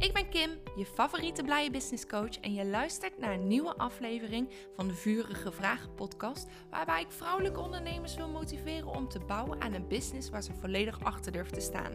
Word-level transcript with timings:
Ik 0.00 0.12
ben 0.12 0.28
Kim, 0.28 0.50
je 0.76 0.86
favoriete 0.86 1.42
blije 1.42 1.70
business 1.70 2.06
coach 2.06 2.40
en 2.40 2.54
je 2.54 2.66
luistert 2.66 3.18
naar 3.18 3.32
een 3.32 3.46
nieuwe 3.46 3.76
aflevering 3.76 4.48
van 4.76 4.88
de 4.88 4.94
Vurige 4.94 5.52
Vragen 5.52 5.94
podcast, 5.94 6.46
waarbij 6.70 7.00
ik 7.00 7.10
vrouwelijke 7.10 7.60
ondernemers 7.60 8.16
wil 8.16 8.28
motiveren 8.28 8.88
om 8.88 9.08
te 9.08 9.18
bouwen 9.18 9.60
aan 9.60 9.72
een 9.72 9.88
business 9.88 10.30
waar 10.30 10.42
ze 10.42 10.52
volledig 10.60 11.04
achter 11.04 11.32
durven 11.32 11.52
te 11.52 11.60
staan. 11.60 11.92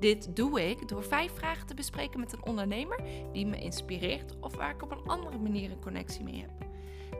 Dit 0.00 0.36
doe 0.36 0.68
ik 0.70 0.88
door 0.88 1.04
vijf 1.04 1.32
vragen 1.34 1.66
te 1.66 1.74
bespreken 1.74 2.20
met 2.20 2.32
een 2.32 2.44
ondernemer 2.44 3.00
die 3.32 3.46
me 3.46 3.60
inspireert 3.60 4.34
of 4.40 4.56
waar 4.56 4.70
ik 4.70 4.82
op 4.82 4.90
een 4.90 5.06
andere 5.06 5.38
manier 5.38 5.70
een 5.70 5.80
connectie 5.80 6.24
mee 6.24 6.40
heb. 6.40 6.50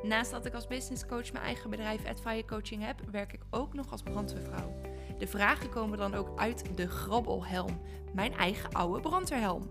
Naast 0.02 0.30
dat 0.30 0.46
ik 0.46 0.54
als 0.54 0.66
business 0.66 1.06
coach 1.06 1.32
mijn 1.32 1.44
eigen 1.44 1.70
bedrijf 1.70 2.06
Adfire 2.06 2.44
Coaching 2.44 2.84
heb, 2.84 3.00
werk 3.10 3.32
ik 3.32 3.42
ook 3.50 3.74
nog 3.74 3.90
als 3.90 4.02
brandweervrouw. 4.02 4.74
De 5.18 5.26
vragen 5.26 5.70
komen 5.70 5.98
dan 5.98 6.14
ook 6.14 6.38
uit 6.38 6.76
de 6.76 6.88
grabbelhelm, 6.88 7.80
mijn 8.14 8.32
eigen 8.32 8.72
oude 8.72 9.00
brandweerhelm. 9.00 9.70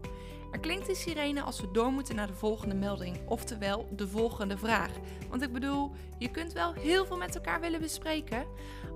Er 0.51 0.59
klinkt 0.59 0.85
de 0.85 0.95
sirene 0.95 1.41
als 1.41 1.61
we 1.61 1.71
door 1.71 1.91
moeten 1.91 2.15
naar 2.15 2.27
de 2.27 2.33
volgende 2.33 2.75
melding, 2.75 3.17
oftewel 3.27 3.87
de 3.91 4.07
volgende 4.07 4.57
vraag. 4.57 4.91
Want 5.29 5.41
ik 5.41 5.53
bedoel, 5.53 5.91
je 6.17 6.31
kunt 6.31 6.53
wel 6.53 6.73
heel 6.73 7.05
veel 7.05 7.17
met 7.17 7.35
elkaar 7.35 7.59
willen 7.59 7.81
bespreken. 7.81 8.47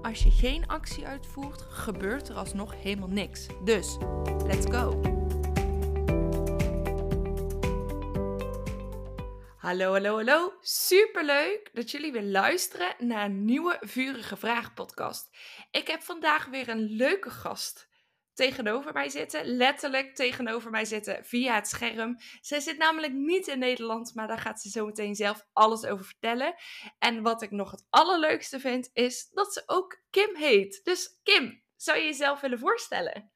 Als 0.01 0.23
je 0.23 0.31
geen 0.31 0.67
actie 0.67 1.07
uitvoert, 1.07 1.61
gebeurt 1.61 2.29
er 2.29 2.35
alsnog 2.35 2.75
helemaal 2.81 3.09
niks. 3.09 3.47
Dus, 3.63 3.97
let's 4.45 4.65
go! 4.65 5.01
Hallo, 9.57 9.91
hallo, 9.91 10.15
hallo. 10.15 10.53
Superleuk 10.61 11.69
dat 11.73 11.91
jullie 11.91 12.11
weer 12.11 12.23
luisteren 12.23 12.95
naar 12.99 13.25
een 13.25 13.45
nieuwe 13.45 13.77
Vurige 13.79 14.37
Vraag 14.37 14.73
podcast. 14.73 15.29
Ik 15.71 15.87
heb 15.87 16.01
vandaag 16.01 16.45
weer 16.45 16.69
een 16.69 16.89
leuke 16.89 17.29
gast 17.29 17.87
tegenover 18.35 18.93
mij 18.93 19.09
zitten. 19.09 19.45
Letterlijk 19.45 20.15
tegenover 20.15 20.71
mij 20.71 20.85
zitten 20.85 21.25
via 21.25 21.55
het 21.55 21.67
scherm. 21.67 22.15
Zij 22.41 22.59
zit 22.59 22.77
namelijk 22.77 23.13
niet 23.13 23.47
in 23.47 23.59
Nederland, 23.59 24.15
maar 24.15 24.27
daar 24.27 24.37
gaat 24.37 24.61
ze 24.61 24.69
zo 24.69 24.85
meteen 24.85 25.15
zelf 25.15 25.47
alles 25.53 25.85
over 25.85 26.05
vertellen. 26.05 26.55
En 26.99 27.21
wat 27.21 27.41
ik 27.41 27.51
nog 27.51 27.71
het 27.71 27.85
allerleukste 27.89 28.59
vind, 28.59 28.89
is 28.93 29.29
dat 29.29 29.53
ze 29.53 29.63
ook 29.65 30.01
Kim 30.09 30.35
heet. 30.35 30.81
Dus 30.83 31.19
Kim, 31.23 31.61
zou 31.75 31.97
je 31.97 32.03
jezelf 32.05 32.41
willen 32.41 32.59
voorstellen? 32.59 33.29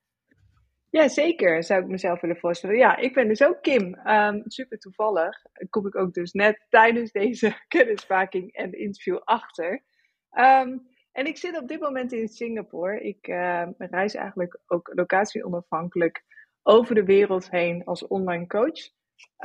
Ja, 0.91 1.07
zeker 1.07 1.63
zou 1.63 1.81
ik 1.81 1.87
mezelf 1.87 2.21
willen 2.21 2.37
voorstellen. 2.37 2.77
Ja, 2.77 2.95
ik 2.97 3.13
ben 3.13 3.27
dus 3.27 3.43
ook 3.43 3.61
Kim. 3.61 4.07
Um, 4.07 4.43
super 4.45 4.77
toevallig. 4.77 5.41
Kom 5.69 5.87
ik 5.87 5.95
ook 5.95 6.13
dus 6.13 6.31
net 6.31 6.65
tijdens 6.69 7.11
deze 7.11 7.59
kennismaking 7.67 8.53
en 8.53 8.79
interview 8.79 9.17
achter. 9.23 9.83
Um, 10.31 10.87
en 11.11 11.25
ik 11.25 11.37
zit 11.37 11.57
op 11.57 11.67
dit 11.67 11.79
moment 11.79 12.11
in 12.11 12.27
Singapore. 12.27 13.01
Ik 13.01 13.27
uh, 13.27 13.67
reis 13.77 14.15
eigenlijk 14.15 14.59
ook 14.67 14.91
locatie 14.93 15.45
onafhankelijk 15.45 16.23
over 16.63 16.95
de 16.95 17.03
wereld 17.03 17.49
heen 17.49 17.83
als 17.85 18.07
online 18.07 18.47
coach. 18.47 18.87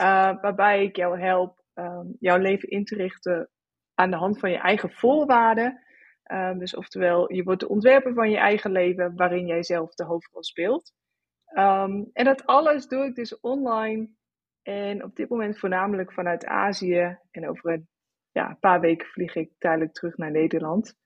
Uh, 0.00 0.40
waarbij 0.40 0.82
ik 0.84 0.96
jou 0.96 1.20
help 1.20 1.62
um, 1.74 2.16
jouw 2.20 2.38
leven 2.38 2.68
in 2.68 2.84
te 2.84 2.96
richten 2.96 3.50
aan 3.94 4.10
de 4.10 4.16
hand 4.16 4.38
van 4.38 4.50
je 4.50 4.58
eigen 4.58 4.90
voorwaarden. 4.90 5.82
Uh, 6.32 6.58
dus 6.58 6.76
oftewel, 6.76 7.32
je 7.32 7.42
wordt 7.42 7.60
de 7.60 7.68
ontwerper 7.68 8.14
van 8.14 8.30
je 8.30 8.36
eigen 8.36 8.72
leven 8.72 9.16
waarin 9.16 9.46
jij 9.46 9.62
zelf 9.62 9.94
de 9.94 10.04
hoofdrol 10.04 10.42
speelt. 10.42 10.92
Um, 11.58 12.10
en 12.12 12.24
dat 12.24 12.46
alles 12.46 12.86
doe 12.86 13.04
ik 13.04 13.14
dus 13.14 13.40
online. 13.40 14.08
En 14.62 15.04
op 15.04 15.16
dit 15.16 15.28
moment 15.28 15.58
voornamelijk 15.58 16.12
vanuit 16.12 16.46
Azië. 16.46 17.18
En 17.30 17.48
over 17.48 17.72
een 17.72 17.88
ja, 18.32 18.56
paar 18.60 18.80
weken 18.80 19.06
vlieg 19.06 19.34
ik 19.34 19.52
tijdelijk 19.58 19.92
terug 19.92 20.16
naar 20.16 20.30
Nederland. 20.30 20.96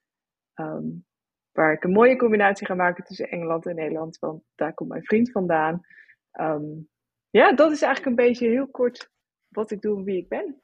Um, 0.61 1.07
waar 1.53 1.73
ik 1.73 1.85
een 1.85 1.93
mooie 1.93 2.17
combinatie 2.17 2.67
ga 2.67 2.75
maken 2.75 3.05
tussen 3.05 3.31
Engeland 3.31 3.67
en 3.67 3.75
Nederland, 3.75 4.19
want 4.19 4.43
daar 4.55 4.75
komt 4.75 4.89
mijn 4.89 5.05
vriend 5.05 5.31
vandaan. 5.31 5.87
Um, 6.41 6.89
ja, 7.31 7.53
dat 7.53 7.73
is 7.73 7.83
eigenlijk 7.83 8.19
een 8.19 8.27
beetje 8.27 8.49
heel 8.49 8.69
kort 8.69 9.11
wat 9.49 9.71
ik 9.71 9.81
doe 9.81 9.99
en 9.99 10.05
wie 10.05 10.17
ik 10.17 10.29
ben. 10.29 10.63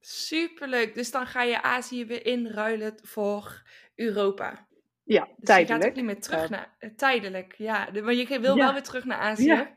Superleuk. 0.00 0.94
Dus 0.94 1.10
dan 1.10 1.26
ga 1.26 1.42
je 1.42 1.62
Azië 1.62 2.06
weer 2.06 2.26
inruilen 2.26 2.94
voor 3.02 3.62
Europa. 3.94 4.66
Ja, 5.02 5.24
dus 5.24 5.34
tijdelijk. 5.40 5.68
Je 5.68 5.74
gaat 5.74 5.90
ook 5.90 5.96
niet 5.96 6.04
meer 6.04 6.20
terug 6.20 6.50
naar... 6.50 6.76
Uh, 6.80 6.90
tijdelijk, 6.90 7.54
ja. 7.54 7.88
Maar 8.02 8.14
je 8.14 8.40
wil 8.40 8.56
ja. 8.56 8.64
wel 8.64 8.72
weer 8.72 8.82
terug 8.82 9.04
naar 9.04 9.18
Azië. 9.18 9.46
Ja. 9.46 9.75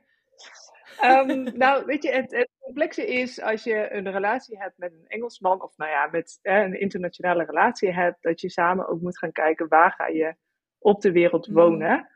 Um, 1.03 1.57
nou, 1.57 1.85
weet 1.85 2.03
je, 2.03 2.11
het, 2.11 2.31
het, 2.31 2.49
complexe 2.59 3.07
is 3.07 3.41
als 3.41 3.63
je 3.63 3.93
een 3.93 4.11
relatie 4.11 4.57
hebt 4.57 4.77
met 4.77 4.91
een 4.91 5.07
Engelsman, 5.07 5.63
of 5.63 5.77
nou 5.77 5.91
ja, 5.91 6.07
met 6.11 6.39
eh, 6.41 6.61
een 6.61 6.79
internationale 6.79 7.45
relatie 7.45 7.93
hebt, 7.93 8.21
dat 8.21 8.41
je 8.41 8.49
samen 8.49 8.87
ook 8.87 9.01
moet 9.01 9.17
gaan 9.17 9.31
kijken 9.31 9.67
waar 9.67 9.91
ga 9.91 10.07
je 10.07 10.35
op 10.77 11.01
de 11.01 11.11
wereld 11.11 11.47
wonen. 11.47 12.09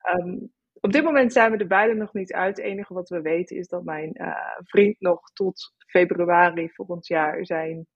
Mm. 0.00 0.28
Um, 0.28 0.52
op 0.80 0.92
dit 0.92 1.04
moment 1.04 1.32
zijn 1.32 1.50
we 1.50 1.56
er 1.56 1.66
beide 1.66 1.94
nog 1.94 2.12
niet 2.12 2.32
uit. 2.32 2.56
Het 2.56 2.66
enige 2.66 2.94
wat 2.94 3.08
we 3.08 3.20
weten 3.20 3.56
is 3.56 3.68
dat 3.68 3.84
mijn 3.84 4.10
uh, 4.14 4.36
vriend 4.64 5.00
nog 5.00 5.32
tot 5.32 5.74
februari 5.86 6.70
volgend 6.70 7.06
jaar 7.06 7.46
zijn, 7.46 7.86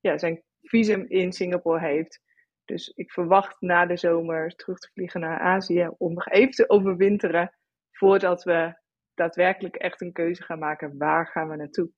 ja, 0.00 0.18
zijn 0.18 0.42
visum 0.60 1.04
in 1.08 1.32
Singapore 1.32 1.80
heeft. 1.80 2.20
Dus 2.64 2.88
ik 2.88 3.12
verwacht 3.12 3.60
na 3.60 3.86
de 3.86 3.96
zomer 3.96 4.54
terug 4.54 4.78
te 4.78 4.90
vliegen 4.92 5.20
naar 5.20 5.38
Azië 5.38 5.90
om 5.98 6.12
nog 6.12 6.28
even 6.28 6.52
te 6.52 6.68
overwinteren 6.68 7.54
voordat 7.90 8.42
we 8.42 8.80
daadwerkelijk 9.22 9.76
echt 9.76 10.00
een 10.00 10.12
keuze 10.12 10.42
gaan 10.42 10.58
maken. 10.58 10.98
Waar 10.98 11.26
gaan 11.26 11.48
we 11.48 11.56
naartoe? 11.56 11.90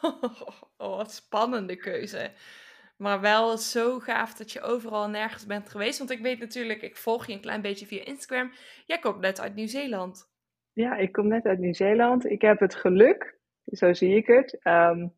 Oh, 0.80 0.96
wat 0.96 1.12
spannende 1.12 1.76
keuze. 1.76 2.30
Maar 2.96 3.20
wel 3.20 3.56
zo 3.56 3.98
gaaf 3.98 4.34
dat 4.34 4.52
je 4.52 4.60
overal 4.60 5.04
en 5.04 5.10
nergens 5.10 5.46
bent 5.46 5.68
geweest. 5.68 5.98
Want 5.98 6.10
ik 6.10 6.20
weet 6.20 6.38
natuurlijk, 6.38 6.82
ik 6.82 6.96
volg 6.96 7.26
je 7.26 7.32
een 7.32 7.40
klein 7.40 7.62
beetje 7.62 7.86
via 7.86 8.04
Instagram. 8.04 8.52
Jij 8.86 8.98
komt 8.98 9.20
net 9.20 9.40
uit 9.40 9.54
Nieuw-Zeeland. 9.54 10.30
Ja, 10.72 10.96
ik 10.96 11.12
kom 11.12 11.28
net 11.28 11.44
uit 11.44 11.58
Nieuw-Zeeland. 11.58 12.30
Ik 12.30 12.40
heb 12.40 12.60
het 12.60 12.74
geluk, 12.74 13.38
zo 13.64 13.92
zie 13.92 14.16
ik 14.16 14.26
het, 14.26 14.60
um, 14.64 15.14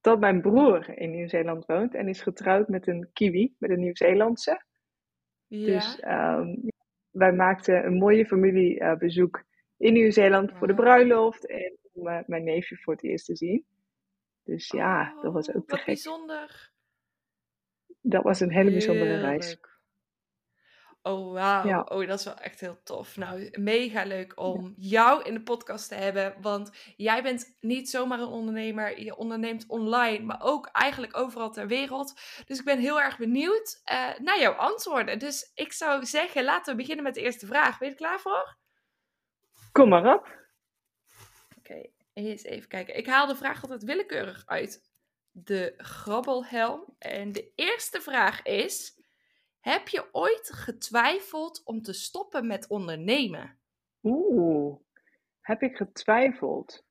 dat 0.00 0.20
mijn 0.20 0.40
broer 0.40 0.98
in 0.98 1.10
Nieuw-Zeeland 1.10 1.66
woont 1.66 1.94
en 1.94 2.08
is 2.08 2.22
getrouwd 2.22 2.68
met 2.68 2.86
een 2.86 3.08
Kiwi, 3.12 3.54
met 3.58 3.70
een 3.70 3.80
Nieuw-Zeelandse. 3.80 4.64
Ja. 5.46 5.66
Dus 5.66 6.02
um, 6.04 6.72
wij 7.10 7.32
maakten 7.32 7.86
een 7.86 7.98
mooie 7.98 8.26
familiebezoek 8.26 9.44
in 9.84 9.92
Nieuw-Zeeland 9.92 10.52
voor 10.52 10.66
de 10.66 10.74
bruiloft 10.74 11.46
en 11.46 11.78
om 11.92 12.08
uh, 12.08 12.18
mijn 12.26 12.44
neefje 12.44 12.76
voor 12.76 12.92
het 12.92 13.02
eerst 13.02 13.26
te 13.26 13.36
zien. 13.36 13.66
Dus 14.44 14.68
ja, 14.68 15.12
oh, 15.16 15.22
dat 15.22 15.32
was 15.32 15.48
ook 15.48 15.54
te 15.54 15.70
wat 15.70 15.76
gek. 15.76 15.86
bijzonder. 15.86 16.72
Dat 18.00 18.22
was 18.22 18.40
een 18.40 18.52
hele 18.52 18.70
bijzondere 18.70 19.10
Heel 19.10 19.20
reis. 19.20 19.46
leuk. 19.48 19.72
Oh, 21.02 21.32
wauw. 21.32 21.66
Ja. 21.66 21.80
Oh, 21.80 22.06
dat 22.06 22.18
is 22.18 22.24
wel 22.24 22.38
echt 22.38 22.60
heel 22.60 22.82
tof. 22.82 23.16
Nou, 23.16 23.50
mega 23.60 24.04
leuk 24.04 24.40
om 24.40 24.74
jou 24.76 25.22
in 25.22 25.34
de 25.34 25.42
podcast 25.42 25.88
te 25.88 25.94
hebben. 25.94 26.34
Want 26.40 26.70
jij 26.96 27.22
bent 27.22 27.56
niet 27.60 27.90
zomaar 27.90 28.20
een 28.20 28.26
ondernemer. 28.26 29.00
Je 29.00 29.16
onderneemt 29.16 29.66
online, 29.66 30.24
maar 30.24 30.40
ook 30.42 30.66
eigenlijk 30.72 31.16
overal 31.16 31.50
ter 31.50 31.66
wereld. 31.66 32.20
Dus 32.46 32.58
ik 32.58 32.64
ben 32.64 32.78
heel 32.78 33.00
erg 33.00 33.18
benieuwd 33.18 33.82
uh, 33.92 34.18
naar 34.18 34.40
jouw 34.40 34.52
antwoorden. 34.52 35.18
Dus 35.18 35.50
ik 35.54 35.72
zou 35.72 36.04
zeggen, 36.06 36.44
laten 36.44 36.72
we 36.72 36.80
beginnen 36.80 37.04
met 37.04 37.14
de 37.14 37.20
eerste 37.22 37.46
vraag. 37.46 37.78
Ben 37.78 37.88
je 37.88 37.94
er 37.94 38.00
klaar 38.00 38.20
voor? 38.20 38.62
Kom 39.74 39.88
maar 39.88 40.14
op. 40.14 40.26
Oké, 41.58 41.58
okay, 41.58 41.92
eens 42.12 42.42
even 42.42 42.68
kijken. 42.68 42.96
Ik 42.96 43.06
haal 43.06 43.26
de 43.26 43.36
vraag 43.36 43.62
altijd 43.62 43.82
willekeurig 43.82 44.46
uit 44.46 44.92
de 45.30 45.74
grabbelhelm. 45.76 46.84
En 46.98 47.32
de 47.32 47.52
eerste 47.54 48.00
vraag 48.00 48.42
is... 48.42 49.02
Heb 49.60 49.88
je 49.88 50.08
ooit 50.12 50.52
getwijfeld 50.52 51.62
om 51.64 51.82
te 51.82 51.92
stoppen 51.92 52.46
met 52.46 52.68
ondernemen? 52.68 53.58
Oeh, 54.02 54.76
heb 55.40 55.62
ik 55.62 55.76
getwijfeld? 55.76 56.84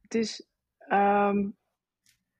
Het 0.00 0.14
is 0.14 0.46
um, 0.88 1.56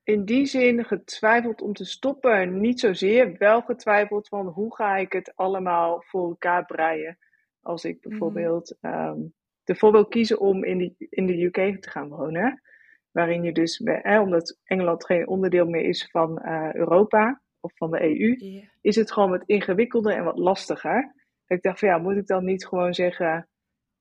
in 0.02 0.24
die 0.24 0.46
zin 0.46 0.84
getwijfeld 0.84 1.60
om 1.60 1.72
te 1.72 1.84
stoppen. 1.84 2.60
Niet 2.60 2.80
zozeer, 2.80 3.36
wel 3.38 3.62
getwijfeld 3.62 4.28
van 4.28 4.46
hoe 4.46 4.74
ga 4.74 4.96
ik 4.96 5.12
het 5.12 5.32
allemaal 5.36 6.02
voor 6.02 6.28
elkaar 6.28 6.64
breien. 6.64 7.18
Als 7.60 7.84
ik 7.84 8.00
bijvoorbeeld 8.00 8.76
mm. 8.80 8.92
um, 8.92 9.34
wil 9.78 10.06
kiezen 10.06 10.40
om 10.40 10.64
in 10.64 10.78
de, 10.78 11.06
in 11.08 11.26
de 11.26 11.44
UK 11.44 11.82
te 11.82 11.90
gaan 11.90 12.08
wonen. 12.08 12.62
Waarin 13.10 13.42
je 13.42 13.52
dus, 13.52 13.80
eh, 13.80 14.20
omdat 14.20 14.58
Engeland 14.64 15.06
geen 15.06 15.28
onderdeel 15.28 15.66
meer 15.66 15.84
is 15.84 16.08
van 16.10 16.42
uh, 16.44 16.74
Europa, 16.74 17.42
of 17.60 17.76
van 17.76 17.90
de 17.90 18.02
EU, 18.02 18.34
Yeah. 18.38 18.64
is 18.80 18.96
het 18.96 19.12
gewoon 19.12 19.30
wat 19.30 19.42
ingewikkelder 19.46 20.12
en 20.12 20.24
wat 20.24 20.38
lastiger. 20.38 21.14
Ik 21.46 21.62
dacht 21.62 21.78
van 21.78 21.88
ja, 21.88 21.98
moet 21.98 22.16
ik 22.16 22.26
dan 22.26 22.44
niet 22.44 22.66
gewoon 22.66 22.94
zeggen, 22.94 23.48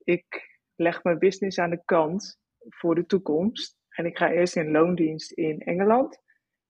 ik 0.04 0.60
leg 0.76 1.04
mijn 1.04 1.20
business 1.20 1.60
aan 1.60 1.70
de 1.70 1.82
kant 1.86 2.40
voor 2.60 2.96
de 2.96 3.06
toekomst. 3.06 3.78
En 3.90 4.06
ik 4.06 4.18
ga 4.18 4.32
eerst 4.32 4.56
in 4.56 4.72
loondienst 4.72 5.32
in 5.32 5.60
Engeland. 5.60 6.22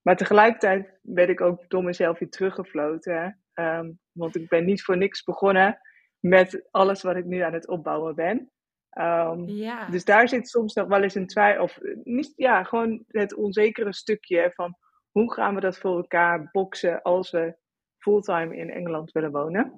Maar 0.02 0.16
tegelijkertijd 0.16 0.98
ben 1.02 1.28
ik 1.28 1.40
ook 1.40 1.68
door 1.68 1.84
mezelf 1.84 2.18
weer 2.18 2.30
teruggefloten. 2.30 3.40
Um, 3.54 3.98
want 4.12 4.36
ik 4.36 4.48
ben 4.48 4.64
niet 4.64 4.82
voor 4.82 4.96
niks 4.96 5.24
begonnen 5.24 5.78
met 6.20 6.68
alles 6.70 7.02
wat 7.02 7.16
ik 7.16 7.24
nu 7.24 7.40
aan 7.40 7.52
het 7.52 7.68
opbouwen 7.68 8.14
ben. 8.14 8.50
Um, 8.98 9.48
Ja. 9.48 9.86
Dus 9.90 10.04
daar 10.04 10.28
zit 10.28 10.48
soms 10.48 10.74
nog 10.74 10.88
wel 10.88 11.02
eens 11.02 11.14
een 11.14 11.26
twijfel. 11.26 11.62
Of 11.62 11.78
niet, 12.04 12.32
ja, 12.36 12.62
gewoon 12.64 13.04
het 13.08 13.34
onzekere 13.34 13.92
stukje 13.92 14.50
van 14.54 14.76
hoe 15.10 15.32
gaan 15.32 15.54
we 15.54 15.60
dat 15.60 15.78
voor 15.78 15.96
elkaar 15.96 16.48
boksen 16.52 17.02
als 17.02 17.30
we 17.30 17.56
fulltime 17.98 18.56
in 18.56 18.70
Engeland 18.70 19.12
willen 19.12 19.30
wonen? 19.32 19.72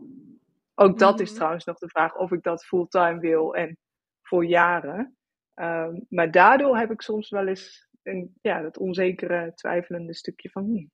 Ook 0.75 0.99
dat 0.99 1.20
is 1.20 1.26
Mhm. 1.29 1.37
trouwens 1.37 1.64
nog 1.64 1.79
de 1.79 1.88
vraag 1.88 2.17
of 2.17 2.32
ik 2.32 2.43
dat 2.43 2.64
fulltime 2.64 3.19
wil 3.20 3.55
en 3.55 3.79
voor 4.23 4.44
jaren. 4.44 5.17
Ehm, 5.55 6.00
maar 6.09 6.31
daardoor 6.31 6.76
heb 6.76 6.91
ik 6.91 7.00
soms 7.03 7.31
wel 7.31 7.47
eens 7.47 7.88
een, 8.03 8.35
ja, 8.41 8.62
dat 8.62 8.79
onzekere, 8.79 9.53
twijfelende 9.55 10.14
stukje 10.14 10.50
van. 10.50 10.91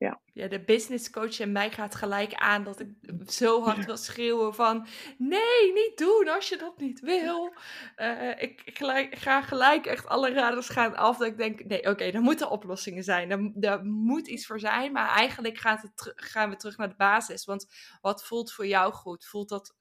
Ja. 0.00 0.20
ja, 0.32 0.48
de 0.48 0.64
business 0.64 1.10
coach 1.10 1.38
in 1.38 1.52
mij 1.52 1.70
gaat 1.70 1.94
gelijk 1.94 2.34
aan 2.34 2.64
dat 2.64 2.80
ik 2.80 2.88
zo 3.26 3.62
hard 3.62 3.84
wil 3.84 3.96
schreeuwen 3.96 4.54
van... 4.54 4.86
Nee, 5.18 5.72
niet 5.72 5.92
doen 5.94 6.28
als 6.28 6.48
je 6.48 6.56
dat 6.56 6.78
niet 6.78 7.00
wil. 7.00 7.54
Uh, 7.96 8.42
ik 8.42 8.62
gelijk, 8.64 9.14
ga 9.14 9.42
gelijk 9.42 9.86
echt 9.86 10.06
alle 10.06 10.32
radars 10.32 10.68
gaan 10.68 10.96
af. 10.96 11.16
Dat 11.16 11.26
ik 11.26 11.36
denk, 11.36 11.64
nee, 11.64 11.78
oké, 11.78 11.88
okay, 11.88 12.12
er 12.12 12.20
moeten 12.20 12.50
oplossingen 12.50 13.04
zijn. 13.04 13.30
Er, 13.60 13.84
moet 13.84 14.28
iets 14.28 14.46
voor 14.46 14.60
zijn. 14.60 14.92
Maar 14.92 15.08
eigenlijk 15.08 15.58
gaat 15.58 15.82
het 15.82 16.12
gaan 16.16 16.50
we 16.50 16.56
terug 16.56 16.76
naar 16.76 16.88
de 16.88 16.96
basis. 16.96 17.44
Want 17.44 17.66
wat 18.00 18.24
voelt 18.24 18.52
voor 18.52 18.66
jou 18.66 18.92
goed? 18.92 19.26
Voelt 19.26 19.48
dat 19.48 19.74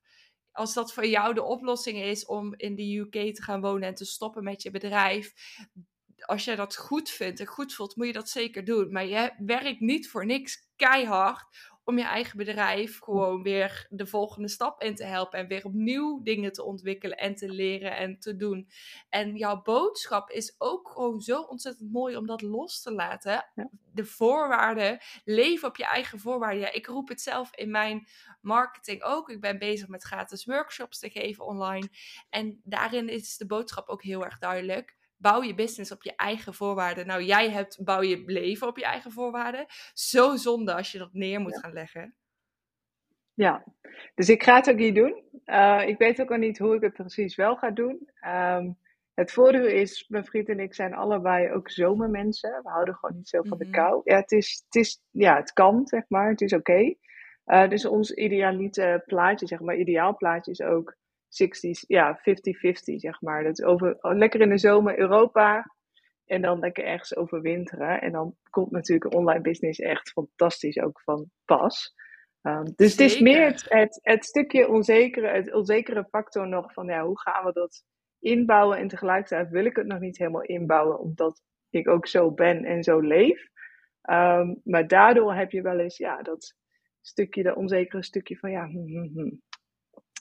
als 0.51 0.73
dat 0.73 0.93
voor 0.93 1.05
jou 1.05 1.33
de 1.33 1.43
oplossing 1.43 1.97
is 1.97 2.25
om 2.25 2.53
in 2.57 2.75
de 2.75 2.97
UK 2.97 3.35
te 3.35 3.43
gaan 3.43 3.61
wonen 3.61 3.87
en 3.87 3.95
te 3.95 4.05
stoppen 4.05 4.43
met 4.43 4.61
je 4.61 4.71
bedrijf, 4.71 5.33
als 6.25 6.45
jij 6.45 6.55
dat 6.55 6.75
goed 6.75 7.09
vindt 7.09 7.39
en 7.39 7.45
goed 7.45 7.73
voelt, 7.73 7.95
moet 7.95 8.07
je 8.07 8.13
dat 8.13 8.29
zeker 8.29 8.65
doen. 8.65 8.91
Maar 8.91 9.05
je 9.05 9.33
werkt 9.37 9.79
niet 9.79 10.09
voor 10.09 10.25
niks 10.25 10.67
keihard 10.75 11.45
om 11.89 11.97
je 11.97 12.03
eigen 12.03 12.37
bedrijf 12.37 12.99
gewoon 12.99 13.43
weer 13.43 13.87
de 13.89 14.05
volgende 14.07 14.47
stap 14.47 14.81
in 14.81 14.95
te 14.95 15.03
helpen 15.03 15.39
en 15.39 15.47
weer 15.47 15.65
opnieuw 15.65 16.21
dingen 16.23 16.51
te 16.51 16.63
ontwikkelen 16.63 17.17
en 17.17 17.35
te 17.35 17.49
leren 17.49 17.97
en 17.97 18.19
te 18.19 18.35
doen. 18.35 18.69
En 19.09 19.35
jouw 19.35 19.61
boodschap 19.61 20.29
is 20.29 20.55
ook 20.57 20.89
gewoon 20.89 21.21
zo 21.21 21.41
ontzettend 21.41 21.91
mooi 21.91 22.15
om 22.15 22.25
dat 22.25 22.41
los 22.41 22.81
te 22.81 22.91
laten. 22.91 23.45
De 23.93 24.05
voorwaarden, 24.05 24.99
leven 25.23 25.67
op 25.67 25.77
je 25.77 25.85
eigen 25.85 26.19
voorwaarden. 26.19 26.59
Ja, 26.59 26.71
ik 26.71 26.87
roep 26.87 27.07
het 27.07 27.21
zelf 27.21 27.55
in 27.55 27.71
mijn 27.71 28.07
marketing 28.41 29.03
ook. 29.03 29.29
Ik 29.29 29.41
ben 29.41 29.59
bezig 29.59 29.87
met 29.87 30.03
gratis 30.03 30.45
workshops 30.45 30.99
te 30.99 31.09
geven 31.09 31.45
online. 31.45 31.89
En 32.29 32.61
daarin 32.63 33.09
is 33.09 33.37
de 33.37 33.45
boodschap 33.45 33.87
ook 33.87 34.03
heel 34.03 34.25
erg 34.25 34.37
duidelijk 34.37 34.97
bouw 35.19 35.43
je 35.43 35.55
business 35.55 35.91
op 35.91 36.03
je 36.03 36.15
eigen 36.15 36.53
voorwaarden. 36.53 37.07
Nou, 37.07 37.23
jij 37.23 37.49
hebt, 37.49 37.83
bouw 37.83 38.01
je 38.01 38.23
leven 38.25 38.67
op 38.67 38.77
je 38.77 38.85
eigen 38.85 39.11
voorwaarden. 39.11 39.65
Zo 39.93 40.35
zonde 40.35 40.73
als 40.73 40.91
je 40.91 40.97
dat 40.97 41.13
neer 41.13 41.39
moet 41.39 41.59
gaan 41.59 41.73
leggen. 41.73 42.15
Ja, 43.33 43.63
dus 44.15 44.29
ik 44.29 44.43
ga 44.43 44.55
het 44.55 44.69
ook 44.69 44.75
niet 44.75 44.95
doen. 44.95 45.23
Uh, 45.45 45.87
ik 45.87 45.97
weet 45.97 46.21
ook 46.21 46.31
al 46.31 46.37
niet 46.37 46.57
hoe 46.57 46.75
ik 46.75 46.81
het 46.81 46.93
precies 46.93 47.35
wel 47.35 47.55
ga 47.55 47.71
doen. 47.71 48.09
Um, 48.27 48.77
het 49.13 49.31
voordeel 49.31 49.65
is, 49.65 50.05
mijn 50.07 50.25
vriend 50.25 50.49
en 50.49 50.59
ik 50.59 50.73
zijn 50.73 50.93
allebei 50.93 51.51
ook 51.51 51.69
zomermensen. 51.69 52.59
We 52.63 52.69
houden 52.69 52.95
gewoon 52.95 53.15
niet 53.15 53.29
zo 53.29 53.41
van 53.43 53.57
de 53.57 53.65
mhm. 53.65 53.73
kou. 53.73 54.01
Ja, 54.03 54.15
het, 54.15 54.31
is, 54.31 54.63
het, 54.65 54.75
is, 54.75 55.01
ja, 55.11 55.35
het 55.35 55.53
kan, 55.53 55.87
zeg 55.87 56.03
maar. 56.07 56.29
Het 56.29 56.41
is 56.41 56.53
oké. 56.53 56.71
Okay. 56.71 56.97
Uh, 57.45 57.69
dus 57.69 57.85
ons 57.85 58.11
idealite 58.11 59.03
plaatje, 59.05 59.47
zeg 59.47 59.59
maar, 59.59 59.75
ideaal 59.75 60.15
plaatje 60.15 60.51
is 60.51 60.61
ook 60.61 60.95
60, 61.29 61.83
ja, 61.87 62.19
50-50, 62.19 62.21
zeg 62.95 63.21
maar. 63.21 63.43
Dat 63.43 63.59
is 63.59 63.65
over, 63.65 63.97
oh, 64.01 64.17
lekker 64.17 64.41
in 64.41 64.49
de 64.49 64.57
zomer 64.57 64.99
Europa 64.99 65.75
en 66.25 66.41
dan 66.41 66.59
lekker 66.59 66.85
ergens 66.85 67.15
overwinteren. 67.15 68.01
En 68.01 68.11
dan 68.11 68.35
komt 68.49 68.71
natuurlijk 68.71 69.13
online 69.13 69.41
business 69.41 69.79
echt 69.79 70.11
fantastisch 70.11 70.79
ook 70.79 71.01
van 71.01 71.29
pas. 71.45 71.93
Um, 72.41 72.73
dus 72.75 72.91
het 72.91 72.99
is 72.99 73.19
meer 73.19 73.45
het, 73.45 73.65
het, 73.67 73.99
het, 74.01 74.25
stukje 74.25 74.67
onzekere, 74.67 75.27
het 75.27 75.53
onzekere 75.53 76.05
factor 76.09 76.47
nog 76.47 76.73
van 76.73 76.85
ja, 76.85 77.05
hoe 77.05 77.19
gaan 77.19 77.45
we 77.45 77.51
dat 77.51 77.83
inbouwen. 78.19 78.77
En 78.77 78.87
tegelijkertijd 78.87 79.49
wil 79.49 79.65
ik 79.65 79.75
het 79.75 79.87
nog 79.87 79.99
niet 79.99 80.17
helemaal 80.17 80.43
inbouwen, 80.43 80.99
omdat 80.99 81.41
ik 81.69 81.87
ook 81.87 82.07
zo 82.07 82.31
ben 82.31 82.65
en 82.65 82.83
zo 82.83 82.99
leef. 82.99 83.47
Um, 84.09 84.61
maar 84.63 84.87
daardoor 84.87 85.33
heb 85.33 85.51
je 85.51 85.61
wel 85.61 85.79
eens 85.79 85.97
ja, 85.97 86.21
dat 86.21 86.55
stukje, 87.01 87.43
dat 87.43 87.55
onzekere 87.55 88.03
stukje 88.03 88.37
van 88.37 88.51
ja, 88.51 88.65
hm, 88.67 88.87
hm, 88.87 89.19
hm. 89.19 89.35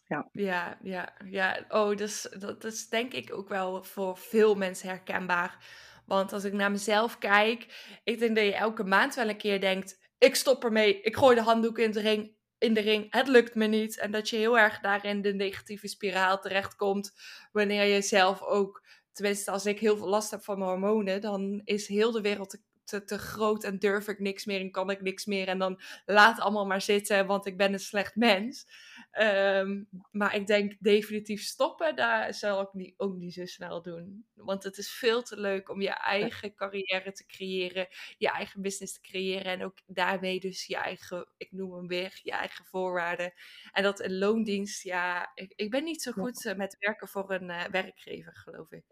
Ja, 0.09 0.29
ja, 0.33 0.79
ja. 0.83 1.13
ja. 1.25 1.65
Oh, 1.69 1.97
dus, 1.97 2.29
dat 2.39 2.65
is 2.65 2.89
denk 2.89 3.13
ik 3.13 3.35
ook 3.35 3.49
wel 3.49 3.83
voor 3.85 4.19
veel 4.19 4.55
mensen 4.55 4.89
herkenbaar. 4.89 5.65
Want 6.07 6.33
als 6.33 6.45
ik 6.45 6.53
naar 6.53 6.71
mezelf 6.71 7.19
kijk, 7.19 7.67
ik 8.05 8.19
denk 8.19 8.37
dat 8.37 8.45
je 8.45 8.55
elke 8.55 8.85
maand 8.85 9.15
wel 9.15 9.29
een 9.29 9.37
keer 9.37 9.61
denkt: 9.61 9.99
ik 10.19 10.35
stop 10.35 10.65
ermee, 10.65 11.01
ik 11.01 11.17
gooi 11.17 11.35
de 11.35 11.43
handdoek 11.43 11.79
in 11.79 11.91
de 11.91 12.01
ring. 12.01 12.37
In 12.59 12.75
de 12.75 12.81
ring, 12.81 13.07
het 13.11 13.29
lukt 13.29 13.55
me 13.55 13.67
niet. 13.67 13.99
En 13.99 14.11
dat 14.11 14.29
je 14.29 14.37
heel 14.37 14.59
erg 14.59 14.81
daarin 14.81 15.23
de 15.23 15.35
negatieve 15.35 15.89
spiraal 15.89 16.41
terechtkomt. 16.41 17.13
Wanneer 17.53 17.85
je 17.85 18.03
zelf 18.03 18.43
ook, 18.43 18.85
tenminste, 19.13 19.51
als 19.51 19.67
ik 19.67 19.79
heel 19.79 19.97
veel 19.97 20.09
last 20.09 20.31
heb 20.31 20.45
van 20.45 20.59
mijn 20.59 20.71
hormonen, 20.71 21.21
dan 21.21 21.61
is 21.65 21.87
heel 21.89 22.13
de 22.13 22.21
wereld 22.21 22.59
te, 22.85 23.05
te 23.05 23.19
groot 23.19 23.65
en 23.65 23.79
durf 23.79 24.09
ik 24.09 24.19
niks 24.19 24.45
meer 24.45 24.61
en 24.61 24.71
kan 24.71 24.91
ik 24.91 25.01
niks 25.01 25.25
meer. 25.27 25.49
En 25.49 25.59
dan 25.59 25.81
laat 26.07 26.41
allemaal 26.41 26.67
maar 26.67 26.83
zitten, 26.83 27.27
want 27.27 27.47
ik 27.47 27.57
ben 27.57 27.73
een 27.73 27.81
slecht 27.81 28.17
mens. 28.17 28.67
Ehm, 29.11 29.85
maar 30.11 30.35
ik 30.35 30.47
denk 30.47 30.77
definitief 30.81 31.43
stoppen, 31.43 31.97
daar 31.97 32.35
zal 32.35 32.61
ik 32.61 32.73
niet, 32.73 32.95
ook 32.97 33.17
niet 33.17 33.35
zo 33.35 33.47
snel 33.47 33.83
doen. 33.83 34.27
Want 34.35 34.63
het 34.63 34.79
is 34.79 34.91
veel 34.91 35.23
te 35.23 35.41
leuk 35.41 35.69
om 35.69 35.81
je 35.81 35.91
eigen 35.91 36.55
carrière 36.55 37.13
te 37.13 37.27
creëren, 37.27 37.87
je 38.19 38.29
eigen 38.29 38.63
business 38.63 38.95
te 38.95 39.01
creëren 39.01 39.53
en 39.53 39.65
ook 39.65 39.79
daarmee 39.87 40.41
dus 40.41 40.67
je 40.67 40.77
eigen, 40.77 41.29
ik 41.37 41.53
noem 41.53 41.75
hem 41.75 41.87
weer, 41.87 42.21
je 42.23 42.31
eigen 42.31 42.65
voorwaarden. 42.65 43.33
En 43.73 43.83
dat 43.83 44.01
een 44.01 44.19
loondienst, 44.19 44.83
ja, 44.83 45.31
ik, 45.35 45.53
ik 45.57 45.71
ben 45.71 45.85
niet 45.85 46.03
zo 46.03 46.13
goed 46.13 46.47
eh, 46.47 46.57
met 46.57 46.77
werken 46.79 47.09
voor 47.09 47.31
een 47.31 47.49
uh, 47.49 47.65
werkgever, 47.65 48.37
geloof 48.37 48.73
ik. 48.73 48.85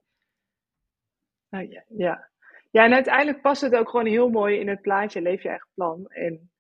Ah, 1.49 1.71
ja, 1.71 1.85
ja. 1.89 2.31
ja, 2.71 2.85
en 2.85 2.93
uiteindelijk 2.93 3.41
past 3.41 3.61
het 3.61 3.75
ook 3.75 3.89
gewoon 3.89 4.07
heel 4.07 4.29
mooi 4.29 4.59
in 4.59 4.69
het 4.69 4.81
plaatje 4.81 5.21
Leef 5.21 5.43
je 5.43 5.49
eigen 5.49 5.69
plan. 5.75 6.07
En 6.07 6.51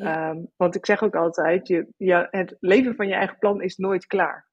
Ehm, 0.00 0.44
want 0.56 0.74
ik 0.74 0.86
zeg 0.86 1.02
ook 1.02 1.14
altijd, 1.14 1.68
je, 1.68 1.86
je, 1.96 2.28
het 2.30 2.56
leven 2.60 2.94
van 2.94 3.08
je 3.08 3.14
eigen 3.14 3.38
plan 3.38 3.62
is 3.62 3.76
nooit 3.76 4.06
klaar. 4.06 4.48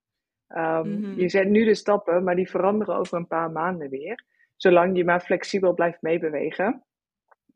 Um, 0.48 0.88
mm 0.88 1.20
Je 1.20 1.30
zet 1.30 1.48
nu 1.48 1.66
de 1.66 1.76
stappen, 1.76 2.24
maar 2.24 2.36
die 2.36 2.50
veranderen 2.50 2.96
over 2.96 3.18
een 3.18 3.28
paar 3.28 3.52
maanden 3.52 3.90
weer. 3.90 4.26
Zolang 4.56 4.98
je 4.98 5.06
maar 5.06 5.22
flexibel 5.22 5.74
blijft 5.74 6.02
meebewegen. 6.02 6.86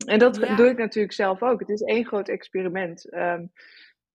En 0.06 0.18
dat 0.18 0.34
doe 0.34 0.68
ik 0.68 0.78
natuurlijk 0.78 1.14
zelf 1.14 1.42
ook. 1.42 1.60
Het 1.60 1.68
is 1.68 1.82
één 1.82 2.06
groot 2.06 2.28
experiment. 2.28 3.14
Um, 3.14 3.52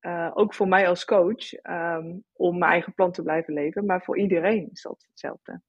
uh, 0.02 0.32
ook 0.34 0.54
voor 0.54 0.68
mij 0.68 0.88
als 0.88 1.06
coach, 1.06 1.54
om 2.34 2.58
mijn 2.58 2.72
eigen 2.72 2.94
plan 2.94 3.12
te 3.12 3.24
blijven 3.24 3.54
leven. 3.54 3.86
Maar 3.86 4.04
voor 4.04 4.18
iedereen 4.18 4.70
is 4.72 4.82
dat 4.82 5.06
hetzelfde. 5.10 5.62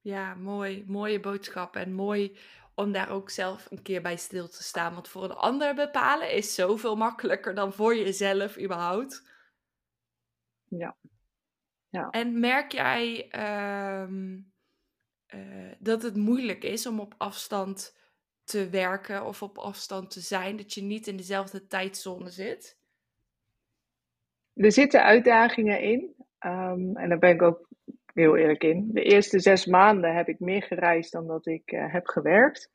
Ja, 0.00 0.34
mooi. 0.34 0.84
Mooie 0.86 1.20
boodschap. 1.20 1.76
En 1.76 1.92
mooi 1.92 2.38
om 2.76 2.92
daar 2.92 3.10
ook 3.10 3.30
zelf 3.30 3.66
een 3.70 3.82
keer 3.82 4.02
bij 4.02 4.16
stil 4.16 4.48
te 4.48 4.62
staan. 4.62 4.94
Want 4.94 5.08
voor 5.08 5.24
een 5.24 5.32
ander 5.32 5.74
bepalen 5.74 6.32
is 6.32 6.54
zoveel 6.54 6.96
makkelijker 6.96 7.54
dan 7.54 7.72
voor 7.72 7.96
jezelf 7.96 8.58
überhaupt. 8.58 9.22
Ja. 10.68 10.96
ja. 11.88 12.10
En 12.10 12.40
merk 12.40 12.72
jij 12.72 13.28
ehm, 13.30 14.38
eh, 15.26 15.72
dat 15.78 16.02
het 16.02 16.16
moeilijk 16.16 16.64
is 16.64 16.86
om 16.86 17.00
op 17.00 17.14
afstand 17.16 17.96
te 18.44 18.68
werken 18.68 19.24
of 19.24 19.42
op 19.42 19.58
afstand 19.58 20.10
te 20.10 20.20
zijn? 20.20 20.56
Dat 20.56 20.74
je 20.74 20.82
niet 20.82 21.06
in 21.06 21.16
dezelfde 21.16 21.66
tijdzone 21.66 22.30
zit? 22.30 22.78
Er 24.54 24.72
zitten 24.72 25.02
uitdagingen 25.02 25.80
in. 25.80 26.14
Um, 26.40 26.96
en 26.96 27.08
daar 27.08 27.18
ben 27.18 27.34
ik 27.34 27.42
ook 27.42 27.68
heel 28.16 28.36
eerlijk 28.36 28.62
in. 28.62 28.90
De 28.92 29.02
eerste 29.02 29.40
zes 29.40 29.66
maanden 29.66 30.14
heb 30.14 30.28
ik 30.28 30.40
meer 30.40 30.62
gereisd 30.62 31.12
dan 31.12 31.26
dat 31.26 31.46
ik 31.46 31.72
uh, 31.72 31.92
heb 31.92 32.06
gewerkt. 32.06 32.70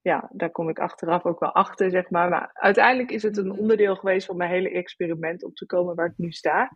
Ja, 0.00 0.30
daar 0.32 0.50
kom 0.50 0.68
ik 0.68 0.78
achteraf 0.78 1.24
ook 1.24 1.40
wel 1.40 1.54
achter, 1.54 1.90
zeg 1.90 2.10
maar. 2.10 2.28
Maar 2.28 2.50
uiteindelijk 2.52 3.10
is 3.10 3.22
het 3.22 3.36
een 3.36 3.52
onderdeel 3.52 3.96
geweest 3.96 4.26
van 4.26 4.36
mijn 4.36 4.50
hele 4.50 4.70
experiment 4.70 5.44
om 5.44 5.52
te 5.52 5.66
komen 5.66 5.94
waar 5.94 6.06
ik 6.06 6.16
nu 6.16 6.30
sta. 6.30 6.70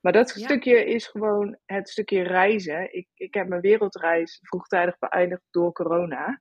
Maar 0.00 0.12
dat 0.12 0.28
stukje 0.28 0.84
is 0.84 1.06
gewoon 1.06 1.56
het 1.64 1.88
stukje 1.88 2.22
reizen. 2.22 2.94
Ik, 2.94 3.08
ik 3.14 3.34
heb 3.34 3.48
mijn 3.48 3.60
wereldreis 3.60 4.40
vroegtijdig 4.42 4.98
beëindigd 4.98 5.42
door 5.50 5.72
corona. 5.72 6.40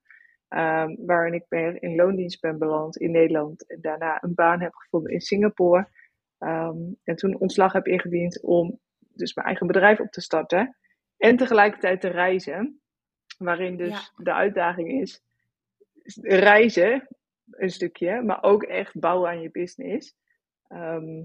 Um, 0.50 1.06
waarin 1.06 1.34
ik 1.34 1.46
ben 1.48 1.80
in 1.80 1.96
loondienst 1.96 2.42
ben 2.42 2.58
beland 2.58 2.98
in 2.98 3.12
Nederland. 3.12 3.68
En 3.68 3.82
daarna 3.82 4.24
een 4.24 4.36
baan 4.36 4.62
heb 4.62 4.74
gevonden 4.74 5.12
in 5.12 5.22
Singapore. 5.22 5.88
Um, 6.40 6.98
en 7.04 7.16
toen 7.16 7.40
ontslag 7.40 7.74
heb 7.74 7.88
ingediend 7.88 8.42
om 8.44 8.80
dus 9.14 9.34
mijn 9.34 9.48
eigen 9.48 9.68
bedrijf 9.68 10.00
op 10.00 10.12
te 10.12 10.22
starten. 10.22 10.78
En 11.18 11.38
tegelijkertijd 11.38 12.02
te 12.02 12.08
reizen. 12.08 12.82
Waarin 13.38 13.78
dus 13.78 14.14
de 14.16 14.34
uitdaging 14.34 15.02
is 15.02 15.22
reizen, 16.22 17.08
een 17.52 17.70
stukje, 17.70 18.22
maar 18.22 18.44
ook 18.44 18.64
echt 18.64 19.00
bouwen 19.00 19.30
aan 19.30 19.42
je 19.42 19.52
business. 19.52 20.16
Ehm, 20.68 21.24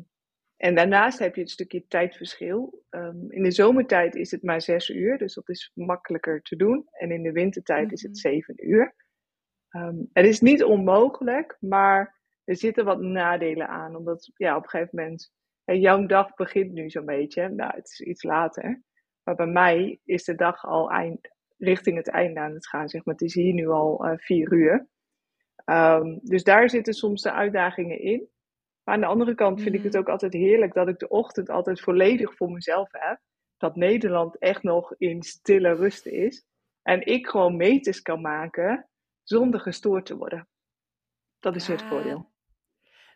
en 0.56 0.74
daarnaast 0.74 1.18
heb 1.18 1.34
je 1.34 1.40
het 1.40 1.50
stukje 1.50 1.86
tijdverschil. 1.86 2.84
Um, 2.90 3.30
in 3.30 3.42
de 3.42 3.50
zomertijd 3.50 4.14
is 4.14 4.30
het 4.30 4.42
maar 4.42 4.62
zes 4.62 4.88
uur, 4.88 5.18
dus 5.18 5.34
dat 5.34 5.48
is 5.48 5.70
makkelijker 5.74 6.42
te 6.42 6.56
doen. 6.56 6.88
En 6.90 7.10
in 7.10 7.22
de 7.22 7.32
wintertijd 7.32 7.92
is 7.92 8.02
het 8.02 8.10
mhm. 8.10 8.20
zeven 8.20 8.68
uur. 8.68 8.94
Um, 9.70 10.10
het 10.12 10.26
is 10.26 10.40
niet 10.40 10.64
onmogelijk, 10.64 11.56
maar 11.60 12.20
er 12.44 12.56
zitten 12.56 12.84
wat 12.84 13.00
nadelen 13.00 13.68
aan. 13.68 13.96
Omdat 13.96 14.30
ja, 14.36 14.56
op 14.56 14.62
een 14.62 14.68
gegeven 14.68 14.98
moment, 14.98 15.32
jouw 15.64 16.06
dag 16.06 16.34
begint 16.34 16.72
nu 16.72 16.90
zo'n 16.90 17.06
beetje. 17.06 17.48
Nou, 17.48 17.74
het 17.74 17.88
is 17.88 18.00
iets 18.00 18.22
later. 18.22 18.82
Maar 19.24 19.34
bij 19.34 19.46
mij 19.46 20.00
is 20.04 20.24
de 20.24 20.34
dag 20.34 20.64
al 20.64 20.90
eind, 20.90 21.28
richting 21.58 21.96
het 21.96 22.08
einde 22.08 22.40
aan 22.40 22.54
het 22.54 22.68
gaan. 22.68 22.88
Zeg 22.88 23.04
maar. 23.04 23.14
Het 23.14 23.24
is 23.24 23.34
hier 23.34 23.52
nu 23.52 23.68
al 23.68 24.06
uh, 24.06 24.12
vier 24.16 24.52
uur. 24.52 24.86
Um, 25.64 26.20
dus 26.22 26.44
daar 26.44 26.70
zitten 26.70 26.94
soms 26.94 27.22
de 27.22 27.32
uitdagingen 27.32 28.00
in. 28.00 28.28
Maar 28.84 28.94
aan 28.94 29.00
de 29.00 29.06
andere 29.06 29.34
kant 29.34 29.62
vind 29.62 29.74
ik 29.74 29.82
het 29.82 29.92
mhm. 29.92 30.00
ook 30.00 30.08
altijd 30.08 30.32
heerlijk 30.32 30.74
dat 30.74 30.88
ik 30.88 30.98
de 30.98 31.08
ochtend 31.08 31.50
altijd 31.50 31.80
volledig 31.80 32.36
voor 32.36 32.50
mezelf 32.50 32.88
heb. 32.92 33.20
dat 33.56 33.76
Nederland 33.76 34.38
echt 34.38 34.62
nog 34.62 34.94
in 34.98 35.22
stille 35.22 35.74
rust 35.74 36.06
is. 36.06 36.44
En 36.82 37.06
ik 37.06 37.26
gewoon 37.26 37.56
meters 37.56 38.02
kan 38.02 38.20
maken 38.20 38.88
zonder 39.22 39.60
gestoord 39.60 40.06
te 40.06 40.16
worden. 40.16 40.48
Dat 41.40 41.56
is 41.56 41.66
het 41.66 41.82
voordeel. 41.82 42.31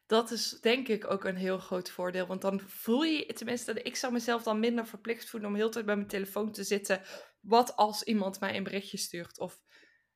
Dat 0.07 0.31
is 0.31 0.51
denk 0.61 0.89
ik 0.89 1.11
ook 1.11 1.25
een 1.25 1.37
heel 1.37 1.59
groot 1.59 1.91
voordeel. 1.91 2.27
Want 2.27 2.41
dan 2.41 2.61
voel 2.61 3.03
je, 3.03 3.33
tenminste, 3.33 3.83
ik 3.83 3.97
zou 3.97 4.13
mezelf 4.13 4.43
dan 4.43 4.61
minder 4.61 4.87
verplicht 4.87 5.31
voelen 5.31 5.49
om 5.49 5.55
heel 5.55 5.71
tijd 5.71 5.87
bij 5.87 5.97
mijn 5.97 6.09
telefoon 6.09 6.53
te 6.53 6.65
zitten. 6.65 7.03
Wat 7.41 7.77
als 7.77 8.03
iemand 8.03 8.41
mij 8.41 8.57
een 8.57 8.63
berichtje 8.63 8.97
stuurt? 8.97 9.39
Of 9.39 9.61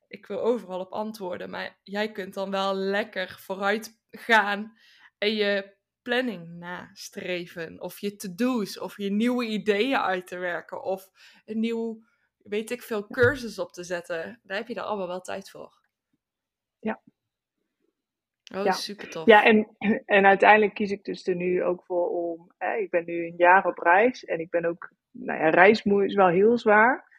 ik 0.07 0.25
wil 0.25 0.41
overal 0.41 0.79
op 0.79 0.91
antwoorden. 0.91 1.49
Maar 1.49 1.79
jij 1.83 2.11
kunt 2.11 2.33
dan 2.33 2.51
wel 2.51 2.73
lekker 2.73 3.39
vooruit 3.39 3.99
gaan 4.11 4.77
en 5.17 5.33
je 5.33 5.75
planning 6.01 6.47
nastreven. 6.47 7.81
Of 7.81 7.99
je 7.99 8.15
to-do's, 8.15 8.79
of 8.79 8.97
je 8.97 9.11
nieuwe 9.11 9.45
ideeën 9.45 9.97
uit 9.97 10.27
te 10.27 10.37
werken. 10.37 10.83
Of 10.83 11.11
een 11.45 11.59
nieuw, 11.59 12.03
weet 12.37 12.71
ik 12.71 12.81
veel, 12.81 13.07
cursus 13.07 13.59
op 13.59 13.71
te 13.71 13.83
zetten. 13.83 14.39
Daar 14.43 14.57
heb 14.57 14.67
je 14.67 14.75
er 14.75 14.81
allemaal 14.81 15.07
wel 15.07 15.21
tijd 15.21 15.49
voor. 15.49 15.79
Ja. 16.79 17.01
Oh, 18.55 18.63
ja. 18.63 18.71
super 18.71 19.09
tof. 19.09 19.25
Ja, 19.25 19.43
en, 19.45 19.67
en 20.05 20.25
uiteindelijk 20.25 20.73
kies 20.73 20.91
ik 20.91 21.03
dus 21.03 21.27
er 21.27 21.35
nu 21.35 21.63
ook 21.63 21.83
voor 21.83 22.07
om. 22.09 22.51
Hè, 22.57 22.75
ik 22.75 22.89
ben 22.89 23.05
nu 23.05 23.25
een 23.25 23.33
jaar 23.37 23.65
op 23.65 23.77
reis 23.77 24.25
en 24.25 24.39
ik 24.39 24.49
ben 24.49 24.65
ook. 24.65 24.91
Nou 25.11 25.39
ja, 25.39 25.49
reismoe 25.49 26.05
is 26.05 26.13
wel 26.15 26.27
heel 26.27 26.57
zwaar. 26.57 27.09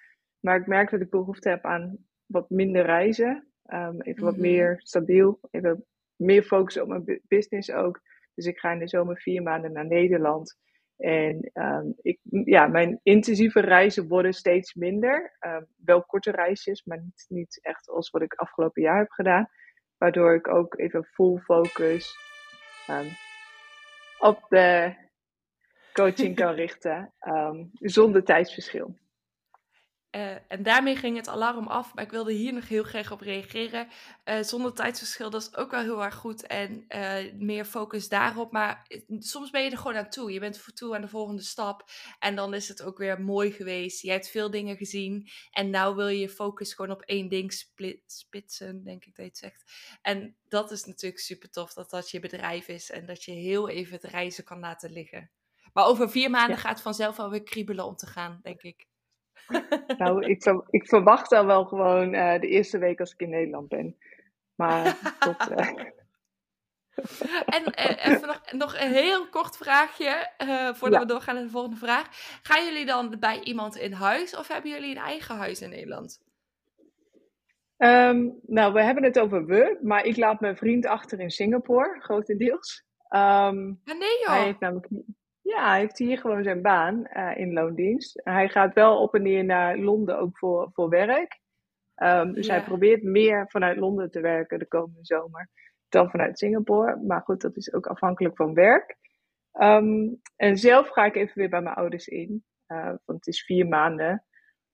Maar 0.41 0.57
ik 0.61 0.67
merk 0.67 0.91
dat 0.91 1.01
ik 1.01 1.11
behoefte 1.11 1.49
heb 1.49 1.65
aan 1.65 1.97
wat 2.27 2.51
minder 2.51 2.85
reizen. 2.85 3.47
Um, 3.67 4.01
even 4.01 4.25
wat 4.25 4.33
Mhm. 4.33 4.43
meer 4.43 4.75
stabiel. 4.79 5.41
Even 5.51 5.85
meer 6.17 6.43
focussen 6.43 6.83
op 6.83 6.89
mijn 6.89 7.05
bu- 7.05 7.21
business 7.29 7.71
ook. 7.73 8.01
Dus 8.35 8.47
ik 8.47 8.59
ga 8.59 8.73
in 8.73 8.79
de 8.79 8.89
zomer 8.89 9.17
vier 9.21 9.43
maanden 9.43 9.73
naar 9.73 9.87
Nederland. 9.87 10.59
En 10.97 11.51
ehm, 11.53 11.87
ik, 12.03 12.19
ja, 12.45 12.67
mijn 12.67 13.01
intensieve 13.03 13.61
reizen 13.61 14.09
worden 14.09 14.33
steeds 14.33 14.75
minder. 14.75 15.37
Ehm, 15.39 15.63
wel 15.85 16.03
korte 16.05 16.31
reisjes, 16.31 16.85
maar 16.85 16.99
niet, 17.03 17.25
niet 17.29 17.59
echt 17.63 17.89
als 17.89 18.11
wat 18.11 18.23
ik 18.23 18.35
afgelopen 18.35 18.83
jaar 18.83 18.99
heb 18.99 19.11
gedaan. 19.11 19.49
Waardoor 20.03 20.35
ik 20.35 20.49
ook 20.49 20.79
even 20.79 21.05
full 21.05 21.39
focus 21.39 22.17
ehm, 22.87 23.07
op 24.19 24.47
de 24.49 24.95
coaching 25.93 26.37
kan 26.37 26.55
richten. 26.55 27.13
ehm, 27.19 27.65
zonder 27.73 28.25
tijdsverschil. 28.25 28.95
Eh, 30.13 30.35
en 30.49 30.63
daarmee 30.63 30.97
ging 30.97 31.17
het 31.17 31.29
alarm 31.29 31.67
af, 31.67 31.95
maar 31.95 32.05
ik 32.05 32.11
wilde 32.11 32.33
hier 32.33 32.53
nog 32.53 32.69
heel 32.69 32.83
graag 32.83 33.13
op 33.13 33.21
reageren. 33.21 33.89
Eh, 34.25 34.43
zonder 34.43 34.75
tijdsverschil, 34.75 35.31
dat 35.31 35.43
is 35.43 35.57
ook 35.57 35.71
wel 35.71 35.81
heel 35.81 36.05
erg 36.05 36.15
goed 36.15 36.47
en 36.47 36.85
eh, 36.89 37.33
meer 37.35 37.65
focus 37.65 38.09
daarop. 38.09 38.53
Maar 38.53 38.87
soms 39.19 39.51
ben 39.51 39.63
je 39.65 39.71
er 39.71 39.77
gewoon 39.77 39.97
aan 39.97 40.09
toe. 40.11 40.33
Je 40.33 40.41
bent 40.41 40.59
voor 40.59 40.73
toe 40.73 40.95
aan 40.95 41.01
de 41.01 41.09
volgende 41.09 41.43
stap 41.43 41.91
en 42.19 42.37
dan 42.37 42.55
is 42.55 42.69
het 42.69 42.83
ook 42.83 42.99
weer 42.99 43.21
mooi 43.21 43.53
geweest. 43.53 44.03
Je 44.03 44.11
hebt 44.11 44.29
veel 44.29 44.51
dingen 44.51 44.77
gezien 44.77 45.29
en 45.51 45.71
nou 45.71 45.97
wil 45.97 46.09
je 46.09 46.19
je 46.19 46.29
focus 46.29 46.75
gewoon 46.75 46.91
op 46.91 47.03
één 47.03 47.29
ding 47.29 47.53
split, 47.53 48.03
spitsen, 48.07 48.85
denk 48.85 49.05
ik 49.05 49.15
dat 49.15 49.25
je 49.25 49.31
het 49.31 49.39
zegt. 49.39 49.73
En 50.03 50.37
dat 50.49 50.71
is 50.71 50.85
natuurlijk 50.85 51.23
super 51.23 51.51
tof, 51.51 51.73
dat 51.73 51.91
dat 51.91 52.11
je 52.11 52.21
bedrijf 52.21 52.69
is 52.69 52.91
en 52.91 53.07
dat 53.07 53.25
je 53.25 53.33
heel 53.33 53.69
even 53.69 53.93
het 53.95 54.05
reizen 54.05 54.45
kan 54.45 54.59
laten 54.59 54.93
liggen. 54.93 55.31
Maar 55.73 55.85
over 55.85 56.11
vier 56.11 56.31
maanden 56.31 56.57
Ja. 56.57 56.63
gaat 56.63 56.73
het 56.73 56.83
vanzelf 56.83 57.19
alweer 57.19 57.43
kriebelen 57.43 57.85
om 57.87 57.97
te 57.97 58.07
gaan, 58.07 58.39
denk 58.43 58.63
ik. 58.63 58.91
Nou, 59.99 60.25
ik, 60.27 60.45
ik 60.71 60.89
verwacht 60.89 61.31
dan 61.31 61.47
wel 61.47 61.65
gewoon 61.65 62.15
eh, 62.15 62.41
de 62.41 62.49
eerste 62.49 62.79
week 62.79 63.01
als 63.01 63.13
ik 63.13 63.21
in 63.21 63.31
Nederland 63.31 63.69
ben. 63.69 63.97
Maar 64.55 64.97
tot, 65.19 65.49
eh, 65.51 65.69
En 67.47 67.65
eh, 67.65 68.07
even 68.07 68.27
nog, 68.27 68.41
nog 68.53 68.75
een 68.81 68.93
heel 68.93 69.29
kort 69.29 69.57
vraagje, 69.57 70.31
voordat 70.75 71.01
Ja. 71.01 71.01
we 71.01 71.13
doorgaan 71.13 71.35
naar 71.35 71.45
de 71.45 71.51
volgende 71.51 71.77
vraag. 71.77 72.09
Gaan 72.43 72.65
jullie 72.65 72.87
dan 72.87 73.17
bij 73.21 73.41
iemand 73.41 73.77
in 73.77 73.93
huis 73.93 74.37
of 74.37 74.49
hebben 74.49 74.71
jullie 74.71 74.91
een 74.91 75.03
eigen 75.03 75.37
huis 75.37 75.61
in 75.63 75.71
Nederland? 75.71 76.21
Ehm, 77.77 78.29
nou, 78.47 78.73
we 78.73 78.83
hebben 78.83 79.05
het 79.05 79.19
over 79.19 79.47
we, 79.47 79.79
maar 79.83 80.05
ik 80.05 80.17
laat 80.17 80.41
mijn 80.41 80.57
vriend 80.57 80.87
achter 80.87 81.21
in 81.21 81.31
Singapore, 81.31 82.01
grotendeels. 82.01 82.85
Ehm, 83.09 83.73
Ah, 83.85 83.99
nee 83.99 84.19
joh. 84.21 84.27
hij 84.29 84.45
heeft 84.45 84.61
namelijk, 84.61 84.89
ja, 85.43 85.69
hij 85.71 85.81
heeft 85.81 85.99
hier 85.99 86.19
gewoon 86.19 86.43
zijn 86.43 86.63
baan 86.63 87.07
eh, 87.07 87.37
in 87.37 87.53
loondienst. 87.53 88.21
Hij 88.25 88.49
gaat 88.49 88.75
wel 88.75 89.03
op 89.03 89.15
en 89.15 89.23
neer 89.23 89.45
naar 89.45 89.79
Londen 89.79 90.19
ook 90.19 90.39
voor, 90.39 90.71
voor 90.73 90.89
werk. 90.89 91.41
Ehm, 91.95 92.33
dus 92.33 92.47
Ja. 92.47 92.55
hij 92.55 92.65
probeert 92.65 93.03
meer 93.03 93.45
vanuit 93.49 93.77
Londen 93.77 94.11
te 94.11 94.21
werken 94.21 94.59
de 94.59 94.67
komende 94.69 95.05
zomer 95.05 95.49
dan 95.89 96.11
vanuit 96.11 96.39
Singapore. 96.39 96.97
Maar 97.07 97.21
goed, 97.21 97.41
dat 97.41 97.57
is 97.57 97.73
ook 97.73 97.87
afhankelijk 97.87 98.37
van 98.37 98.55
werk. 98.55 98.97
Ehm, 99.53 100.09
en 100.37 100.57
zelf 100.57 100.89
ga 100.89 101.05
ik 101.05 101.17
even 101.17 101.39
weer 101.39 101.49
bij 101.49 101.63
mijn 101.63 101.75
ouders 101.75 102.07
in, 102.07 102.45
eh, 102.67 102.85
want 102.87 103.25
het 103.25 103.27
is 103.27 103.45
vier 103.45 103.67
maanden 103.69 104.25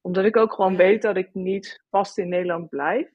omdat 0.00 0.25
ik 0.25 0.37
ook 0.37 0.52
gewoon 0.52 0.76
weet 0.76 1.02
dat 1.02 1.16
ik 1.16 1.34
niet 1.34 1.84
vast 1.90 2.18
in 2.18 2.28
Nederland 2.28 2.68
blijf. 2.68 3.08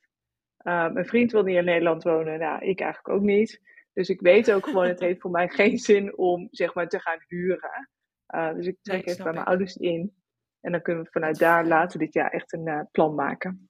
Uh, 0.63 0.91
mijn 0.91 1.05
vriend 1.05 1.31
wil 1.31 1.43
niet 1.43 1.57
in 1.57 1.65
Nederland 1.65 2.03
wonen, 2.03 2.39
nou, 2.39 2.65
ik 2.65 2.79
eigenlijk 2.79 3.15
ook 3.15 3.25
niet. 3.25 3.61
Dus 3.93 4.09
ik 4.09 4.21
weet 4.21 4.51
ook 4.51 4.65
gewoon, 4.65 4.87
het 4.87 4.99
heeft 5.07 5.21
voor 5.21 5.31
mij 5.31 5.49
geen 5.49 5.77
zin 5.77 6.17
om 6.17 6.47
zeg 6.51 6.73
maar 6.73 6.87
te 6.87 6.99
gaan 6.99 7.19
huren. 7.27 7.89
Uh, 8.35 8.53
dus 8.53 8.65
ik 8.65 8.77
trek 8.81 9.05
Nee, 9.05 9.13
even 9.13 9.23
bij 9.23 9.33
mijn 9.33 9.45
ouders 9.45 9.75
in. 9.75 10.15
En 10.61 10.71
dan 10.71 10.81
kunnen 10.81 11.03
we 11.03 11.09
vanuit 11.11 11.39
daar 11.39 11.65
later 11.65 11.99
dit 11.99 12.13
jaar 12.13 12.31
echt 12.31 12.53
een 12.53 12.67
uh, 12.67 12.81
plan 12.91 13.15
maken. 13.15 13.67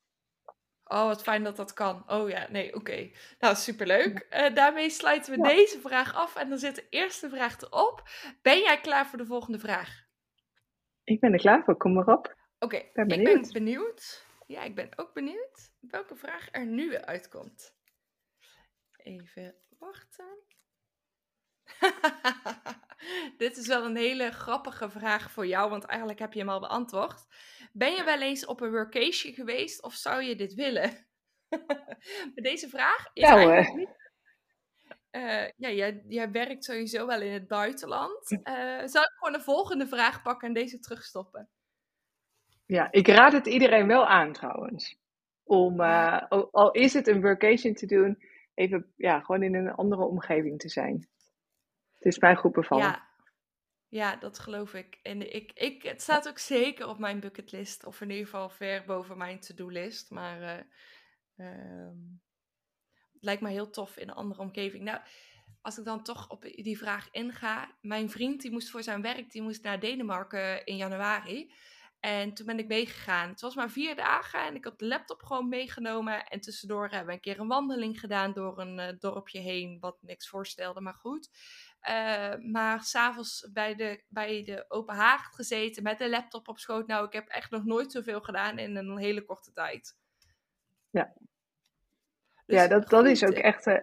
Oh, 0.84 1.06
wat 1.06 1.24
fijn 1.24 1.44
dat 1.44 1.56
dat 1.56 1.74
kan. 1.74 2.03
Oh 2.12 2.30
ja, 2.30 2.48
nee, 2.51 2.75
oké. 2.75 3.12
Nou, 3.39 3.56
superleuk. 3.56 4.20
Eh 4.30 4.53
daarmee 4.56 4.89
sluiten 4.89 5.32
we 5.34 5.38
Ja. 5.38 5.56
deze 5.56 5.80
vraag 5.80 6.13
af. 6.15 6.36
En 6.36 6.50
dan 6.50 6.58
zit 6.58 6.75
de 6.75 6.88
eerste 6.89 7.30
vraag 7.30 7.62
erop. 7.62 8.01
Ben 8.42 8.60
jij 8.60 8.80
klaar 8.82 9.06
voor 9.06 9.18
de 9.18 9.25
volgende 9.25 9.60
vraag? 9.60 10.01
Ik 11.03 11.20
ben 11.20 11.34
er 11.34 11.39
klaar 11.39 11.63
voor, 11.63 11.77
kom 11.77 11.94
maar 11.94 12.08
op. 12.08 12.36
Oké, 12.60 12.77
ben 12.77 12.84
ik 12.84 12.94
ben 12.94 13.08
benieuwd. 13.08 13.51
benieuwd. 13.51 14.25
Ja, 14.48 14.63
ik 14.63 14.75
ben 14.75 14.89
ook 14.96 15.13
benieuwd 15.13 15.72
welke 15.80 16.15
vraag 16.15 16.48
er 16.51 16.65
nu 16.65 16.89
weer 16.89 17.06
uitkomt. 17.06 17.75
Even 18.98 19.56
wachten. 19.84 20.42
Dit 23.38 23.58
is 23.58 23.68
wel 23.68 23.86
een 23.86 23.96
hele 23.96 24.32
grappige 24.32 24.90
vraag 24.90 25.32
voor 25.32 25.48
jou, 25.48 25.70
want 25.70 25.86
eigenlijk 25.86 26.20
heb 26.20 26.34
je 26.34 26.40
hem 26.40 26.50
al 26.50 26.60
beantwoord. 26.60 27.25
Ben 27.72 27.92
je 27.92 28.04
wel 28.04 28.22
eens 28.22 28.46
op 28.46 28.62
een 28.62 28.72
workation 28.72 29.34
geweest 29.34 29.84
of 29.84 29.94
zou 29.94 30.22
je 30.22 30.36
dit 30.36 30.54
willen? 30.54 31.08
Met 32.36 32.44
deze 32.50 32.70
vraag 32.70 33.10
is 33.13 33.24
Ja, 33.24 33.40
hoor. 33.40 33.52
eigenlijk 33.52 33.75
niet... 33.90 34.02
Eh, 35.10 35.50
ja, 35.56 35.70
jij, 35.70 36.04
jij 36.08 36.32
werkt 36.32 36.63
sowieso 36.63 37.06
wel 37.06 37.22
in 37.22 37.32
het 37.32 37.48
buitenland. 37.48 38.40
Eh, 38.44 38.54
zou 38.86 39.06
ik 39.06 39.12
gewoon 39.18 39.34
de 39.34 39.42
volgende 39.42 39.88
vraag 39.88 40.22
pakken 40.22 40.48
en 40.48 40.54
deze 40.54 40.80
terugstoppen? 40.80 41.50
Ja, 42.66 42.92
ik 42.92 43.08
raad 43.08 43.34
het 43.34 43.48
iedereen 43.48 43.88
wel 43.88 44.08
aan 44.08 44.34
trouwens. 44.34 44.98
Om, 45.44 45.82
uh, 45.82 46.22
al, 46.30 46.52
al 46.52 46.72
is 46.72 46.94
het 46.94 47.08
een 47.08 47.22
workation 47.22 47.74
te 47.74 47.86
doen, 47.86 48.24
even 48.54 48.94
ja, 48.96 49.20
gewoon 49.20 49.44
in 49.44 49.56
een 49.56 49.72
andere 49.72 50.04
omgeving 50.04 50.60
te 50.60 50.70
zijn. 50.70 51.08
Het 51.94 52.06
is 52.06 52.20
mij 52.20 52.36
goed 52.36 52.52
bevallen. 52.52 52.86
Ja, 52.86 53.08
ja 53.88 54.16
dat 54.16 54.40
geloof 54.40 54.74
ik. 54.74 55.00
En 55.02 55.34
ik, 55.36 55.52
ik, 55.52 55.84
het 55.84 56.02
staat 56.02 56.28
ook 56.28 56.40
zeker 56.40 56.88
op 56.88 57.00
mijn 57.00 57.20
bucketlist, 57.20 57.86
of 57.86 58.02
in 58.02 58.10
ieder 58.10 58.26
geval 58.26 58.50
ver 58.50 58.84
boven 58.86 59.18
mijn 59.18 59.40
to-do-list. 59.40 60.12
Maar 60.12 60.42
uh, 60.42 61.48
uh, 61.48 61.92
het 63.14 63.24
lijkt 63.24 63.42
me 63.42 63.50
heel 63.50 63.70
tof 63.70 63.98
in 63.98 64.10
een 64.10 64.16
andere 64.16 64.42
omgeving. 64.42 64.84
Nou, 64.84 65.00
als 65.62 65.78
ik 65.78 65.86
dan 65.86 66.04
toch 66.04 66.30
op 66.30 66.42
die 66.42 66.78
vraag 66.78 67.08
inga. 67.12 67.78
Mijn 67.82 68.10
vriend 68.10 68.42
die 68.42 68.52
moest 68.52 68.70
voor 68.70 68.84
zijn 68.84 69.02
werk, 69.02 69.32
die 69.32 69.42
moest 69.42 69.64
naar 69.64 69.80
Denemarken 69.80 70.66
in 70.66 70.76
januari. 70.76 71.54
En 72.06 72.34
toen 72.34 72.46
ben 72.46 72.60
ik 72.60 72.68
meegegaan. 72.68 73.30
Het 73.30 73.42
was 73.42 73.56
maar 73.56 73.70
vier 73.70 73.96
dagen 73.96 74.46
en 74.46 74.56
ik 74.56 74.64
had 74.64 74.80
de 74.80 74.86
laptop 74.86 75.24
gewoon 75.24 75.50
meegenomen. 75.50 76.26
En 76.26 76.40
tussendoor 76.40 76.90
hebben 76.90 77.06
we 77.06 77.14
een 77.14 77.20
keer 77.20 77.40
een 77.40 77.48
wandeling 77.48 78.00
gedaan 78.00 78.34
door 78.34 78.60
een 78.60 78.80
uh, 78.80 79.00
dorpje 79.00 79.40
heen, 79.40 79.78
wat 79.80 79.98
niks 80.02 80.30
voorstelde, 80.30 80.82
maar 80.82 80.94
goed. 80.94 81.30
Uh, 81.90 82.52
maar 82.52 82.82
s'avonds 82.82 83.50
bij 83.54 83.76
de, 83.76 84.04
bij 84.08 84.44
de 84.44 84.66
open 84.68 84.96
haard 84.96 85.36
gezeten 85.36 85.84
met 85.84 85.98
de 85.98 86.10
laptop 86.10 86.48
op 86.48 86.60
schoot. 86.60 86.88
Nou, 86.88 87.06
ik 87.06 87.14
heb 87.14 87.28
echt 87.28 87.52
nog 87.52 87.66
nooit 87.66 87.92
zoveel 87.92 88.22
gedaan 88.22 88.58
in 88.58 88.76
een 88.76 88.98
hele 88.98 89.26
korte 89.26 89.52
tijd. 89.52 89.98
Ja, 90.90 91.14
dus 92.46 92.58
ja 92.58 92.68
dat, 92.68 92.90
dat 92.90 93.06
is 93.06 93.24
ook 93.24 93.34
echt 93.34 93.68
uh, 93.68 93.82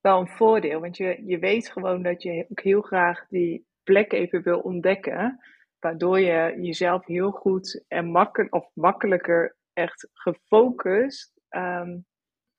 wel 0.00 0.20
een 0.20 0.28
voordeel. 0.28 0.80
Want 0.80 0.96
je, 0.96 1.22
je 1.26 1.38
weet 1.38 1.70
gewoon 1.70 2.02
dat 2.02 2.22
je 2.22 2.46
ook 2.50 2.60
heel 2.60 2.82
graag 2.82 3.26
die 3.28 3.66
plek 3.82 4.12
even 4.12 4.42
wil 4.42 4.60
ontdekken. 4.60 5.40
Waardoor 5.80 6.20
je 6.20 6.56
jezelf 6.60 7.06
heel 7.06 7.30
goed 7.30 7.84
en 7.88 8.10
makkelijk, 8.10 8.54
of 8.54 8.70
makkelijker 8.74 9.56
echt 9.72 10.08
gefocust 10.12 11.40
um, 11.50 12.06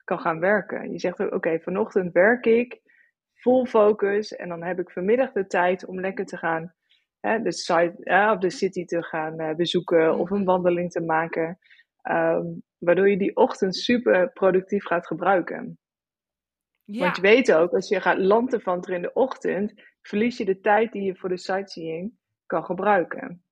kan 0.04 0.20
gaan 0.20 0.40
werken. 0.40 0.92
Je 0.92 1.00
zegt 1.00 1.20
ook, 1.20 1.28
oké, 1.28 1.36
okay, 1.36 1.60
vanochtend 1.60 2.14
werk 2.14 2.46
ik 2.46 2.82
full 3.34 3.66
focus 3.66 4.36
en 4.36 4.50
dan 4.50 4.64
heb 4.64 4.80
ik 4.80 4.92
vanmiddag 4.92 5.32
de 5.32 5.48
tijd 5.48 5.86
om 5.86 6.00
lekker 6.00 6.26
te 6.26 6.38
gaan 6.38 6.74
hè, 7.20 7.42
de 7.42 7.52
site 7.52 7.96
uh, 7.98 8.32
of 8.34 8.40
de 8.40 8.50
city 8.50 8.86
te 8.86 9.04
gaan 9.04 9.42
uh, 9.42 9.56
bezoeken 9.56 10.14
mm 10.14 10.20
of 10.20 10.30
een 10.30 10.46
wandeling 10.46 10.92
te 10.92 11.02
maken. 11.02 11.60
Um, 12.10 12.64
waardoor 12.78 13.10
je 13.10 13.18
die 13.18 13.36
ochtend 13.36 13.76
super 13.76 14.32
productief 14.32 14.86
gaat 14.86 15.08
gebruiken. 15.08 15.80
Ja. 16.84 17.00
Want 17.00 17.16
je 17.16 17.22
weet 17.22 17.54
ook, 17.54 17.74
als 17.74 17.90
je 17.90 18.02
gaat 18.02 18.18
lanterfanten 18.18 18.94
in 18.94 19.02
de 19.02 19.14
ochtend, 19.14 19.74
verlies 20.02 20.38
je 20.38 20.46
de 20.46 20.60
tijd 20.60 20.92
die 20.92 21.04
je 21.04 21.16
voor 21.16 21.30
de 21.30 21.38
sightseeing 21.38 22.20
kan 22.52 22.66
gebruiken. 22.66 23.44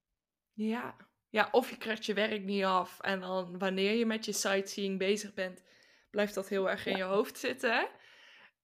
Ja. 0.53 0.95
ja, 1.29 1.47
of 1.51 1.69
je 1.69 1.77
krijgt 1.77 2.05
je 2.05 2.13
werk 2.13 2.43
niet 2.43 2.63
af. 2.63 2.99
En 3.01 3.19
dan 3.19 3.57
wanneer 3.57 3.93
je 3.93 4.05
met 4.05 4.25
je 4.25 4.31
sightseeing 4.31 4.97
bezig 4.97 5.33
bent, 5.33 5.63
blijft 6.09 6.33
dat 6.33 6.49
heel 6.49 6.69
erg 6.69 6.85
in 6.85 6.97
je 6.97 7.03
hoofd 7.03 7.37
zitten. 7.37 7.87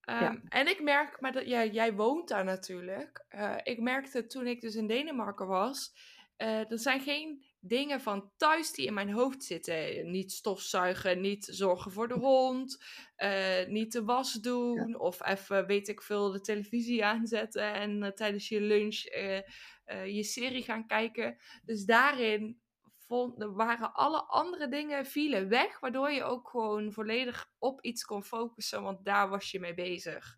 Um, 0.09 0.43
En 0.47 0.67
ik 0.67 0.81
merk, 0.81 1.19
maar 1.19 1.31
dat, 1.31 1.47
ja, 1.47 1.63
jij 1.63 1.93
woont 1.93 2.27
daar 2.27 2.43
natuurlijk. 2.43 3.25
Uh, 3.29 3.55
ik 3.63 3.79
merkte 3.79 4.25
toen 4.25 4.47
ik 4.47 4.61
dus 4.61 4.75
in 4.75 4.87
Denemarken 4.87 5.47
was, 5.47 5.93
uh, 6.37 6.71
er 6.71 6.79
zijn 6.79 7.01
geen 7.01 7.45
dingen 7.67 8.01
van 8.01 8.31
thuis 8.38 8.72
die 8.72 8.86
in 8.86 8.93
mijn 8.93 9.12
hoofd 9.12 9.43
zitten. 9.43 10.12
Niet 10.12 10.31
stofzuigen, 10.31 11.22
niet 11.22 11.45
zorgen 11.51 11.91
voor 11.91 12.07
de 12.07 12.13
hond, 12.13 12.84
uh, 13.17 13.65
niet 13.67 13.91
de 13.91 14.03
was 14.03 14.34
doen 14.34 15.00
of 15.00 15.25
even, 15.25 15.65
weet 15.65 15.88
ik 15.88 16.01
veel, 16.01 16.31
de 16.31 16.41
televisie 16.41 17.05
aanzetten 17.05 17.74
en 17.74 18.15
tijdens 18.15 18.50
je 18.50 18.62
lunch 18.62 19.01
je 20.05 20.24
serie 20.24 20.63
gaan 20.63 20.88
kijken. 20.88 21.38
Dus 21.63 21.86
daarin 21.86 22.62
vond, 22.98 23.43
waren 23.43 23.93
alle 23.93 24.24
andere 24.24 24.67
dingen 24.67 25.05
vielen 25.05 25.50
weg, 25.50 25.79
waardoor 25.79 26.12
je 26.12 26.24
ook 26.24 26.50
gewoon 26.50 26.93
volledig 26.93 27.51
op 27.57 27.81
iets 27.81 28.03
kon 28.03 28.24
focussen, 28.24 28.84
want 28.84 29.05
daar 29.05 29.29
was 29.29 29.51
je 29.51 29.60
mee 29.60 29.74
bezig. 29.74 30.38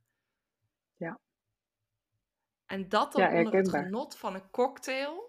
Ja. 0.95 1.19
En 2.65 2.89
dat 2.89 3.11
dan 3.11 3.33
onder 3.33 3.55
het 3.55 3.69
genot 3.69 4.17
van 4.17 4.35
een 4.35 4.49
cocktail. 4.49 5.26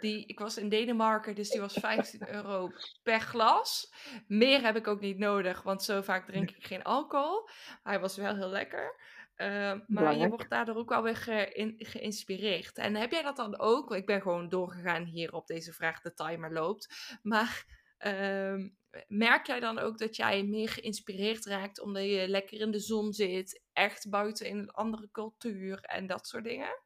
Die, 0.00 0.26
ik 0.26 0.38
was 0.38 0.56
in 0.56 0.68
Denemarken, 0.68 1.34
dus 1.34 1.50
die 1.50 1.60
was 1.60 1.72
15 1.72 2.28
euro 2.34 2.70
per 3.02 3.20
glas. 3.20 3.92
Meer 4.26 4.62
heb 4.62 4.76
ik 4.76 4.86
ook 4.86 5.00
niet 5.00 5.18
nodig, 5.18 5.62
want 5.62 5.82
zo 5.82 6.02
vaak 6.02 6.26
drink 6.26 6.50
ik 6.50 6.66
geen 6.66 6.82
alcohol. 6.82 7.48
Hij 7.82 8.00
was 8.00 8.16
wel 8.16 8.36
heel 8.36 8.48
lekker. 8.48 8.98
Uh, 9.36 9.74
maar 9.86 10.16
je 10.16 10.28
wordt 10.28 10.50
daardoor 10.50 10.76
ook 10.76 10.88
wel 10.88 11.02
weer 11.02 11.16
ge 11.16 11.74
geïnspireerd. 11.78 12.76
En 12.76 12.94
heb 12.94 13.10
jij 13.10 13.22
dat 13.22 13.36
dan 13.36 13.58
ook? 13.58 13.94
Ik 13.94 14.06
ben 14.06 14.22
gewoon 14.22 14.48
doorgegaan 14.48 15.04
hier 15.04 15.32
op 15.32 15.46
deze 15.46 15.72
vraag, 15.72 16.00
de 16.00 16.14
timer 16.14 16.52
loopt. 16.52 17.18
Maar 17.22 17.64
uh, 17.98 18.54
merk 19.08 19.46
jij 19.46 19.60
dan 19.60 19.78
ook 19.78 19.98
dat 19.98 20.16
jij 20.16 20.44
meer 20.44 20.68
geïnspireerd 20.68 21.44
raakt 21.44 21.80
omdat 21.80 22.04
je 22.04 22.28
lekker 22.28 22.60
in 22.60 22.70
de 22.70 22.80
zon 22.80 23.12
zit, 23.12 23.62
echt 23.72 24.10
buiten 24.10 24.46
in 24.46 24.58
een 24.58 24.70
andere 24.70 25.08
cultuur 25.10 25.80
en 25.80 26.06
dat 26.06 26.26
soort 26.26 26.44
dingen? 26.44 26.82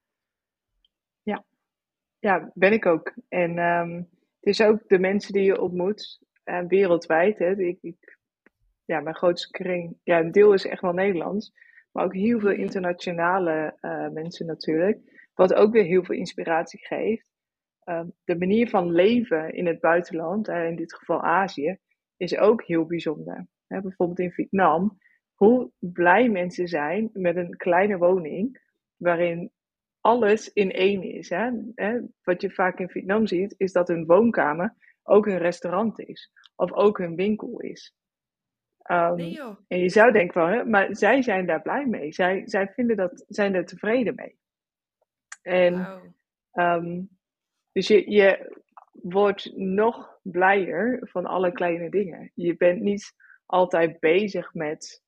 Ja, 2.24 2.50
ben 2.54 2.72
ik 2.72 2.86
ook. 2.86 3.12
En 3.28 3.58
um, 3.58 3.96
het 4.40 4.48
is 4.54 4.60
ook 4.60 4.88
de 4.88 4.98
mensen 4.98 5.32
die 5.32 5.44
je 5.44 5.60
ontmoet, 5.60 6.20
uh, 6.44 6.60
wereldwijd. 6.68 7.38
Hè. 7.38 7.58
Ik, 7.58 7.78
ik, 7.80 8.18
ja, 8.84 9.00
mijn 9.00 9.16
grootste 9.16 9.50
kring, 9.50 9.96
ja, 10.02 10.20
een 10.20 10.32
deel 10.32 10.52
is 10.52 10.66
echt 10.66 10.80
wel 10.80 10.92
Nederlands 10.92 11.52
maar 11.94 12.04
ook 12.04 12.14
heel 12.14 12.40
veel 12.40 12.50
internationale 12.50 13.76
uh, 13.80 14.08
mensen 14.08 14.46
natuurlijk. 14.46 15.28
Wat 15.34 15.54
ook 15.54 15.72
weer 15.72 15.84
heel 15.84 16.04
veel 16.04 16.16
inspiratie 16.16 16.86
geeft. 16.86 17.26
Uh, 17.84 18.00
de 18.24 18.38
manier 18.38 18.68
van 18.68 18.90
leven 18.90 19.54
in 19.54 19.66
het 19.66 19.80
buitenland, 19.80 20.48
uh, 20.48 20.66
in 20.66 20.76
dit 20.76 20.94
geval 20.94 21.22
Azië, 21.22 21.78
is 22.16 22.36
ook 22.36 22.62
heel 22.62 22.86
bijzonder. 22.86 23.46
Bijvoorbeeld 23.66 24.18
in 24.18 24.30
Vietnam, 24.30 24.98
hoe 25.34 25.70
blij 25.78 26.28
mensen 26.28 26.68
zijn 26.68 27.10
met 27.12 27.36
een 27.36 27.56
kleine 27.56 27.98
woning 27.98 28.62
waarin 28.96 29.50
alles 30.04 30.52
in 30.52 30.70
één 30.70 31.02
is. 31.02 31.28
Hè? 31.28 31.50
Hè? 31.74 32.00
Wat 32.22 32.40
je 32.40 32.50
vaak 32.50 32.78
in 32.78 32.88
Vietnam 32.88 33.26
ziet, 33.26 33.54
is 33.56 33.72
dat 33.72 33.88
een 33.88 34.06
woonkamer 34.06 34.74
ook 35.02 35.26
een 35.26 35.38
restaurant 35.38 36.00
is. 36.00 36.32
Of 36.56 36.72
ook 36.72 36.98
een 36.98 37.16
winkel 37.16 37.60
is. 37.60 37.94
Um, 38.90 39.18
en 39.68 39.78
je 39.78 39.88
zou 39.88 40.12
denken 40.12 40.32
van, 40.32 40.50
hè, 40.50 40.64
maar 40.64 40.96
zij 40.96 41.22
zijn 41.22 41.46
daar 41.46 41.62
blij 41.62 41.86
mee. 41.86 42.12
Zij, 42.12 42.42
zij 42.44 42.68
vinden 42.68 42.96
dat, 42.96 43.24
zijn 43.28 43.54
er 43.54 43.66
tevreden 43.66 44.14
mee. 44.14 44.38
En 45.42 45.74
wow. 46.52 46.84
um, 46.84 47.08
dus 47.72 47.88
je, 47.88 48.10
je 48.10 48.60
wordt 48.92 49.56
nog 49.56 50.18
blijer 50.22 50.98
van 51.02 51.26
alle 51.26 51.52
kleine 51.52 51.90
dingen. 51.90 52.30
Je 52.34 52.56
bent 52.56 52.80
niet 52.80 53.14
altijd 53.46 54.00
bezig 54.00 54.54
met 54.54 55.03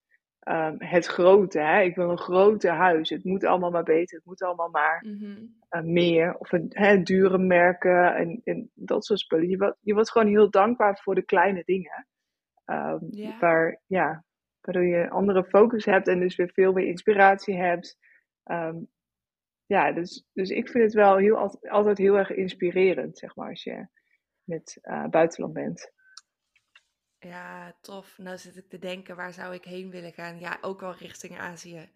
um, 0.48 0.74
het 0.78 1.06
grote. 1.06 1.60
Hè? 1.60 1.80
Ik 1.80 1.94
wil 1.94 2.10
een 2.10 2.18
grote 2.18 2.68
huis. 2.68 3.10
Het 3.10 3.24
moet 3.24 3.44
allemaal 3.44 3.70
maar 3.70 3.82
beter. 3.82 4.16
Het 4.16 4.26
moet 4.26 4.42
allemaal 4.42 4.70
maar 4.70 5.04
mm-hmm. 5.06 5.56
uh, 5.70 5.82
meer. 5.82 6.36
Of 6.38 6.52
een, 6.52 6.66
hè, 6.68 7.02
dure 7.02 7.38
merken 7.38 8.14
en, 8.14 8.40
en 8.44 8.70
dat 8.74 9.04
soort 9.04 9.20
spullen. 9.20 9.48
Je 9.48 9.56
wordt, 9.56 9.78
je 9.80 9.94
wordt 9.94 10.10
gewoon 10.10 10.28
heel 10.28 10.50
dankbaar 10.50 10.98
voor 11.02 11.14
de 11.14 11.24
kleine 11.24 11.62
dingen. 11.64 12.06
Um, 12.64 13.38
Waar, 13.40 13.80
ja, 13.86 14.24
waardoor 14.60 14.84
je 14.84 15.10
andere 15.10 15.44
focus 15.44 15.84
hebt 15.84 16.08
en 16.08 16.20
dus 16.20 16.36
weer 16.36 16.50
veel 16.52 16.72
meer 16.72 16.86
inspiratie 16.86 17.56
hebt. 17.56 17.98
Um, 18.44 18.88
ja, 19.66 19.92
dus, 19.92 20.26
dus 20.32 20.50
ik 20.50 20.68
vind 20.68 20.84
het 20.84 20.94
wel 20.94 21.16
heel, 21.16 21.58
altijd 21.68 21.98
heel 21.98 22.16
erg 22.16 22.30
inspirerend, 22.30 23.18
zeg 23.18 23.36
maar, 23.36 23.48
als 23.48 23.62
je 23.62 23.86
met 24.44 24.78
uh, 24.82 25.06
buitenland 25.08 25.52
bent. 25.52 25.92
Ja, 27.26 27.76
tof. 27.80 28.18
Nou 28.18 28.38
zit 28.38 28.56
ik 28.56 28.68
te 28.68 28.78
denken, 28.78 29.16
waar 29.16 29.32
zou 29.32 29.54
ik 29.54 29.64
heen 29.64 29.90
willen 29.90 30.12
gaan? 30.12 30.38
Ja, 30.38 30.58
ook 30.60 30.80
wel 30.80 30.94
richting 30.94 31.38
Azië. 31.38 31.90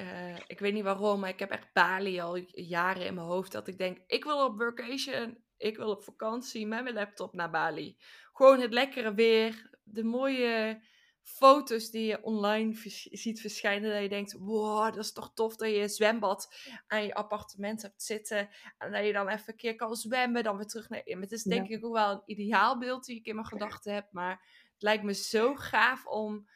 Uh, 0.00 0.36
ik 0.46 0.58
weet 0.58 0.72
niet 0.72 0.84
waarom, 0.84 1.20
maar 1.20 1.28
ik 1.28 1.38
heb 1.38 1.50
echt 1.50 1.72
Bali 1.72 2.20
al 2.20 2.36
jaren 2.50 3.06
in 3.06 3.14
mijn 3.14 3.26
hoofd. 3.26 3.52
Dat 3.52 3.68
ik 3.68 3.78
denk, 3.78 3.98
ik 4.06 4.24
wil 4.24 4.44
op 4.44 4.56
vacation, 4.56 5.44
ik 5.56 5.76
wil 5.76 5.90
op 5.90 6.02
vakantie 6.02 6.66
met 6.66 6.82
mijn 6.82 6.94
laptop 6.94 7.34
naar 7.34 7.50
Bali. 7.50 7.96
Gewoon 8.32 8.60
het 8.60 8.72
lekkere 8.72 9.14
weer, 9.14 9.78
de 9.82 10.04
mooie 10.04 10.80
foto's 11.22 11.90
die 11.90 12.06
je 12.06 12.22
online 12.22 12.74
ziet 13.10 13.40
verschijnen. 13.40 13.92
Dat 13.92 14.02
je 14.02 14.08
denkt, 14.08 14.32
wow, 14.32 14.84
dat 14.84 15.04
is 15.04 15.12
toch 15.12 15.32
tof 15.34 15.56
dat 15.56 15.68
je 15.68 15.80
een 15.80 15.88
zwembad 15.88 16.54
aan 16.86 17.04
je 17.04 17.14
appartement 17.14 17.82
hebt 17.82 18.02
zitten. 18.02 18.48
En 18.78 18.92
dat 18.92 19.06
je 19.06 19.12
dan 19.12 19.28
even 19.28 19.44
een 19.46 19.56
keer 19.56 19.74
kan 19.74 19.94
zwemmen, 19.94 20.42
dan 20.42 20.56
weer 20.56 20.66
terug 20.66 20.88
naar... 20.88 21.02
Het 21.04 21.32
is 21.32 21.42
denk 21.42 21.68
ik 21.68 21.84
ook 21.84 21.92
wel 21.92 22.10
een 22.10 22.22
ideaalbeeld 22.24 23.04
die 23.04 23.16
ik 23.16 23.26
in 23.26 23.34
mijn 23.34 23.46
gedachten 23.46 23.94
heb. 23.94 24.08
Maar 24.10 24.30
het 24.72 24.82
lijkt 24.82 25.04
me 25.04 25.14
zo 25.14 25.54
gaaf 25.54 26.06
om, 26.06 26.48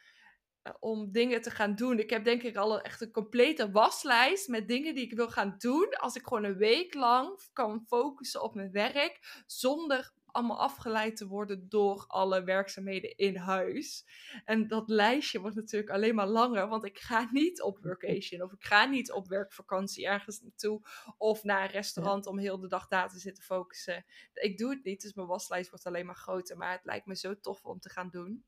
eh, 0.61 0.73
om 0.79 1.11
dingen 1.11 1.41
te 1.41 1.51
gaan 1.51 1.75
doen. 1.75 1.99
Ik 1.99 2.09
heb 2.09 2.23
denk 2.23 2.43
ik 2.43 2.55
al 2.55 2.75
een, 2.75 2.81
echt 2.81 3.01
een 3.01 3.11
complete 3.11 3.71
waslijst 3.71 4.47
met 4.47 4.67
dingen 4.67 4.95
die 4.95 5.03
ik 5.03 5.13
wil 5.13 5.29
gaan 5.29 5.55
doen. 5.57 5.89
Als 5.89 6.15
ik 6.15 6.27
gewoon 6.27 6.43
een 6.43 6.57
week 6.57 6.93
lang 6.93 7.39
kan 7.53 7.85
focussen 7.87 8.43
op 8.43 8.55
mijn 8.55 8.71
werk. 8.71 9.43
Zonder 9.45 10.15
allemaal 10.37 10.59
afgeleid 10.59 11.15
te 11.15 11.27
worden 11.27 11.69
door 11.69 12.05
alle 12.07 12.43
werkzaamheden 12.43 13.17
in 13.17 13.35
huis. 13.35 14.05
En 14.45 14.67
dat 14.67 14.89
lijstje 14.89 15.39
wordt 15.39 15.55
natuurlijk 15.55 15.91
alleen 15.91 16.15
maar 16.15 16.27
langer, 16.27 16.67
want 16.67 16.85
ik 16.85 16.97
ga 16.97 17.27
niet 17.31 17.61
op 17.61 17.77
vacation 17.81 18.41
of 18.41 18.51
ik 18.51 18.63
ga 18.63 18.85
niet 18.85 19.11
op 19.11 19.27
werkvakantie 19.27 20.07
ergens 20.07 20.41
naartoe 20.41 20.81
of 21.17 21.43
naar 21.43 21.63
een 21.63 21.69
restaurant 21.69 22.25
om 22.25 22.37
heel 22.37 22.59
de 22.59 22.67
dag 22.67 22.87
daar 22.87 23.09
te 23.09 23.19
zitten 23.19 23.43
focussen. 23.43 24.05
Ik 24.33 24.57
doe 24.57 24.69
het 24.69 24.83
niet, 24.83 25.01
dus 25.01 25.13
mijn 25.13 25.27
waslijst 25.27 25.69
wordt 25.69 25.85
alleen 25.85 26.05
maar 26.05 26.15
groter, 26.15 26.57
maar 26.57 26.71
het 26.71 26.85
lijkt 26.85 27.05
me 27.05 27.15
zo 27.15 27.39
tof 27.39 27.65
om 27.65 27.79
te 27.79 27.89
gaan 27.89 28.09
doen. 28.09 28.45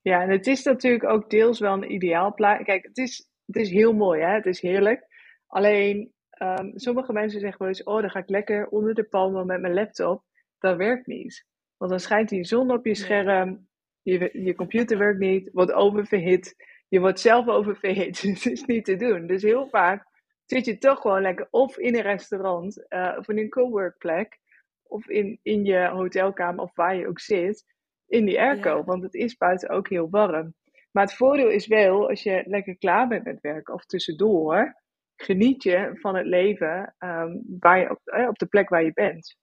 Ja, 0.00 0.22
en 0.22 0.30
het 0.30 0.46
is 0.46 0.62
natuurlijk 0.62 1.04
ook 1.04 1.30
deels 1.30 1.58
wel 1.58 1.72
een 1.72 1.92
ideaal 1.92 2.34
plaatje. 2.34 2.64
Kijk, 2.64 2.84
het 2.84 2.98
is, 2.98 3.30
het 3.46 3.56
is 3.56 3.70
heel 3.70 3.92
mooi, 3.92 4.20
hè? 4.20 4.34
het 4.34 4.46
is 4.46 4.60
heerlijk. 4.60 5.06
Alleen, 5.46 6.12
um, 6.42 6.72
sommige 6.74 7.12
mensen 7.12 7.40
zeggen 7.40 7.58
wel 7.58 7.68
eens, 7.68 7.82
oh, 7.82 8.00
dan 8.00 8.10
ga 8.10 8.18
ik 8.18 8.28
lekker 8.28 8.68
onder 8.68 8.94
de 8.94 9.04
palmen 9.04 9.46
met 9.46 9.60
mijn 9.60 9.74
laptop 9.74 10.26
dat 10.58 10.76
werkt 10.76 11.06
niet. 11.06 11.46
Want 11.76 11.90
dan 11.90 12.00
schijnt 12.00 12.28
die 12.28 12.44
zon 12.44 12.70
op 12.70 12.86
je 12.86 12.94
scherm, 12.94 13.68
je, 14.02 14.30
je 14.32 14.54
computer 14.54 14.98
werkt 14.98 15.18
niet, 15.18 15.50
wordt 15.52 15.72
oververhit, 15.72 16.54
je 16.88 17.00
wordt 17.00 17.20
zelf 17.20 17.48
oververhit. 17.48 18.20
het 18.22 18.46
is 18.46 18.64
niet 18.64 18.84
te 18.84 18.96
doen. 18.96 19.26
Dus 19.26 19.42
heel 19.42 19.68
vaak 19.68 20.06
zit 20.44 20.64
je 20.64 20.78
toch 20.78 21.00
gewoon 21.00 21.22
lekker 21.22 21.48
of 21.50 21.78
in 21.78 21.94
een 21.94 22.02
restaurant, 22.02 22.84
uh, 22.88 23.14
of 23.18 23.28
in 23.28 23.38
een 23.38 23.48
coworkplek, 23.48 24.38
of 24.82 25.08
in, 25.08 25.38
in 25.42 25.64
je 25.64 25.88
hotelkamer, 25.88 26.64
of 26.64 26.74
waar 26.74 26.96
je 26.96 27.08
ook 27.08 27.20
zit, 27.20 27.64
in 28.06 28.24
die 28.24 28.40
airco. 28.40 28.84
Want 28.84 29.02
het 29.02 29.14
is 29.14 29.36
buiten 29.36 29.68
ook 29.68 29.88
heel 29.88 30.10
warm. 30.10 30.54
Maar 30.90 31.04
het 31.04 31.14
voordeel 31.14 31.48
is 31.48 31.66
wel, 31.66 32.08
als 32.08 32.22
je 32.22 32.42
lekker 32.46 32.78
klaar 32.78 33.08
bent 33.08 33.24
met 33.24 33.40
werken 33.40 33.74
of 33.74 33.84
tussendoor, 33.84 34.74
geniet 35.16 35.62
je 35.62 35.90
van 35.92 36.16
het 36.16 36.26
leven 36.26 36.94
um, 36.98 37.42
waar 37.60 37.78
je 37.78 37.90
op, 37.90 38.00
eh, 38.04 38.28
op 38.28 38.38
de 38.38 38.46
plek 38.46 38.68
waar 38.68 38.84
je 38.84 38.92
bent. 38.92 39.36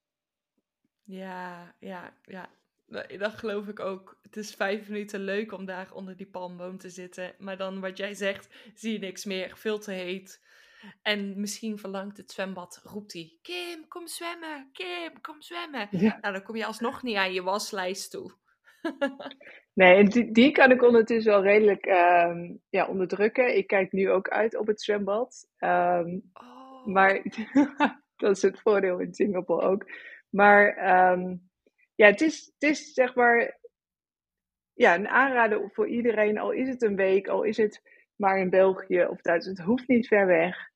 Ja, 1.05 1.75
ja, 1.79 2.13
ja. 2.25 2.49
Dat 3.17 3.33
geloof 3.33 3.67
ik 3.67 3.79
ook. 3.79 4.19
Het 4.21 4.37
is 4.37 4.55
vijf 4.55 4.89
minuten 4.89 5.19
leuk 5.19 5.51
om 5.51 5.65
daar 5.65 5.93
onder 5.93 6.15
die 6.17 6.29
palmboom 6.29 6.77
te 6.77 6.89
zitten. 6.89 7.33
Maar 7.37 7.57
dan 7.57 7.79
wat 7.79 7.97
jij 7.97 8.13
zegt, 8.13 8.55
zie 8.75 8.93
je 8.93 8.99
niks 8.99 9.25
meer. 9.25 9.57
Veel 9.57 9.79
te 9.79 9.91
heet. 9.91 10.43
En 11.01 11.39
misschien 11.39 11.77
verlangt 11.77 12.17
het 12.17 12.31
zwembad, 12.31 12.81
roept 12.83 13.13
hij: 13.13 13.37
Kim, 13.41 13.87
kom 13.87 14.07
zwemmen. 14.07 14.69
Kim, 14.73 15.21
kom 15.21 15.41
zwemmen. 15.41 15.87
Ja. 15.91 16.17
Nou, 16.21 16.33
dan 16.33 16.43
kom 16.43 16.55
je 16.55 16.65
alsnog 16.65 17.03
niet 17.03 17.15
aan 17.15 17.33
je 17.33 17.43
waslijst 17.43 18.11
toe. 18.11 18.31
nee, 19.73 20.03
die, 20.03 20.31
die 20.31 20.51
kan 20.51 20.71
ik 20.71 20.83
ondertussen 20.83 21.31
wel 21.31 21.43
redelijk 21.43 21.85
uh, 21.85 22.49
ja, 22.69 22.87
onderdrukken. 22.87 23.57
Ik 23.57 23.67
kijk 23.67 23.91
nu 23.91 24.11
ook 24.11 24.29
uit 24.29 24.57
op 24.57 24.67
het 24.67 24.81
zwembad. 24.81 25.47
Um, 25.59 26.29
oh. 26.33 26.85
Maar 26.85 27.21
dat 28.17 28.35
is 28.35 28.41
het 28.41 28.59
voordeel 28.59 28.99
in 28.99 29.13
Singapore 29.13 29.67
ook. 29.67 29.85
Maar 30.35 30.65
um, 31.11 31.49
ja, 31.95 32.05
het 32.05 32.21
is, 32.21 32.51
het 32.57 32.69
is 32.69 32.93
zeg 32.93 33.15
maar 33.15 33.59
ja, 34.73 34.95
een 34.95 35.07
aanrader 35.07 35.69
voor 35.73 35.87
iedereen. 35.87 36.37
Al 36.37 36.51
is 36.51 36.67
het 36.67 36.81
een 36.81 36.95
week, 36.95 37.27
al 37.27 37.43
is 37.43 37.57
het 37.57 37.81
maar 38.15 38.39
in 38.39 38.49
België 38.49 39.05
of 39.05 39.21
Duitsland. 39.21 39.57
Het 39.57 39.67
hoeft 39.67 39.87
niet 39.87 40.07
ver 40.07 40.25
weg. 40.25 40.69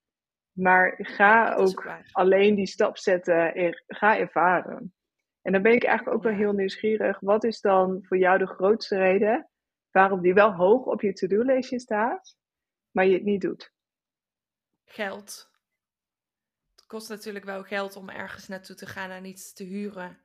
Maar 0.52 0.96
ga 0.98 1.56
ook 1.56 1.88
alleen 2.12 2.56
die 2.56 2.68
stap 2.68 2.98
zetten 2.98 3.54
en 3.56 3.84
ga 3.88 4.18
ervaren. 4.18 4.94
En 5.42 5.52
dan 5.52 5.62
ben 5.62 5.74
ik 5.74 5.84
eigenlijk 5.84 6.18
ook 6.18 6.24
wel 6.24 6.34
heel 6.34 6.54
nieuwsgierig. 6.54 7.20
Wat 7.20 7.44
is 7.44 7.62
dan 7.62 8.00
voor 8.04 8.18
jou 8.18 8.38
de 8.38 8.48
grootste 8.48 8.98
reden 8.98 9.50
waarom 9.92 10.22
die 10.22 10.34
wel 10.34 10.54
hoog 10.54 10.86
op 10.86 11.02
je 11.02 11.14
to-do-lijstje 11.14 11.80
staat, 11.80 12.36
maar 12.92 13.06
je 13.06 13.14
het 13.14 13.24
niet 13.24 13.42
doet? 13.42 13.74
Geld. 14.86 15.49
Kost 16.90 17.10
natuurlijk 17.10 17.46
wel 17.46 17.64
geld 17.64 17.96
om 17.96 18.10
ergens 18.10 18.48
naartoe 18.48 18.76
te 18.76 18.86
gaan 18.86 19.10
en 19.10 19.26
iets 19.26 19.54
te 19.54 19.64
huren. 19.64 20.20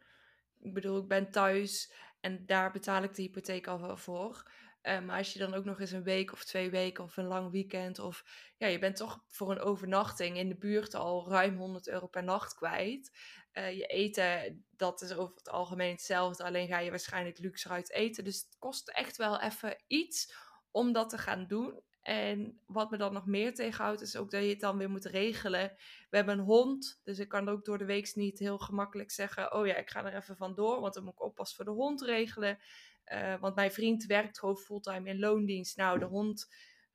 Ik 0.61 0.74
bedoel, 0.74 0.98
ik 0.98 1.09
ben 1.09 1.31
thuis 1.31 1.92
en 2.20 2.46
daar 2.46 2.72
betaal 2.72 3.03
ik 3.03 3.14
de 3.14 3.22
hypotheek 3.22 3.66
al 3.66 3.81
wel 3.81 3.96
voor. 3.96 4.50
Eh, 4.81 5.00
maar 5.00 5.18
als 5.18 5.33
je 5.33 5.38
dan 5.38 5.55
ook 5.55 5.64
nog 5.64 5.81
eens 5.81 5.90
een 5.90 6.03
week 6.03 6.33
of 6.33 6.44
twee 6.44 6.70
weken 6.70 7.05
of 7.05 7.16
een 7.16 7.27
lang 7.27 7.50
weekend 7.50 7.98
of 7.98 8.24
ja, 8.57 8.66
je 8.66 8.79
bent 8.79 8.96
toch 8.96 9.24
voor 9.29 9.50
een 9.50 9.61
overnachting 9.61 10.37
in 10.37 10.48
de 10.48 10.57
buurt 10.57 10.94
al 10.94 11.29
ruim 11.29 11.57
100 11.57 11.88
euro 11.88 12.07
per 12.07 12.24
nacht 12.24 12.55
kwijt. 12.55 13.18
Eh, 13.53 13.77
je 13.77 13.87
eten, 13.87 14.64
dat 14.70 15.03
is 15.03 15.12
over 15.12 15.37
het 15.37 15.48
algemeen 15.48 15.90
hetzelfde, 15.90 16.44
alleen 16.44 16.68
ga 16.68 16.79
je 16.79 16.90
waarschijnlijk 16.90 17.38
luxe 17.38 17.68
uit 17.68 17.90
eten. 17.90 18.24
Dus 18.24 18.37
het 18.37 18.57
kost 18.59 18.88
echt 18.88 19.16
wel 19.16 19.40
even 19.40 19.83
iets 19.87 20.35
om 20.70 20.92
dat 20.92 21.11
te 21.11 21.18
gaan 21.18 21.46
doen. 21.46 21.83
En 22.04 22.60
wat 22.66 22.90
me 22.90 22.96
dan 22.96 23.12
nog 23.12 23.26
meer 23.26 23.54
tegenhoudt, 23.54 24.00
is 24.00 24.16
ook 24.16 24.30
dat 24.30 24.42
je 24.42 24.48
het 24.48 24.60
dan 24.60 24.78
weer 24.78 24.90
moet 24.90 25.04
regelen. 25.04 25.72
We 26.10 26.16
hebben 26.16 26.38
een 26.38 26.44
hond, 26.44 27.00
dus 27.04 27.18
ik 27.18 27.28
kan 27.28 27.48
ook 27.48 27.64
door 27.64 27.78
de 27.78 27.84
week 27.84 28.14
niet 28.14 28.38
heel 28.38 28.58
gemakkelijk 28.58 29.10
zeggen: 29.10 29.54
Oh 29.54 29.66
ja, 29.66 29.74
ik 29.74 29.90
ga 29.90 30.04
er 30.04 30.16
even 30.16 30.36
vandoor, 30.36 30.80
want 30.80 30.94
dan 30.94 31.04
moet 31.04 31.12
ik 31.12 31.22
oppas 31.22 31.56
voor 31.56 31.64
de 31.64 31.70
hond 31.70 32.02
regelen. 32.02 32.58
Eh, 33.04 33.34
want 33.40 33.54
mijn 33.54 33.72
vriend 33.72 34.06
werkt 34.06 34.38
gewoon 34.38 34.56
fulltime 34.56 35.08
in 35.08 35.18
loondienst. 35.18 35.76
Nou, 35.76 35.98
de 35.98 36.04
hond 36.04 36.48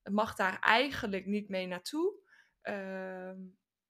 mag 0.04 0.36
daar 0.36 0.60
eigenlijk 0.60 1.26
niet 1.26 1.50
mee 1.50 1.68
naartoe. 1.68 2.14
Ehm, 2.62 3.38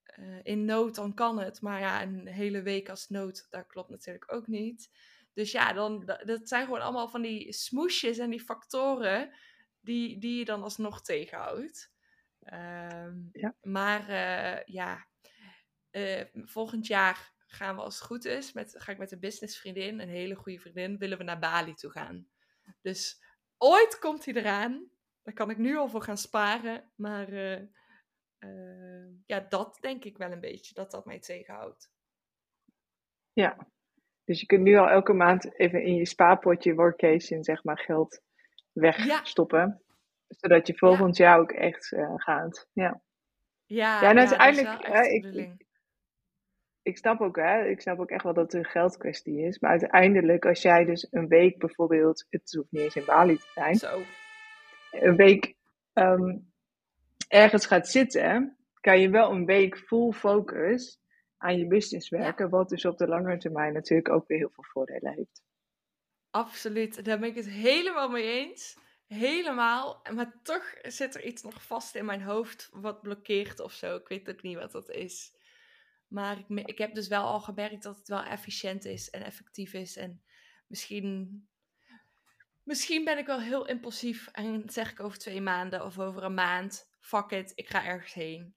eh, 0.03 0.39
in 0.43 0.65
nood 0.65 0.95
dan 0.95 1.13
kan 1.13 1.39
het, 1.39 1.62
maar 1.62 1.79
ja, 1.79 2.01
een 2.01 2.27
hele 2.27 2.62
week 2.62 2.89
als 2.89 3.10
nood, 3.10 3.47
dat 3.49 3.67
klopt 3.67 3.89
natuurlijk 3.89 4.34
ook 4.34 4.47
niet. 4.47 4.89
Dus 5.34 5.51
ja, 5.51 5.73
dan, 5.73 6.05
dat 6.05 6.21
dat 6.25 6.47
zijn 6.47 6.65
gewoon 6.65 6.82
allemaal 6.82 7.10
van 7.10 7.21
die 7.21 7.53
smoesjes 7.53 8.17
en 8.17 8.29
die 8.29 8.41
factoren 8.41 9.34
die, 9.80 10.18
die 10.18 10.38
je 10.38 10.46
dan 10.46 10.63
alsnog 10.63 11.02
tegenhoudt. 11.02 11.92
Ehm, 12.39 13.18
Ja. 13.32 13.56
Maar 13.62 14.10
eh, 14.10 14.63
ja, 14.65 15.08
eh, 15.89 16.26
volgend 16.34 16.88
jaar 16.88 17.34
gaan 17.46 17.76
we 17.76 17.82
als 17.82 17.96
het 17.96 18.06
goed 18.06 18.26
is, 18.26 18.54
met, 18.54 18.76
ga 18.78 18.92
ik 18.92 18.98
met 18.98 19.12
een 19.12 19.20
businessvriendin, 19.20 20.00
een 20.00 20.10
hele 20.10 20.36
goede 20.36 20.60
vriendin, 20.60 20.98
willen 20.98 21.18
we 21.18 21.24
naar 21.24 21.39
Bali 21.39 21.74
toe 21.74 21.92
gaan. 21.92 22.28
Dus 22.82 23.24
ooit 23.58 24.00
komt 24.00 24.26
hij 24.26 24.34
eraan. 24.34 24.89
Daar 25.22 25.34
kan 25.34 25.50
ik 25.50 25.58
nu 25.58 25.78
al 25.78 25.89
voor 25.89 26.02
gaan 26.02 26.18
sparen. 26.18 26.92
Maar 26.96 27.28
eh, 28.39 29.08
ja, 29.26 29.39
dat 29.39 29.78
denk 29.82 30.04
ik 30.04 30.18
wel 30.18 30.32
een 30.32 30.39
beetje, 30.39 30.74
dat 30.74 30.92
dat 30.92 31.06
mij 31.06 31.20
tegenhoudt. 31.20 31.92
Ja. 33.34 33.68
Dus 34.24 34.39
je 34.39 34.46
kunt 34.46 34.63
nu 34.63 34.76
al 34.76 34.89
elke 34.89 35.13
maand 35.13 35.60
even 35.60 35.84
in 35.84 35.96
je 35.96 36.06
spaarpotje 36.06 36.76
workation, 36.76 37.44
zeg 37.44 37.63
maar, 37.63 37.78
geld 37.78 38.22
wegstoppen. 38.80 39.82
Zodat 40.28 40.68
je 40.68 40.78
volgend 40.78 41.18
jaar 41.18 41.39
ook 41.39 41.52
echt 41.52 41.92
eh, 41.92 42.13
gaat. 42.15 42.68
Ja. 42.74 43.02
Ja, 43.65 44.02
Ja, 44.02 44.10
en 44.10 44.18
uiteindelijk, 44.20 44.68
hè, 44.94 45.02
ik- 45.04 45.24
ik 46.82 46.98
snap 46.98 47.22
ook, 47.22 47.36
hè, 47.36 47.65
ik 47.65 47.82
snap 47.82 48.00
ook 48.00 48.10
echt 48.10 48.24
wel 48.24 48.34
dat 48.34 48.44
het 48.52 48.54
een 48.54 48.70
geldkwestie 48.70 49.39
is. 49.46 49.60
Maar 49.60 49.70
uiteindelijk, 49.72 50.46
als 50.46 50.62
jij 50.62 50.86
dus 50.86 51.08
een 51.12 51.28
week 51.28 51.58
bijvoorbeeld, 51.60 52.26
het 52.30 52.54
hoeft 52.54 52.72
niet 52.72 52.82
eens 52.82 52.96
in 52.96 53.06
Bali 53.06 53.38
te 53.38 53.48
zijn, 53.54 53.76
Zo. 53.76 54.02
een 54.92 55.15
week 55.15 55.56
ehm, 55.94 56.38
ergens 57.28 57.65
gaat 57.65 57.88
zitten, 57.88 58.58
kan 58.80 59.00
je 59.00 59.10
wel 59.10 59.32
een 59.32 59.46
week 59.46 59.78
full 59.78 60.12
focus 60.12 61.00
aan 61.38 61.58
je 61.58 61.68
business 61.68 62.10
werken. 62.10 62.50
Wat 62.50 62.70
dus 62.70 62.86
op 62.86 62.98
de 62.98 63.08
lange 63.08 63.38
termijn 63.38 63.74
natuurlijk 63.74 64.10
ook 64.10 64.28
weer 64.28 64.38
heel 64.38 64.50
veel 64.54 64.63
voordelen 64.68 65.13
heeft. 65.13 65.42
Absoluut, 66.32 67.06
daar 67.06 67.20
ben 67.20 67.30
ik 67.30 67.36
het 67.36 67.50
helemaal 67.50 68.10
mee 68.10 68.24
eens. 68.24 68.78
Helemaal. 69.08 70.02
Maar 70.13 70.39
toch 70.44 70.74
zit 70.82 71.15
er 71.15 71.24
iets 71.24 71.42
nog 71.42 71.63
vast 71.63 71.96
in 71.96 72.06
mijn 72.06 72.22
hoofd 72.22 72.70
wat 72.72 73.02
blokkeert 73.02 73.60
of 73.60 73.74
zo. 73.74 73.96
Ik 73.96 74.08
weet 74.08 74.30
ook 74.30 74.42
niet 74.42 74.58
wat 74.58 74.72
dat 74.72 74.89
is. 74.89 75.34
Maar 76.08 76.38
ik, 76.39 76.68
ik 76.68 76.78
heb 76.78 76.94
dus 76.94 77.08
wel 77.08 77.24
al 77.24 77.39
gemerkt 77.39 77.84
dat 77.84 77.98
het 77.98 78.08
wel 78.08 78.24
efficiënt 78.24 78.86
is 78.86 79.10
en 79.10 79.24
effectief 79.24 79.74
is. 79.74 79.96
En 79.98 80.24
misschien, 80.68 81.48
misschien 82.63 83.04
ben 83.04 83.18
ik 83.18 83.26
wel 83.26 83.42
heel 83.42 83.68
impulsief 83.68 84.28
en 84.28 84.63
zeg 84.70 84.92
ik 84.92 85.00
over 85.00 85.18
twee 85.18 85.42
maanden 85.42 85.86
of 85.86 86.00
over 86.00 86.24
een 86.24 86.34
maand: 86.34 86.92
fuck 87.00 87.32
it, 87.32 87.52
ik 87.56 87.70
ga 87.70 87.86
ergens 87.86 88.13
heen. 88.13 88.56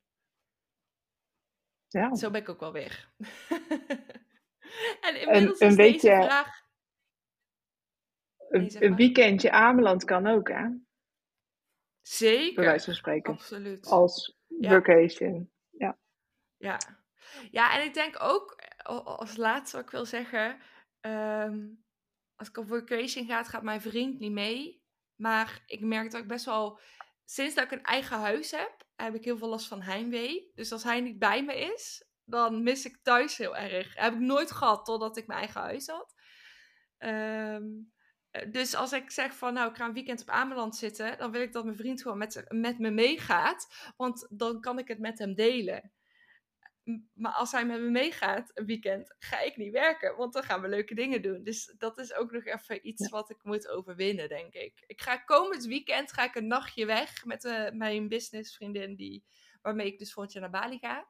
Ja. 1.89 2.15
Zo 2.15 2.31
ben 2.31 2.41
ik 2.41 2.49
ook 2.49 2.61
wel 2.61 2.73
weer. 2.73 3.13
en 5.07 5.21
inmiddels 5.21 5.61
een 5.61 5.69
is 5.69 5.77
beetje- 5.77 6.09
deze 6.11 6.23
vraag. 6.23 6.62
Nee, 8.53 8.85
Een, 8.85 8.97
weekendje 8.97 9.51
Ameland 9.51 10.05
kan 10.05 10.27
ook, 10.27 10.49
hè? 10.49 10.69
Bij 10.69 10.81
Zeker. 12.03 12.65
wijze 12.65 12.85
van 12.85 12.95
spreken. 12.95 13.33
Absoluut. 13.33 13.87
Als 13.87 14.37
Ja. 14.47 14.71
vacation. 14.71 15.51
Ja. 16.59 16.79
ja, 17.51 17.79
en 17.79 17.85
ik 17.85 17.95
denk 17.95 18.17
ook, 18.23 18.63
als 19.05 19.37
laatste 19.37 19.77
wat 19.77 19.85
ik 19.85 19.91
wil 19.91 20.07
zeggen, 20.07 20.59
ehm, 21.01 21.69
als 22.35 22.49
ik 22.49 22.57
op 22.57 22.69
vacation 22.69 23.27
ga, 23.27 23.45
gaat 23.45 23.63
mijn 23.63 23.81
vriend 23.81 24.19
niet 24.19 24.33
mee. 24.33 24.83
Maar 25.15 25.63
ik 25.67 25.81
merk 25.81 26.11
dat 26.11 26.21
ik 26.21 26.29
best 26.29 26.45
wel, 26.45 26.81
sinds 27.25 27.55
dat 27.55 27.65
ik 27.65 27.71
een 27.71 27.83
eigen 27.83 28.19
huis 28.19 28.51
heb, 28.51 28.85
heb 28.97 29.15
ik 29.15 29.25
heel 29.25 29.39
veel 29.39 29.49
last 29.49 29.69
van 29.69 29.83
heimwee. 29.83 30.51
Dus 30.55 30.73
als 30.73 30.83
hij 30.83 31.01
niet 31.01 31.19
bij 31.19 31.45
me 31.45 31.55
is, 31.55 32.05
dan 32.25 32.63
mis 32.63 32.85
ik 32.85 32.99
thuis 33.03 33.37
heel 33.37 33.57
erg. 33.57 33.95
Heb 33.97 34.13
ik 34.13 34.19
nooit 34.19 34.51
gehad 34.51 34.85
totdat 34.85 35.17
ik 35.17 35.27
mijn 35.27 35.39
eigen 35.39 35.61
huis 35.61 35.87
had. 35.87 36.15
Ehm, 36.99 37.13
eh, 37.13 37.61
dus 38.51 38.75
als 38.75 38.93
ik 38.93 39.11
zeg 39.11 39.37
van, 39.37 39.55
nou, 39.55 39.71
ik 39.71 39.77
ga 39.77 39.87
een 39.87 39.93
weekend 39.93 40.21
op 40.21 40.29
Ameland 40.29 40.77
zitten, 40.77 41.19
dan 41.19 41.31
wil 41.31 41.41
ik 41.41 41.53
dat 41.53 41.65
mijn 41.65 41.77
vriend 41.77 42.03
gewoon 42.03 42.19
met, 42.19 42.45
met 42.49 42.79
me 42.79 42.91
meegaat. 42.91 43.93
Want 43.97 44.27
dan 44.31 44.61
kan 44.61 44.79
ik 44.79 44.89
het 44.89 44.99
met 44.99 45.19
hem 45.19 45.35
delen. 45.35 45.93
Maar 47.13 47.33
als 47.33 47.53
hij 47.53 47.67
met 47.67 47.81
me 47.81 47.91
meegaat 47.91 48.51
een 48.55 48.67
weekend, 48.67 49.15
ga 49.19 49.41
ik 49.41 49.57
niet 49.57 49.73
werken, 49.73 50.17
want 50.17 50.33
dan 50.33 50.43
gaan 50.43 50.61
we 50.61 50.69
leuke 50.69 50.95
dingen 50.95 51.23
doen. 51.23 51.43
Dus 51.43 51.75
dat 51.79 51.99
is 51.99 52.15
ook 52.15 52.33
nog 52.33 52.45
even 52.45 52.89
iets 52.89 53.09
wat 53.09 53.31
ik 53.31 53.43
moet 53.43 53.69
overwinnen, 53.69 54.29
denk 54.29 54.55
ik. 54.55 54.85
Ik 54.87 55.01
ga 55.01 55.17
komend 55.17 55.65
weekend 55.65 56.13
ga 56.13 56.25
ik 56.25 56.35
een 56.35 56.47
nachtje 56.47 56.87
weg 56.87 57.25
met 57.25 57.45
eh, 57.45 57.71
mijn 57.71 58.09
businessvriendin, 58.09 58.95
die, 58.95 59.25
waarmee 59.63 59.87
ik 59.87 59.99
dus 59.99 60.13
volgend 60.13 60.35
jaar 60.35 60.51
naar 60.51 60.61
Bali 60.61 60.79
ga. 60.79 61.09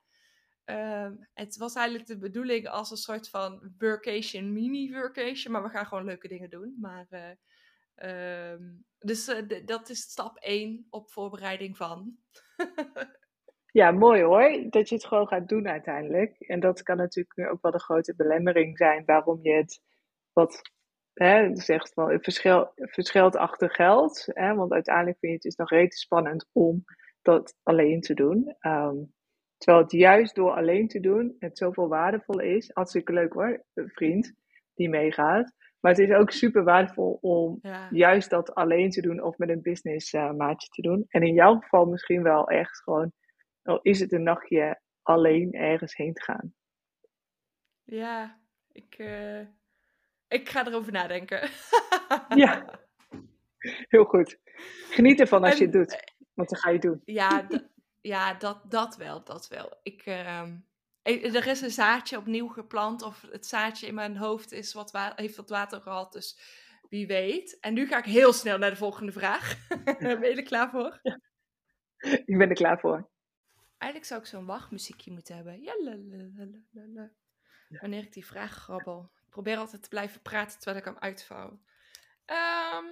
Ehm, 0.65 1.15
het 1.35 1.57
was 1.57 1.75
eigenlijk 1.75 2.07
de 2.09 2.19
bedoeling 2.19 2.69
als 2.69 2.91
een 2.91 2.97
soort 2.97 3.29
van 3.29 3.75
workation, 3.79 4.53
mini-workation, 4.53 5.53
maar 5.53 5.63
we 5.63 5.69
gaan 5.69 5.87
gewoon 5.87 6.05
leuke 6.05 6.29
dingen 6.29 6.51
doen. 6.51 6.77
Maar, 6.81 7.07
eh, 7.11 7.31
ehm, 7.95 8.63
dus 8.99 9.29
eh, 9.29 9.65
dat 9.65 9.89
is 9.89 10.01
stap 10.01 10.37
1 10.41 10.87
op 10.91 11.11
voorbereiding 11.11 11.77
van. 11.77 12.17
Ja, 13.73 13.91
mooi 13.91 14.23
hoor. 14.23 14.67
Dat 14.71 14.89
je 14.89 14.95
het 14.95 15.05
gewoon 15.05 15.27
gaat 15.27 15.49
doen 15.49 15.69
uiteindelijk. 15.69 16.41
En 16.41 16.61
dat 16.61 16.83
kan 16.83 16.97
natuurlijk 16.97 17.51
ook 17.51 17.63
wel 17.63 17.73
de 17.73 17.81
grote 17.81 18.15
belemmering 18.17 18.77
zijn 18.77 19.05
waarom 19.05 19.39
je 19.43 19.53
het 19.53 19.81
wat 20.33 20.63
hè, 21.13 21.57
zegt 21.57 21.93
van 21.93 22.21
verschil, 22.21 22.73
verschilt 22.75 23.37
achter 23.37 23.71
geld. 23.71 24.27
Hè, 24.27 24.55
want 24.55 24.73
uiteindelijk 24.73 25.19
vind 25.19 25.33
je 25.33 25.39
het 25.39 25.43
dus 25.43 25.57
nog 25.57 25.69
redelijk 25.71 25.95
spannend 25.95 26.49
om 26.53 26.85
dat 27.23 27.55
alleen 27.63 28.01
te 28.01 28.15
doen. 28.15 28.57
Ehm, 28.59 28.97
terwijl 29.63 29.83
het 29.83 29.93
juist 29.93 30.35
door 30.35 30.51
alleen 30.51 30.89
te 30.89 31.01
doen 31.01 31.37
het 31.39 31.59
zoveel 31.59 31.89
waardevol 31.89 32.41
is. 32.41 32.71
Hartstikke 32.73 33.13
leuk 33.13 33.33
hoor, 33.33 33.65
een 33.75 33.89
vriend 33.91 34.33
die 34.75 34.89
meegaat. 34.89 35.55
Maar 35.81 35.93
het 35.93 36.01
is 36.09 36.15
ook 36.15 36.31
super 36.31 36.65
waardevol 36.65 37.19
om 37.21 37.59
Ja. 37.63 37.89
juist 37.91 38.31
dat 38.31 38.55
alleen 38.55 38.91
te 38.91 39.01
doen 39.01 39.23
of 39.23 39.39
met 39.39 39.49
een 39.49 39.63
business 39.63 40.13
eh, 40.13 40.31
maatje 40.33 40.69
te 40.69 40.83
doen. 40.83 41.05
En 41.09 41.23
in 41.23 41.35
jouw 41.35 41.59
geval 41.59 41.85
misschien 41.85 42.23
wel 42.23 42.49
echt 42.49 42.83
gewoon, 42.83 43.13
al 43.63 43.81
is 43.83 44.01
het 44.01 44.13
een 44.13 44.23
nachtje 44.23 44.81
alleen 45.03 45.53
ergens 45.53 45.97
heen 45.97 46.13
te 46.13 46.23
gaan. 46.23 46.55
Ja, 47.85 48.39
ik, 48.73 48.95
eh, 48.99 49.41
ik 50.29 50.49
ga 50.49 50.67
erover 50.67 50.93
nadenken. 50.93 51.41
Ja. 52.35 52.81
Heel 53.89 54.05
goed. 54.05 54.39
Geniet 54.91 55.21
ervan 55.21 55.45
als 55.45 55.59
je 55.59 55.65
het 55.65 55.73
doet, 55.73 56.15
want 56.35 56.49
dan 56.49 56.59
ga 56.59 56.69
je 56.69 56.75
het 56.75 56.83
doen. 56.85 57.01
Ja, 57.05 57.47
ja 58.03 58.35
dat, 58.35 58.71
dat 58.71 58.97
wel, 58.97 59.25
dat 59.25 59.49
wel. 59.49 59.79
Ik, 59.83 60.03
ehm, 60.03 60.57
ik- 61.03 61.25
er 61.35 61.47
is 61.47 61.61
een 61.61 61.71
zaadje 61.71 62.17
opnieuw 62.19 62.49
geplant, 62.49 63.03
of 63.03 63.23
het 63.31 63.47
zaadje 63.47 63.87
in 63.87 63.95
mijn 63.95 64.17
hoofd 64.17 64.53
is 64.53 64.73
wat 64.73 64.91
wa- 64.91 65.13
heeft 65.17 65.37
wat 65.37 65.49
water 65.49 65.81
gehad, 65.81 66.13
dus 66.13 66.39
wie 66.89 67.07
weet. 67.07 67.59
En 67.61 67.75
nu 67.75 67.87
ga 67.87 67.99
ik 67.99 68.05
heel 68.05 68.33
snel 68.33 68.59
naar 68.59 68.71
de 68.71 68.77
volgende 68.77 69.13
vraag. 69.13 69.67
ben 69.99 70.21
je 70.29 70.35
er 70.37 70.43
klaar 70.43 70.71
voor? 70.71 71.01
Ik 72.25 72.39
ben 72.39 72.49
er 72.49 72.55
klaar 72.55 72.81
voor. 72.81 73.11
Eigenlijk 73.79 74.11
zou 74.11 74.21
ik 74.21 74.27
zo'n 74.27 74.47
wachtmuziekje 74.47 75.11
moeten 75.13 75.35
hebben. 75.37 75.63
Ja. 75.63 75.75
Wanneer 77.81 78.03
ik 78.03 78.13
die 78.13 78.27
vraag 78.27 78.53
grabbel. 78.53 79.11
Ik 79.25 79.31
probeer 79.31 79.57
altijd 79.57 79.83
te 79.83 79.89
blijven 79.89 80.23
praten 80.23 80.57
terwijl 80.61 80.77
ik 80.79 80.85
hem 80.85 80.97
uitvouw. 80.99 81.61
Ehm, 82.25 82.85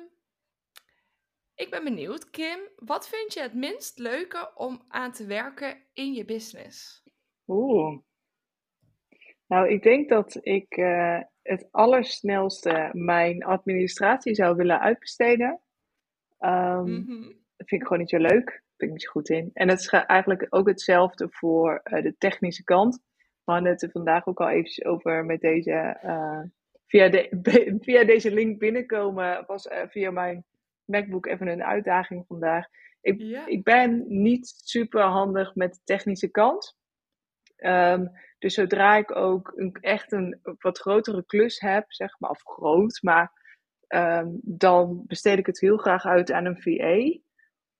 Ik 1.71 1.83
ben 1.83 1.95
benieuwd, 1.95 2.31
Kim, 2.31 2.59
wat 2.77 3.09
vind 3.09 3.33
je 3.33 3.41
het 3.41 3.55
minst 3.55 3.99
leuke 3.99 4.51
om 4.55 4.83
aan 4.89 5.13
te 5.13 5.27
werken 5.27 5.77
in 5.93 6.13
je 6.13 6.25
business? 6.25 7.03
Oeh. 7.47 7.99
Nou, 9.47 9.69
ik 9.69 9.83
denk 9.83 10.09
dat 10.09 10.39
ik 10.41 10.77
uh, 10.77 11.21
het 11.43 11.69
allersnelste 11.71 12.91
mijn 12.93 13.45
administratie 13.45 14.35
zou 14.35 14.57
willen 14.57 14.81
uitbesteden. 14.81 15.61
Um, 16.39 17.07
Dat 17.57 17.69
vind 17.69 17.81
ik 17.81 17.87
gewoon 17.87 17.99
niet 17.99 18.11
zo 18.11 18.19
leuk. 18.19 18.47
Daar 18.47 18.75
ben 18.77 18.87
ik 18.87 18.93
niet 18.93 19.03
zo 19.03 19.11
goed 19.11 19.29
in. 19.29 19.51
En 19.53 19.69
het 19.69 19.81
is 19.81 19.89
eigenlijk 19.89 20.47
ook 20.49 20.69
hetzelfde 20.69 21.29
voor 21.31 21.81
uh, 21.85 22.03
de 22.03 22.17
technische 22.19 22.65
kant. 22.65 23.03
We 23.45 23.53
hadden 23.53 23.71
het 23.71 23.83
er 23.83 23.91
vandaag 23.91 24.27
ook 24.27 24.41
al 24.41 24.49
eventjes 24.49 24.85
over 24.85 25.25
met 25.25 25.41
deze... 25.41 26.01
Uh, 26.05 26.43
via, 26.87 27.09
de, 27.09 27.29
via 27.87 28.05
deze 28.05 28.35
link 28.35 28.59
binnenkomen 28.59 29.45
was 29.47 29.69
via 29.89 30.11
mijn 30.11 30.45
MacBook 30.90 31.26
even 31.26 31.48
een 31.48 31.64
uitdaging 31.64 32.24
vandaag. 32.26 32.66
Ik, 33.00 33.20
ik 33.46 33.64
ben 33.64 34.05
niet 34.07 34.46
super 34.46 35.03
handig 35.03 35.55
met 35.55 35.74
de 35.74 35.81
technische 35.85 36.31
kant. 36.31 36.79
Um, 37.57 38.11
dus 38.38 38.55
zodra 38.55 38.96
ik 38.96 39.16
ook 39.16 39.53
een, 39.55 39.72
echt 39.81 40.12
een 40.12 40.40
wat 40.59 40.79
grotere 40.79 41.24
klus 41.24 41.61
heb, 41.61 41.92
zeg 41.92 42.18
maar, 42.18 42.31
of 42.31 42.42
groot, 42.42 43.03
maar 43.03 43.33
um, 43.88 44.40
dan 44.42 45.05
besteed 45.07 45.38
ik 45.38 45.46
het 45.46 45.61
heel 45.61 45.76
graag 45.76 46.05
uit 46.05 46.33
aan 46.33 46.44
een 46.44 46.62
VA. 46.62 47.20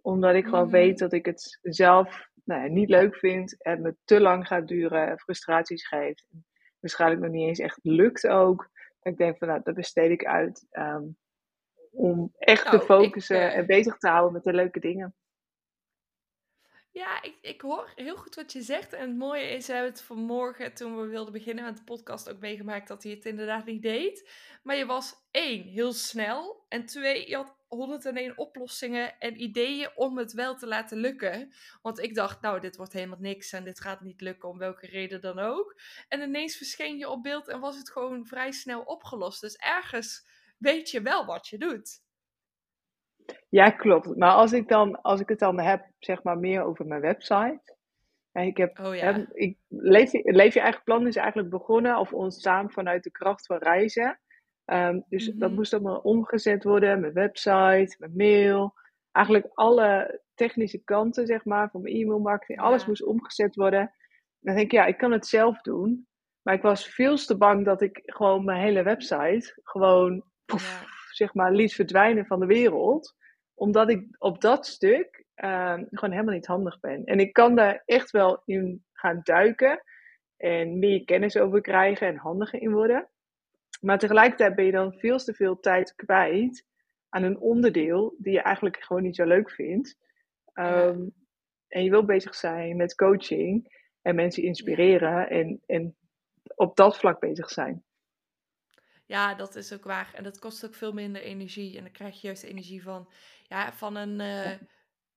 Omdat 0.03 0.35
ik 0.35 0.45
gewoon 0.45 0.69
mhm. 0.69 0.73
weet 0.73 0.99
dat 0.99 1.13
ik 1.13 1.27
het 1.27 1.59
zelf 1.63 2.29
nou 2.45 2.63
ja, 2.63 2.69
niet 2.69 2.89
leuk 2.89 3.17
vind 3.17 3.63
en 3.63 3.83
me 3.83 3.97
te 4.05 4.21
lang 4.21 4.47
gaat 4.47 4.69
duren, 4.69 5.19
frustraties 5.19 5.87
geeft. 5.87 6.27
Waarschijnlijk 6.81 7.21
nog 7.21 7.31
niet 7.31 7.49
eens 7.49 7.59
echt 7.59 7.79
lukt 7.83 8.27
ook. 8.27 8.71
Ik 9.03 9.17
denk 9.17 9.39
van 9.39 9.49
nou, 9.49 9.61
dat 9.63 9.75
besteed 9.75 10.11
ik 10.11 10.25
uit 10.25 10.67
um, 10.71 11.17
om 11.91 12.33
echt 12.39 12.65
te 12.65 12.77
nou, 12.77 12.85
focussen 12.85 13.47
ik, 13.47 13.53
uh... 13.53 13.57
en 13.57 13.67
bezig 13.67 13.97
te 13.97 14.09
houden 14.09 14.33
met 14.33 14.45
de 14.45 14.53
leuke 14.53 14.81
dingen. 14.81 15.15
Ja, 16.93 17.23
ik, 17.23 17.39
ik 17.41 17.61
hoor 17.61 17.93
heel 17.95 18.17
goed 18.17 18.35
wat 18.35 18.53
je 18.53 18.63
zegt. 18.63 18.93
En 18.93 19.09
het 19.09 19.19
mooie 19.19 19.49
is, 19.49 19.67
we 19.67 19.73
hebben 19.73 19.93
het 19.93 20.03
vanmorgen, 20.03 20.75
toen 20.75 21.01
we 21.01 21.07
wilden 21.07 21.33
beginnen 21.33 21.65
met 21.65 21.77
de 21.77 21.85
podcast, 21.85 22.31
ook 22.31 22.39
meegemaakt 22.39 22.89
dat 22.89 23.03
hij 23.03 23.13
het 23.13 23.25
inderdaad 23.25 23.65
niet 23.65 23.83
deed. 23.83 24.31
Maar 24.63 24.77
je 24.77 24.87
was 24.87 25.15
één, 25.31 25.63
heel 25.63 25.93
snel. 25.93 26.65
En 26.69 26.87
twee, 26.87 27.29
je 27.29 27.37
had 27.37 27.57
101 27.69 28.39
oplossingen 28.39 29.19
en 29.19 29.43
ideeën 29.43 29.91
om 29.95 30.19
het 30.19 30.33
wel 30.33 30.57
te 30.57 30.67
laten 30.67 30.99
lukken. 30.99 31.53
Want 31.83 31.99
ik 31.99 32.15
dacht, 32.15 32.41
nou, 32.41 32.61
dit 32.61 32.77
wordt 32.77 32.93
helemaal 32.93 33.21
niks 33.21 33.53
en 33.53 33.65
dit 33.65 33.81
gaat 33.81 34.01
niet 34.01 34.21
lukken 34.21 34.49
om 34.49 34.59
welke 34.59 34.87
reden 34.87 35.21
dan 35.21 35.39
ook. 35.39 35.81
En 36.09 36.21
ineens 36.21 36.57
verscheen 36.57 36.99
je 36.99 37.09
op 37.09 37.23
beeld 37.23 37.49
en 37.49 37.61
was 37.61 37.77
het 37.77 37.91
gewoon 37.91 38.27
vrij 38.27 38.53
snel 38.53 38.81
opgelost. 38.81 39.41
Dus 39.41 39.57
ergens 39.57 40.29
weet 40.61 40.91
je 40.91 41.03
wel 41.03 41.25
wat 41.25 41.49
je 41.49 41.59
doet. 41.59 42.01
Ja, 43.49 43.71
klopt. 43.71 44.17
Maar 44.17 44.33
als 44.33 44.53
ik, 44.53 44.69
dan, 44.69 45.01
als 45.01 45.21
ik 45.21 45.29
het 45.29 45.39
dan 45.39 45.61
heb, 45.61 45.87
zeg 45.99 46.23
maar, 46.23 46.39
meer 46.39 46.63
over 46.63 46.87
mijn 46.87 47.01
website. 47.01 47.79
Ik 48.33 48.57
heb, 48.57 48.79
oh, 48.79 48.97
ja. 48.97 49.27
ik, 49.33 49.59
leef, 49.69 50.11
leef 50.13 50.55
je 50.55 50.61
eigen 50.61 50.83
plan 50.83 51.07
is 51.07 51.17
eigenlijk 51.17 51.51
begonnen 51.51 51.99
of 51.99 52.13
ontstaan 52.13 52.71
vanuit 52.71 53.03
de 53.03 53.11
kracht 53.11 53.47
van 53.47 53.57
reizen. 53.57 54.21
Um, 54.65 55.05
dus 55.09 55.27
dat 55.27 55.49
mhm. 55.49 55.55
moest 55.55 55.73
allemaal 55.73 55.99
omgezet 55.99 56.65
worden. 56.65 57.01
Mijn 57.01 57.13
website, 57.13 57.95
mijn 57.99 58.17
mail. 58.17 58.75
Eigenlijk 59.13 59.47
alle 59.55 60.21
technische 60.35 60.85
kanten, 60.85 61.27
zeg 61.27 61.45
maar, 61.45 61.71
van 61.71 61.83
mijn 61.83 61.95
e-mailmarketing. 61.95 62.61
Alles 62.61 62.87
moest 62.87 63.05
omgezet 63.05 63.55
worden. 63.55 63.95
Dan 64.41 64.55
denk 64.55 64.67
ik, 64.67 64.73
ja, 64.73 64.85
ik 64.85 64.99
kan 64.99 65.13
het 65.13 65.27
zelf 65.27 65.61
doen. 65.61 66.09
Maar 66.43 66.55
ik 66.55 66.63
was 66.63 66.89
veel 66.89 67.17
te 67.17 67.37
bang 67.37 67.65
dat 67.65 67.81
ik 67.81 68.03
gewoon 68.05 68.45
mijn 68.45 68.61
hele 68.61 68.83
website 68.83 69.61
gewoon, 69.63 70.25
zeg 71.11 71.35
maar, 71.35 71.53
liet 71.53 71.75
verdwijnen 71.75 72.27
van 72.27 72.41
de 72.41 72.47
wereld 72.47 73.19
omdat 73.61 73.91
ik 73.91 74.07
op 74.19 74.41
dat 74.41 74.67
stuk 74.67 75.25
ehm, 75.35 75.85
gewoon 75.91 76.11
helemaal 76.11 76.35
niet 76.35 76.47
handig 76.47 76.81
ben. 76.81 77.05
En 77.05 77.21
ik 77.21 77.33
kan 77.33 77.55
daar 77.55 77.83
echt 77.85 78.11
wel 78.11 78.43
in 78.45 78.85
gaan 78.93 79.21
duiken. 79.23 79.83
En 80.37 80.79
meer 80.79 81.05
kennis 81.05 81.37
over 81.37 81.61
krijgen 81.61 82.07
en 82.07 82.17
handiger 82.17 82.61
in 82.61 82.73
worden. 82.73 83.09
Maar 83.81 83.99
tegelijkertijd 83.99 84.55
ben 84.55 84.65
je 84.65 84.73
dan 84.73 84.93
veel 84.93 85.19
te 85.19 85.35
veel 85.35 85.61
tijd 85.61 85.95
kwijt 85.95 86.67
aan 87.09 87.23
een 87.23 87.39
onderdeel 87.39 88.15
die 88.19 88.33
je 88.33 88.41
eigenlijk 88.41 88.83
gewoon 88.83 89.03
niet 89.03 89.17
zo 89.17 89.25
leuk 89.25 89.51
vindt. 89.51 89.97
Ehm, 90.53 91.09
en 91.69 91.85
je 91.85 91.91
wil 91.91 92.05
bezig 92.05 92.35
zijn 92.35 92.77
met 92.77 92.95
coaching 92.95 93.79
en 94.03 94.15
mensen 94.15 94.43
inspireren 94.43 95.29
en, 95.29 95.63
en 95.67 95.97
op 96.55 96.77
dat 96.77 96.99
vlak 96.99 97.21
bezig 97.21 97.51
zijn. 97.51 97.85
Ja, 99.11 99.35
dat 99.35 99.57
is 99.57 99.73
ook 99.73 99.85
waar. 99.85 100.11
En 100.15 100.25
dat 100.25 100.39
kost 100.39 100.65
ook 100.65 100.75
veel 100.75 100.93
minder 100.93 101.23
energie. 101.23 101.77
En 101.77 101.83
dan 101.83 101.93
krijg 101.93 102.21
je 102.21 102.27
juist 102.27 102.43
energie 102.43 102.83
van 102.83 103.13
ja, 103.49 103.73
van 103.73 103.97
een, 103.97 104.21
uh, 104.21 104.53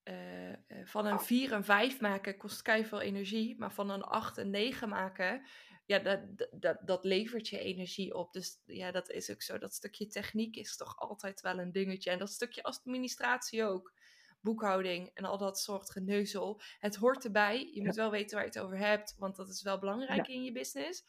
uh, 0.03 0.56
van 0.84 1.06
een 1.06 1.19
4 1.19 1.51
en 1.51 1.63
5 1.63 1.99
maken 1.99 2.38
kost 2.38 2.62
kei 2.62 2.86
veel 2.86 3.01
energie. 3.01 3.56
Maar 3.58 3.73
van 3.73 3.89
een 3.89 4.01
8 4.01 4.38
en 4.38 4.49
9 4.49 4.89
maken, 4.89 5.45
ja, 5.86 5.99
dat, 5.99 6.19
dat, 6.51 6.77
dat 6.86 7.03
levert 7.03 7.47
je 7.47 7.60
energie 7.60 8.15
op. 8.15 8.34
Dus 8.34 8.62
ja, 8.65 8.91
dat 8.91 9.10
is 9.10 9.32
ook 9.32 9.41
zo. 9.41 9.58
Dat 9.58 9.73
stukje 9.73 10.08
techniek 10.08 10.56
is 10.56 10.77
toch 10.77 10.97
altijd 10.97 11.41
wel 11.41 11.60
een 11.60 11.71
dingetje. 11.71 12.10
En 12.10 12.19
dat 12.19 12.29
stukje 12.29 12.63
administratie 12.63 13.63
ook. 13.63 13.93
Boekhouding 14.41 15.10
en 15.13 15.25
al 15.25 15.38
dat 15.38 15.60
soort 15.60 15.91
geneuzel. 15.91 16.62
Het 16.79 16.95
hoort 16.95 17.25
erbij. 17.25 17.69
Je 17.73 17.84
moet 17.84 17.95
wel 17.95 18.12
weten 18.12 18.36
waar 18.36 18.45
je 18.45 18.51
het 18.51 18.60
over 18.60 18.77
hebt, 18.77 19.15
want 19.17 19.36
dat 19.36 19.49
is 19.49 19.62
wel 19.62 19.79
belangrijk 19.79 20.27
in 20.27 20.43
je 20.43 20.51
business. 20.51 21.03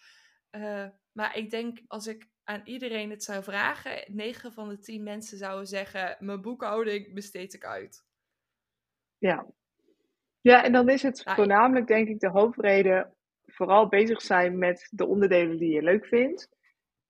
Uh, 0.51 0.87
maar 1.13 1.37
ik 1.37 1.51
denk 1.51 1.81
als 1.87 2.07
ik 2.07 2.33
aan 2.45 2.61
iedereen 2.65 3.11
het 3.11 3.23
zou 3.23 3.43
vragen, 3.43 4.05
9 4.07 4.53
van 4.53 4.69
de 4.69 4.79
10 4.79 5.03
mensen 5.03 5.39
zouden 5.39 5.67
zeggen: 5.67 6.17
Mijn 6.19 6.41
boekhouding 6.41 7.15
besteed 7.15 7.55
ik 7.55 7.65
uit. 7.65 8.05
Ja. 9.19 9.47
Ja, 10.41 10.65
en 10.65 10.73
dan 10.73 10.89
is 10.89 11.03
het 11.03 11.23
voornamelijk, 11.23 11.87
denk 11.87 12.09
ik, 12.09 12.21
de 12.21 12.31
hoofdreden 12.31 13.15
vooral 13.47 13.89
bezig 13.89 14.23
zijn 14.23 14.59
met 14.59 14.89
de 14.91 15.07
onderdelen 15.07 15.59
die 15.59 15.73
je 15.73 15.83
leuk 15.83 16.07
vindt. 16.07 16.49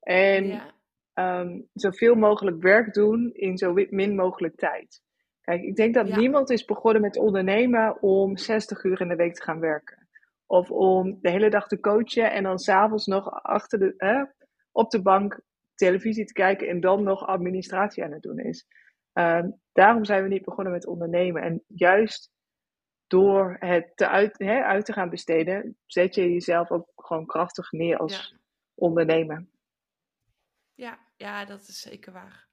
En 0.00 0.46
ja. 0.46 0.74
Ehm, 1.14 1.60
zoveel 1.72 2.14
mogelijk 2.14 2.62
werk 2.62 2.94
doen 2.94 3.30
in 3.32 3.58
zo 3.58 3.72
min 3.90 4.14
mogelijk 4.14 4.56
tijd. 4.56 5.02
Kijk, 5.40 5.62
ik 5.62 5.76
denk 5.76 5.94
dat 5.94 6.16
niemand 6.16 6.50
is 6.50 6.64
begonnen 6.64 7.02
met 7.02 7.18
ondernemen 7.18 8.02
om 8.02 8.36
60 8.36 8.84
uur 8.84 9.00
in 9.00 9.08
de 9.08 9.16
week 9.16 9.34
te 9.34 9.42
gaan 9.42 9.60
werken. 9.60 10.08
Of 10.46 10.70
om 10.70 11.18
de 11.20 11.30
hele 11.30 11.50
dag 11.50 11.66
te 11.66 11.80
coachen 11.80 12.32
en 12.32 12.42
dan 12.42 12.58
s'avonds 12.58 13.06
nog 13.06 13.42
achter 13.42 13.78
de, 13.78 13.94
op 14.74 14.90
de 14.90 15.02
bank 15.02 15.40
televisie 15.74 16.24
te 16.24 16.32
kijken 16.32 16.68
en 16.68 16.80
dan 16.80 17.02
nog 17.02 17.26
administratie 17.26 18.04
aan 18.04 18.12
het 18.12 18.22
doen 18.22 18.38
is. 18.38 18.66
Ehm, 19.12 19.50
daarom 19.72 20.04
zijn 20.04 20.22
we 20.22 20.28
niet 20.28 20.44
begonnen 20.44 20.72
met 20.72 20.86
ondernemen. 20.86 21.42
En 21.42 21.62
juist 21.66 22.30
door 23.06 23.56
het 23.58 23.92
te 23.94 24.08
uit, 24.08 24.38
uit 24.40 24.84
te 24.84 24.92
gaan 24.92 25.10
besteden, 25.10 25.76
zet 25.86 26.14
je 26.14 26.32
jezelf 26.32 26.70
ook 26.70 26.92
gewoon 26.96 27.26
krachtig 27.26 27.72
neer 27.72 27.96
als 27.98 28.36
ondernemer. 28.74 29.46
Ja, 30.74 30.98
ja, 31.16 31.44
dat 31.44 31.60
is 31.60 31.80
zeker 31.80 32.12
waar. 32.12 32.46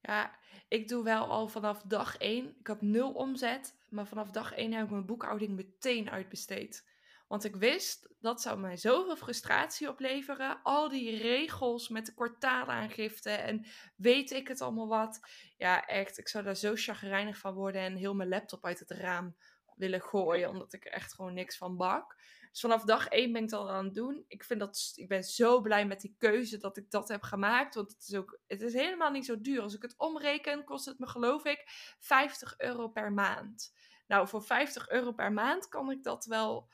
Ja, 0.00 0.38
ik 0.68 0.88
doe 0.88 1.04
wel 1.04 1.26
al 1.26 1.48
vanaf 1.48 1.82
dag 1.82 2.16
één. 2.16 2.56
Ik 2.58 2.66
had 2.66 2.82
nul 2.82 3.12
omzet, 3.12 3.76
maar 3.88 4.06
vanaf 4.06 4.30
dag 4.30 4.54
één 4.54 4.72
heb 4.72 4.84
ik 4.84 4.90
mijn 4.90 5.06
boekhouding 5.06 5.56
meteen 5.56 6.10
uitbesteed. 6.10 6.88
Want 7.28 7.44
ik 7.44 7.56
wist 7.56 8.08
dat 8.20 8.42
zou 8.42 8.58
mij 8.58 8.76
zoveel 8.76 9.16
frustratie 9.16 9.88
opleveren. 9.88 10.60
Al 10.62 10.88
die 10.88 11.16
regels 11.16 11.88
met 11.88 12.06
de 12.06 12.14
kwartaalaangifte 12.14 13.30
en 13.30 13.66
weet 13.96 14.30
ik 14.30 14.48
het 14.48 14.60
allemaal 14.60 14.88
wat. 14.88 15.20
Ja, 15.56 15.86
echt. 15.86 16.18
Ik 16.18 16.28
zou 16.28 16.44
daar 16.44 16.56
zo 16.56 16.72
chagrijnig 16.74 17.38
van 17.38 17.54
worden 17.54 17.80
en 17.80 17.96
heel 17.96 18.14
mijn 18.14 18.28
laptop 18.28 18.64
uit 18.64 18.78
het 18.78 18.90
raam 18.90 19.36
willen 19.76 20.02
gooien. 20.02 20.48
Omdat 20.48 20.72
ik 20.72 20.84
er 20.84 20.92
echt 20.92 21.14
gewoon 21.14 21.34
niks 21.34 21.56
van 21.56 21.76
bak. 21.76 22.16
Dus 22.50 22.60
vanaf 22.60 22.84
dag 22.84 23.08
één 23.08 23.32
ben 23.32 23.42
ik 23.42 23.48
dat 23.48 23.68
aan 23.68 23.84
het 23.84 23.94
doen. 23.94 24.24
Ik, 24.28 24.44
vind 24.44 24.60
dat, 24.60 24.92
ik 24.94 25.08
ben 25.08 25.24
zo 25.24 25.60
blij 25.60 25.86
met 25.86 26.00
die 26.00 26.14
keuze 26.18 26.58
dat 26.58 26.76
ik 26.76 26.90
dat 26.90 27.08
heb 27.08 27.22
gemaakt. 27.22 27.74
Want 27.74 27.92
het 27.92 28.02
is, 28.08 28.14
ook, 28.14 28.40
het 28.46 28.60
is 28.60 28.72
helemaal 28.72 29.10
niet 29.10 29.26
zo 29.26 29.40
duur. 29.40 29.60
Als 29.60 29.74
ik 29.74 29.82
het 29.82 29.94
omreken, 29.96 30.64
kost 30.64 30.84
het 30.84 30.98
me 30.98 31.06
geloof 31.06 31.44
ik 31.44 31.64
50 31.98 32.54
euro 32.58 32.88
per 32.88 33.12
maand. 33.12 33.72
Nou, 34.06 34.28
voor 34.28 34.42
50 34.42 34.88
euro 34.88 35.12
per 35.12 35.32
maand 35.32 35.68
kan 35.68 35.90
ik 35.90 36.02
dat 36.02 36.24
wel 36.24 36.68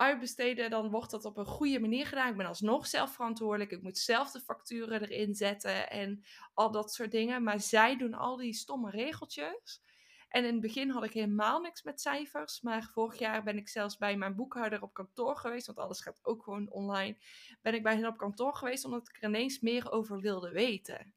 uitbesteden, 0.00 0.70
dan 0.70 0.90
wordt 0.90 1.10
dat 1.10 1.24
op 1.24 1.36
een 1.36 1.46
goede 1.46 1.80
manier 1.80 2.06
gedaan. 2.06 2.30
Ik 2.30 2.36
ben 2.36 2.46
alsnog 2.46 2.86
zelf 2.86 3.12
verantwoordelijk. 3.12 3.70
Ik 3.70 3.82
moet 3.82 3.98
zelf 3.98 4.30
de 4.30 4.40
facturen 4.40 5.02
erin 5.02 5.34
zetten 5.34 5.90
en 5.90 6.24
al 6.54 6.70
dat 6.70 6.92
soort 6.92 7.10
dingen. 7.10 7.42
Maar 7.42 7.60
zij 7.60 7.96
doen 7.96 8.14
al 8.14 8.36
die 8.36 8.52
stomme 8.52 8.90
regeltjes. 8.90 9.82
En 10.28 10.44
in 10.44 10.52
het 10.52 10.60
begin 10.60 10.90
had 10.90 11.04
ik 11.04 11.12
helemaal 11.12 11.60
niks 11.60 11.82
met 11.82 12.00
cijfers. 12.00 12.60
Maar 12.60 12.90
vorig 12.92 13.18
jaar 13.18 13.42
ben 13.42 13.56
ik 13.56 13.68
zelfs 13.68 13.96
bij 13.96 14.16
mijn 14.16 14.34
boekhouder 14.34 14.82
op 14.82 14.94
kantoor 14.94 15.36
geweest. 15.36 15.66
Want 15.66 15.78
alles 15.78 16.00
gaat 16.00 16.20
ook 16.22 16.42
gewoon 16.42 16.70
online. 16.70 17.16
Ben 17.62 17.74
ik 17.74 17.82
bij 17.82 17.96
hen 17.96 18.06
op 18.06 18.16
kantoor 18.16 18.54
geweest 18.54 18.84
omdat 18.84 19.08
ik 19.08 19.16
er 19.22 19.28
ineens 19.28 19.60
meer 19.60 19.90
over 19.90 20.20
wilde 20.20 20.50
weten. 20.50 21.14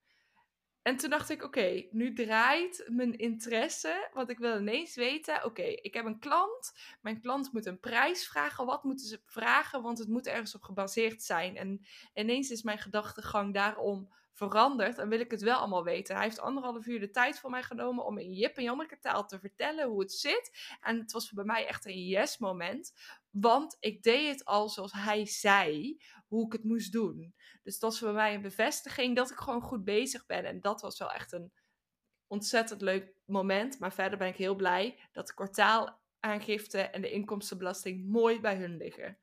En 0.84 0.98
toen 0.98 1.10
dacht 1.10 1.30
ik, 1.30 1.44
oké, 1.44 1.88
nu 1.92 2.14
draait 2.14 2.84
mijn 2.88 3.18
interesse, 3.18 4.10
want 4.14 4.30
ik 4.30 4.38
wil 4.38 4.60
ineens 4.60 4.96
weten, 4.96 5.46
oké, 5.46 5.62
ik 5.62 5.94
heb 5.94 6.06
een 6.06 6.20
klant, 6.20 6.74
mijn 7.02 7.22
klant 7.22 7.54
moet 7.54 7.66
een 7.66 7.80
prijs 7.80 8.28
vragen, 8.28 8.66
wat 8.66 8.84
moeten 8.84 9.08
ze 9.08 9.22
vragen, 9.26 9.82
want 9.82 9.98
het 9.98 10.08
moet 10.08 10.28
ergens 10.28 10.56
op 10.56 10.64
gebaseerd 10.64 11.24
zijn. 11.24 11.58
En 11.58 11.86
ineens 12.14 12.50
is 12.50 12.64
mijn 12.64 12.78
gedachtegang 12.78 13.54
daarom 13.54 14.10
verandert, 14.34 14.96
dan 14.96 15.10
wil 15.10 15.20
ik 15.20 15.32
het 15.32 15.42
wel 15.42 15.58
allemaal 15.58 15.84
weten. 15.84 16.16
Hij 16.16 16.24
heeft 16.24 16.40
anderhalf 16.40 16.86
uur 16.86 17.00
de 17.00 17.10
tijd 17.10 17.40
voor 17.40 17.50
mij 17.50 17.64
genomen 17.64 18.06
om 18.06 18.18
in 18.18 18.34
Jip 18.34 18.58
en 18.58 18.64
Janneke 18.64 19.00
taal 19.00 19.28
te 19.28 19.40
vertellen 19.40 19.88
hoe 19.88 20.00
het 20.00 20.14
zit. 20.14 20.78
En 20.82 21.00
het 21.00 21.12
was 21.12 21.32
bij 21.32 21.44
mij 21.44 21.68
echt 21.68 21.86
een 21.86 22.06
yes 22.06 22.38
moment. 22.38 22.94
Want 23.30 23.78
ik 23.80 24.04
deed 24.04 24.30
het 24.32 24.46
al 24.46 24.70
zoals 24.70 24.92
hij 24.94 25.26
zei, 25.26 25.98
hoe 26.28 26.46
ik 26.46 26.52
het 26.52 26.64
moest 26.64 26.92
doen. 26.92 27.36
Dus 27.64 27.80
dat 27.80 27.90
was 27.92 28.00
voor 28.00 28.14
mij 28.14 28.34
een 28.34 28.42
bevestiging 28.42 29.16
dat 29.16 29.32
ik 29.32 29.38
gewoon 29.38 29.62
goed 29.62 29.84
bezig 29.84 30.26
ben. 30.26 30.46
En 30.46 30.62
dat 30.62 30.82
was 30.82 30.98
wel 30.98 31.12
echt 31.12 31.32
een 31.32 31.54
ontzettend 32.28 32.82
leuk 32.82 33.14
moment. 33.26 33.80
Maar 33.80 33.94
verder 33.94 34.18
ben 34.18 34.28
ik 34.28 34.36
heel 34.36 34.56
blij 34.56 35.00
dat 35.12 35.28
de 35.28 35.34
kwartaalaangifte 35.34 36.82
en 36.82 37.02
de 37.02 37.12
inkomstenbelasting 37.12 38.06
mooi 38.06 38.40
bij 38.40 38.56
hun 38.56 38.78
liggen. 38.78 39.18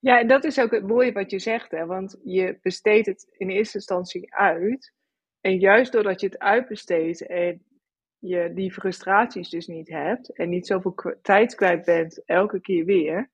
Ja, 0.00 0.20
en 0.20 0.26
dat 0.26 0.44
is 0.44 0.60
ook 0.60 0.70
het 0.70 0.86
mooie 0.86 1.12
wat 1.12 1.30
je 1.30 1.38
zegt, 1.38 1.70
hè? 1.70 1.86
want 1.86 2.18
je 2.24 2.58
besteedt 2.62 3.06
het 3.06 3.26
in 3.36 3.48
eerste 3.48 3.76
instantie 3.76 4.34
uit. 4.34 4.92
En 5.40 5.58
juist 5.58 5.92
doordat 5.92 6.20
je 6.20 6.26
het 6.26 6.38
uitbesteedt 6.38 7.26
en 7.26 7.62
je 8.18 8.52
die 8.54 8.72
frustraties 8.72 9.48
dus 9.48 9.66
niet 9.66 9.88
hebt 9.88 10.36
en 10.36 10.48
niet 10.48 10.66
zoveel 10.66 10.94
tijd 11.22 11.54
kwijt 11.54 11.84
bent 11.84 12.24
elke 12.24 12.60
keer 12.60 12.84
weer, 12.84 13.30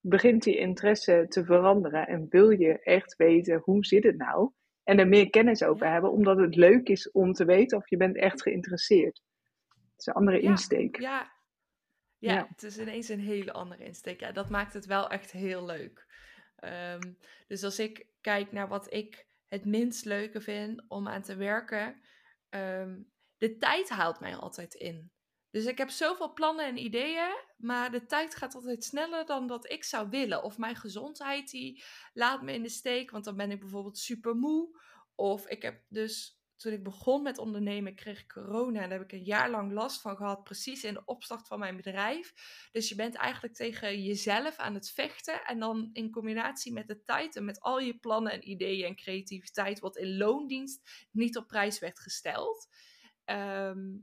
begint 0.00 0.42
die 0.42 0.58
interesse 0.58 1.26
te 1.28 1.44
veranderen 1.44 2.06
en 2.06 2.26
wil 2.28 2.50
je 2.50 2.78
echt 2.82 3.16
weten 3.16 3.60
hoe 3.64 3.84
zit 3.84 4.04
het 4.04 4.16
nou 4.16 4.50
en 4.82 4.98
er 4.98 5.08
meer 5.08 5.30
kennis 5.30 5.62
over 5.62 5.90
hebben, 5.90 6.12
omdat 6.12 6.38
het 6.38 6.56
leuk 6.56 6.88
is 6.88 7.10
om 7.10 7.32
te 7.32 7.44
weten 7.44 7.78
of 7.78 7.88
je 7.88 7.96
bent 7.96 8.16
echt 8.16 8.42
geïnteresseerd. 8.42 9.22
Het 9.68 10.00
is 10.00 10.06
een 10.06 10.12
andere 10.12 10.40
insteek. 10.40 11.00
Ja, 11.00 11.32
ja, 12.18 12.46
het 12.48 12.62
is 12.62 12.78
ineens 12.78 13.08
een 13.08 13.20
hele 13.20 13.52
andere 13.52 13.84
insteek. 13.84 14.20
Ja, 14.20 14.32
dat 14.32 14.50
maakt 14.50 14.72
het 14.72 14.86
wel 14.86 15.10
echt 15.10 15.30
heel 15.30 15.64
leuk. 15.64 16.06
Ehm, 16.56 17.12
dus 17.46 17.62
als 17.62 17.78
ik 17.78 18.06
kijk 18.20 18.52
naar 18.52 18.68
wat 18.68 18.92
ik 18.92 19.26
het 19.46 19.64
minst 19.64 20.04
leuke 20.04 20.40
vind 20.40 20.84
om 20.88 21.08
aan 21.08 21.22
te 21.22 21.36
werken, 21.36 22.02
ehm, 22.48 23.02
de 23.36 23.56
tijd 23.56 23.88
haalt 23.88 24.20
mij 24.20 24.36
altijd 24.36 24.74
in. 24.74 25.12
Dus 25.50 25.64
ik 25.64 25.78
heb 25.78 25.90
zoveel 25.90 26.32
plannen 26.32 26.66
en 26.66 26.84
ideeën, 26.84 27.36
maar 27.56 27.90
de 27.90 28.06
tijd 28.06 28.34
gaat 28.34 28.54
altijd 28.54 28.84
sneller 28.84 29.26
dan 29.26 29.46
dat 29.46 29.70
ik 29.70 29.84
zou 29.84 30.08
willen. 30.08 30.42
Of 30.42 30.58
mijn 30.58 30.76
gezondheid 30.76 31.50
die 31.50 31.84
laat 32.12 32.42
me 32.42 32.52
in 32.52 32.62
de 32.62 32.68
steek, 32.68 33.10
want 33.10 33.24
dan 33.24 33.36
ben 33.36 33.50
ik 33.50 33.60
bijvoorbeeld 33.60 33.98
super 33.98 34.34
moe. 34.34 34.80
Of 35.14 35.46
ik 35.48 35.62
heb 35.62 35.82
dus 35.88 36.42
toen 36.56 36.72
ik 36.72 36.82
begon 36.82 37.22
met 37.22 37.38
ondernemen, 37.38 37.94
kreeg 37.94 38.20
ik 38.20 38.28
corona. 38.28 38.82
En 38.82 38.88
daar 38.88 38.98
heb 38.98 39.12
ik 39.12 39.18
een 39.18 39.24
jaar 39.24 39.50
lang 39.50 39.72
last 39.72 40.00
van 40.00 40.16
gehad, 40.16 40.44
precies 40.44 40.84
in 40.84 40.94
de 40.94 41.04
opstart 41.04 41.46
van 41.46 41.58
mijn 41.58 41.76
bedrijf. 41.76 42.32
Dus 42.72 42.88
je 42.88 42.94
bent 42.94 43.14
eigenlijk 43.14 43.54
tegen 43.54 44.02
jezelf 44.02 44.56
aan 44.56 44.74
het 44.74 44.90
vechten. 44.90 45.44
En 45.44 45.58
dan 45.58 45.90
in 45.92 46.10
combinatie 46.10 46.72
met 46.72 46.86
de 46.86 47.04
tijd 47.04 47.36
en 47.36 47.44
met 47.44 47.60
al 47.60 47.80
je 47.80 47.98
plannen 47.98 48.32
en 48.32 48.48
ideeën 48.48 48.86
en 48.86 48.96
creativiteit, 48.96 49.80
wat 49.80 49.96
in 49.96 50.16
loondienst 50.16 51.08
niet 51.10 51.36
op 51.36 51.46
prijs 51.46 51.78
werd 51.78 52.00
gesteld. 52.00 52.68
Ehm, 53.24 53.96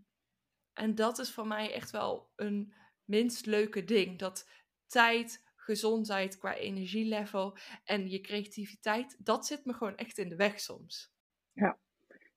en 0.74 0.96
dat 0.96 1.20
is 1.20 1.32
voor 1.32 1.48
mij 1.48 1.74
echt 1.74 1.92
wel 1.92 2.32
een 2.36 2.74
minst 3.04 3.46
leuke 3.46 3.84
ding. 3.84 4.20
Dat 4.20 4.50
tijd, 4.88 5.50
gezondheid 5.56 6.38
qua 6.38 6.56
energielevel 6.56 7.58
en 7.84 8.10
je 8.10 8.22
creativiteit, 8.22 9.16
dat 9.20 9.46
zit 9.46 9.66
me 9.66 9.74
gewoon 9.74 9.96
echt 9.96 10.18
in 10.18 10.30
de 10.30 10.36
weg 10.36 10.60
soms. 10.60 11.14
Ja, 11.52 11.80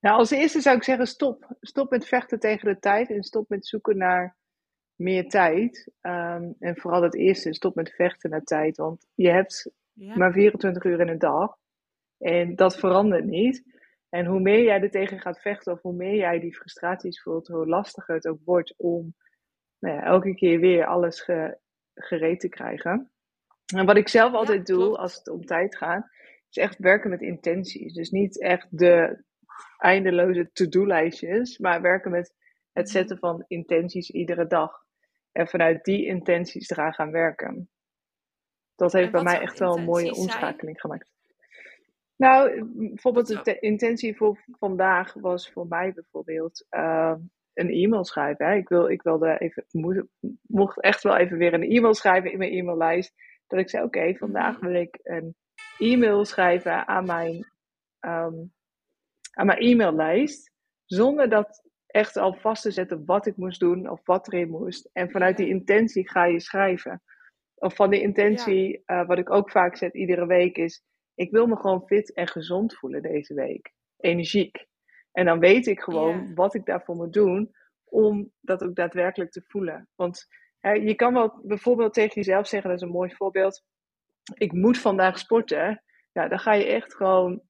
nou, 0.05 0.19
als 0.19 0.31
eerste 0.31 0.61
zou 0.61 0.77
ik 0.77 0.83
zeggen: 0.83 1.07
stop. 1.07 1.57
Stop 1.61 1.91
met 1.91 2.07
vechten 2.07 2.39
tegen 2.39 2.69
de 2.69 2.79
tijd 2.79 3.11
en 3.11 3.23
stop 3.23 3.49
met 3.49 3.67
zoeken 3.67 3.97
naar 3.97 4.37
meer 4.95 5.29
tijd. 5.29 5.91
Ehm, 6.01 6.53
en 6.59 6.77
vooral 6.77 7.03
het 7.03 7.15
eerste: 7.15 7.55
stop 7.55 7.75
met 7.75 7.95
vechten 7.95 8.31
naar 8.31 8.43
tijd. 8.43 8.77
Want 8.77 9.07
je 9.15 9.31
hebt 9.31 9.71
maar 9.93 10.33
24 10.33 10.85
uur 10.85 11.01
in 11.01 11.09
een 11.09 11.19
dag. 11.19 11.57
En 12.19 12.57
dat 12.57 12.77
verandert 12.77 13.25
niet. 13.25 13.63
En 14.09 14.27
hoe 14.27 14.41
meer 14.41 14.63
jij 14.63 14.81
er 14.81 14.91
tegen 14.91 15.21
gaat 15.21 15.41
vechten, 15.41 15.73
of 15.73 15.83
hoe 15.83 15.95
meer 15.95 16.17
jij 16.17 16.41
die 16.41 16.57
frustraties 16.57 17.23
voelt, 17.23 17.49
hoe 17.49 17.67
lastiger 17.67 18.15
het 18.15 18.27
ook 18.27 18.41
wordt 18.45 18.75
om 18.77 19.15
nou 19.79 19.95
ja, 19.95 20.03
elke 20.03 20.35
keer 20.35 20.61
weer 20.61 20.87
alles 20.87 21.21
ge, 21.21 21.59
gereed 21.95 22.41
te 22.41 22.49
krijgen. 22.49 23.11
En 23.75 23.87
wat 23.87 23.97
ik 23.97 24.09
zelf 24.09 24.33
altijd 24.33 24.67
doe 24.67 24.97
als 24.97 25.15
het 25.15 25.29
om 25.29 25.45
tijd 25.45 25.77
gaat, 25.77 26.09
is 26.51 26.57
echt 26.57 26.79
werken 26.79 27.11
met 27.11 27.21
intenties. 27.21 27.93
Dus 27.95 28.11
niet 28.11 28.41
echt 28.41 28.67
de, 28.71 29.25
eindeloze 29.79 30.51
to-do-lijstjes, 30.53 31.59
maar 31.59 31.81
werken 31.81 32.11
met 32.11 32.35
het 32.73 32.91
zetten 32.91 33.19
van 33.19 33.45
intenties 33.49 34.11
iedere 34.11 34.47
dag. 34.47 34.83
En 35.33 35.49
vanuit 35.49 35.85
die 35.85 36.07
intenties 36.07 36.71
eraan 36.71 36.95
gaan 36.95 37.11
werken. 37.11 37.69
Dat 38.77 38.93
heeft 38.93 39.11
bij 39.11 39.23
mij 39.23 39.41
echt 39.41 39.59
wel 39.59 39.77
een 39.77 39.85
mooie 39.85 40.15
omschakeling 40.15 40.81
gemaakt. 40.81 41.13
Nou, 42.17 42.65
bijvoorbeeld 42.75 43.45
de 43.45 43.59
intentie 43.59 44.17
voor 44.17 44.45
vandaag 44.59 45.13
was 45.13 45.53
voor 45.53 45.67
mij 45.67 45.93
bijvoorbeeld 45.93 46.67
ehm, 46.69 47.21
een 47.55 47.71
e-mail 47.71 48.05
schrijven. 48.05 48.47
Hè. 48.47 48.55
Ik, 48.55 48.69
wil, 48.69 48.89
ik 48.89 49.03
wilde 49.03 49.39
even, 49.39 49.65
mocht 50.43 50.81
echt 50.81 51.03
wel 51.03 51.17
even 51.17 51.39
weer 51.39 51.55
een 51.55 51.71
e-mail 51.71 51.95
schrijven 51.95 52.33
in 52.33 52.39
mijn 52.39 52.53
e-maillijst. 52.53 53.15
Dat 53.47 53.59
ik 53.59 53.71
zei, 53.71 53.85
oké, 53.85 54.15
vandaag 54.15 54.61
mhm. 54.61 54.67
wil 54.67 54.81
ik 54.81 54.99
een 55.03 55.35
e-mail 55.79 56.25
schrijven 56.25 56.87
aan 56.87 57.07
mijn 57.07 57.47
ehm, 57.99 58.45
aan 59.35 59.47
mijn 59.47 59.59
e-maillijst. 59.59 60.53
Zonder 60.85 61.29
dat 61.29 61.63
echt 61.87 62.17
al 62.17 62.35
vast 62.35 62.63
te 62.63 62.71
zetten 62.71 63.05
wat 63.05 63.27
ik 63.27 63.37
moest 63.37 63.61
doen 63.61 63.91
of 63.91 64.01
wat 64.05 64.33
erin 64.33 64.51
moest. 64.51 64.91
En 64.93 65.11
vanuit 65.11 65.37
die 65.37 65.49
intentie 65.49 66.09
ga 66.09 66.25
je 66.25 66.41
schrijven. 66.41 67.03
Of 67.55 67.75
van 67.75 67.91
die 67.91 68.01
intentie, 68.01 68.83
eh, 68.85 69.07
wat 69.07 69.19
ik 69.19 69.31
ook 69.31 69.51
vaak 69.51 69.77
zet 69.77 69.95
iedere 69.95 70.27
week, 70.27 70.57
is: 70.57 70.83
ik 71.15 71.31
wil 71.31 71.47
me 71.47 71.57
gewoon 71.57 71.87
fit 71.87 72.13
en 72.13 72.29
gezond 72.29 72.75
voelen 72.75 73.03
deze 73.03 73.35
week. 73.35 73.73
Energiek. 73.97 74.67
En 75.13 75.25
dan 75.25 75.39
weet 75.39 75.67
ik 75.67 75.81
gewoon 75.81 76.35
wat 76.35 76.55
ik 76.55 76.65
daarvoor 76.65 76.97
moet 76.97 77.13
doen 77.13 77.55
om 77.85 78.33
dat 78.41 78.63
ook 78.63 78.75
daadwerkelijk 78.75 79.31
te 79.31 79.45
voelen. 79.47 79.89
Want 79.95 80.27
hè, 80.61 80.73
je 80.73 80.95
kan 80.95 81.13
wel 81.13 81.41
bijvoorbeeld 81.43 81.95
tegen 81.95 82.15
jezelf 82.15 82.47
zeggen, 82.47 82.71
dat 82.71 82.79
is 82.79 82.87
een 82.87 82.95
mooi 82.95 83.15
voorbeeld. 83.15 83.65
Ik 84.35 84.53
moet 84.53 84.79
vandaag 84.79 85.19
sporten. 85.19 85.83
Ja, 86.13 86.29
dan 86.29 86.39
ga 86.39 86.53
je 86.53 86.65
echt 86.65 86.95
gewoon 86.95 87.43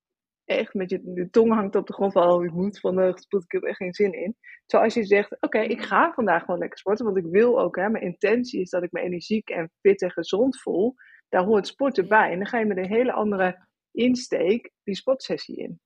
echt 0.45 0.75
met 0.75 0.91
je 0.91 1.29
tong 1.31 1.53
hangt 1.53 1.77
op 1.77 1.87
de 1.87 1.93
grond 1.93 2.13
van, 2.13 2.31
oh, 2.31 2.45
ik 2.45 2.53
moet 2.53 2.81
vandaag 2.81 3.19
sporten, 3.19 3.49
ik 3.49 3.53
heb 3.53 3.63
echt 3.63 3.77
geen 3.77 3.95
zin 3.95 4.13
in. 4.13 4.37
Zoals 4.67 4.95
je 4.95 5.05
zegt, 5.05 5.37
oké, 5.41 5.61
ik 5.61 5.83
ga 5.83 6.13
vandaag 6.13 6.45
gewoon 6.45 6.61
lekker 6.61 6.79
sporten, 6.79 7.05
want 7.05 7.17
ik 7.17 7.27
wil 7.27 7.61
ook, 7.61 7.77
hè, 7.77 7.89
mijn 7.89 8.05
intentie 8.05 8.61
is 8.61 8.71
dat 8.71 8.83
ik 8.83 8.93
me 8.93 9.01
energiek 9.01 9.49
en 9.49 9.71
fit 9.81 10.03
en 10.03 10.11
gezond 10.11 10.61
voel. 10.61 10.95
Daar 11.29 11.45
hoort 11.45 11.67
sporten 11.67 12.09
bij. 12.09 12.31
En 12.31 12.39
dan 12.39 12.47
ga 12.47 12.59
je 12.59 12.67
met 12.67 12.77
een 12.77 12.89
hele 12.89 13.13
andere 13.13 13.67
insteek 13.91 14.71
die 14.83 14.95
sportsessie 14.95 15.57
in. 15.57 15.81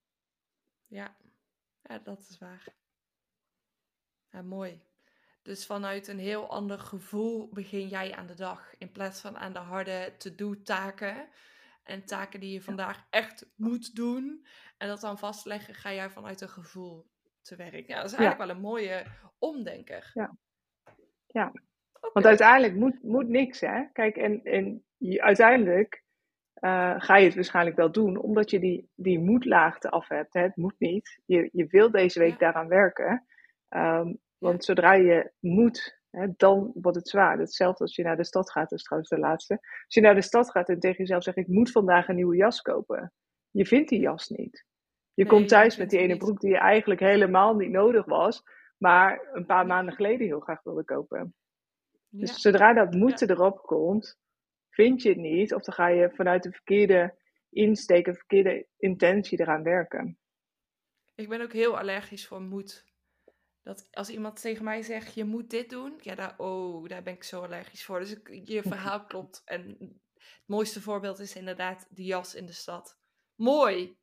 Ja, 0.87 1.17
ja 1.83 1.99
dat 1.99 2.19
is 2.19 2.39
waar. 2.39 2.77
Mooi. 4.45 4.81
Dus 5.43 5.67
vanuit 5.67 6.09
een 6.09 6.19
heel 6.19 6.49
ander 6.49 6.79
gevoel 6.79 7.49
begin 7.53 7.89
jij 7.89 8.15
aan 8.15 8.27
de 8.27 8.35
dag. 8.35 8.75
In 8.79 8.93
plaats 8.93 9.21
van 9.21 9.37
aan 9.37 9.53
de 9.53 9.59
harde 9.59 10.13
to-do-taken 10.19 11.29
en 11.89 12.05
taken 12.05 12.41
die 12.41 12.53
je 12.53 12.63
vandaag 12.63 13.07
echt 13.11 13.51
moet 13.57 13.95
doen. 13.95 14.47
En 14.77 14.89
dat 14.89 15.01
dan 15.01 15.19
vastleggen, 15.19 15.75
ga 15.75 15.93
jij 15.93 16.11
vanuit 16.11 16.41
een 16.41 16.49
gevoel 16.49 17.07
te 17.43 17.57
werken. 17.57 17.85
Ja, 17.87 17.97
dat 17.97 18.11
is 18.11 18.17
eigenlijk 18.17 18.47
wel 18.47 18.57
een 18.57 18.63
mooie 18.63 19.07
omdenker. 19.39 20.11
Ja. 20.15 20.37
ja. 21.27 21.53
Want 22.13 22.27
uiteindelijk 22.27 22.75
moet, 22.75 23.03
moet 23.03 23.29
niks, 23.29 23.61
hè? 23.61 23.85
Kijk, 23.93 24.17
en, 24.17 24.43
en 24.43 24.85
je, 24.97 25.23
uiteindelijk 25.23 26.03
uh, 26.61 26.95
ga 26.99 27.17
je 27.17 27.25
het 27.25 27.35
waarschijnlijk 27.35 27.77
wel 27.77 27.93
doen, 27.93 28.17
omdat 28.17 28.51
je 28.51 28.61
die, 28.61 28.91
die 28.95 29.19
moedlaagte 29.19 29.91
af 29.91 30.09
hebt. 30.09 30.35
Hè? 30.35 30.41
Het 30.41 30.57
moet 30.57 30.79
niet. 30.79 31.21
Je, 31.27 31.49
je 31.53 31.67
wil 31.67 31.91
deze 31.91 32.19
week 32.19 32.39
daaraan 32.39 32.69
werken. 32.69 33.27
Um, 33.69 34.19
want 34.39 34.65
zodra 34.65 34.93
je 34.93 35.33
moet 35.41 35.98
dan 36.37 36.71
wordt 36.75 36.97
het 36.97 37.09
zwaar. 37.09 37.39
Hetzelfde 37.39 37.85
als 37.85 37.95
je 37.95 38.03
naar 38.03 38.17
de 38.17 38.25
stad 38.25 38.51
gaat, 38.51 38.71
dat 38.71 38.79
is 38.79 38.85
trouwens 38.85 39.11
de 39.11 39.19
laatste. 39.19 39.55
Als 39.85 39.95
je 39.95 40.01
naar 40.01 40.15
de 40.15 40.23
stad 40.23 40.51
gaat 40.51 40.69
en 40.69 40.81
tegen 40.81 40.99
jezelf 40.99 41.23
zegt: 41.23 41.37
Ik 41.37 41.49
moet 41.49 41.71
vandaag 41.71 42.09
een 42.09 42.15
nieuwe 42.15 42.37
jas 42.37 42.63
kopen. 42.63 43.13
Je 43.51 43.67
vindt 43.67 43.89
die 43.89 44.01
jas 44.01 44.29
niet. 44.29 44.67
Je 45.15 45.27
komt 45.27 45.49
thuis 45.49 45.77
met 45.77 45.91
die 45.91 45.99
ene 45.99 46.17
broek 46.17 46.41
die 46.41 46.51
je 46.51 46.59
eigenlijk 46.59 47.01
helemaal 47.01 47.55
niet 47.55 47.71
nodig 47.71 48.05
was, 48.05 48.43
maar 48.77 49.29
een 49.33 49.47
paar 49.47 49.67
maanden 49.67 49.95
geleden 49.95 50.27
heel 50.27 50.41
graag 50.41 50.63
wilde 50.63 50.85
kopen. 50.85 51.35
Dus 52.09 52.41
zodra 52.41 52.73
dat 52.73 52.95
moeten 52.95 53.31
erop 53.31 53.59
komt, 53.63 54.19
vind 54.71 55.03
je 55.03 55.09
het 55.09 55.19
niet, 55.19 55.55
of 55.55 55.63
dan 55.63 55.75
ga 55.75 55.89
je 55.89 56.11
vanuit 56.11 56.43
de 56.43 56.51
verkeerde 56.51 57.15
insteek, 57.51 58.07
een 58.07 58.15
verkeerde 58.15 58.67
intentie 58.77 59.41
eraan 59.41 59.63
werken. 59.63 60.19
Ik 61.15 61.29
ben 61.29 61.41
ook 61.41 61.53
heel 61.53 61.79
allergisch 61.79 62.27
voor 62.27 62.41
moed. 62.41 62.85
Dat 63.69 63.89
als 63.91 64.11
iemand 64.11 64.41
tegen 64.41 64.65
mij 64.65 64.83
zegt, 64.83 65.15
je 65.15 65.25
moet 65.25 65.51
dit 65.51 65.71
doen, 65.71 65.99
ja, 66.01 66.15
daar, 66.15 66.35
oh, 66.39 66.89
daar 66.89 67.03
ben 67.03 67.15
ik 67.15 67.23
zo 67.23 67.43
allergisch 67.43 67.85
voor. 67.85 68.01
Dus 68.01 68.17
je 68.45 68.63
verhaal 68.73 69.05
klopt. 69.05 69.43
En 69.45 69.77
het 69.79 70.43
mooiste 70.47 70.81
voorbeeld 70.81 71.19
is 71.19 71.37
inderdaad 71.37 71.87
de 71.91 72.05
jas 72.05 72.35
in 72.35 72.47
de 72.47 72.53
stad. 72.53 72.99
Mooi. 73.35 73.99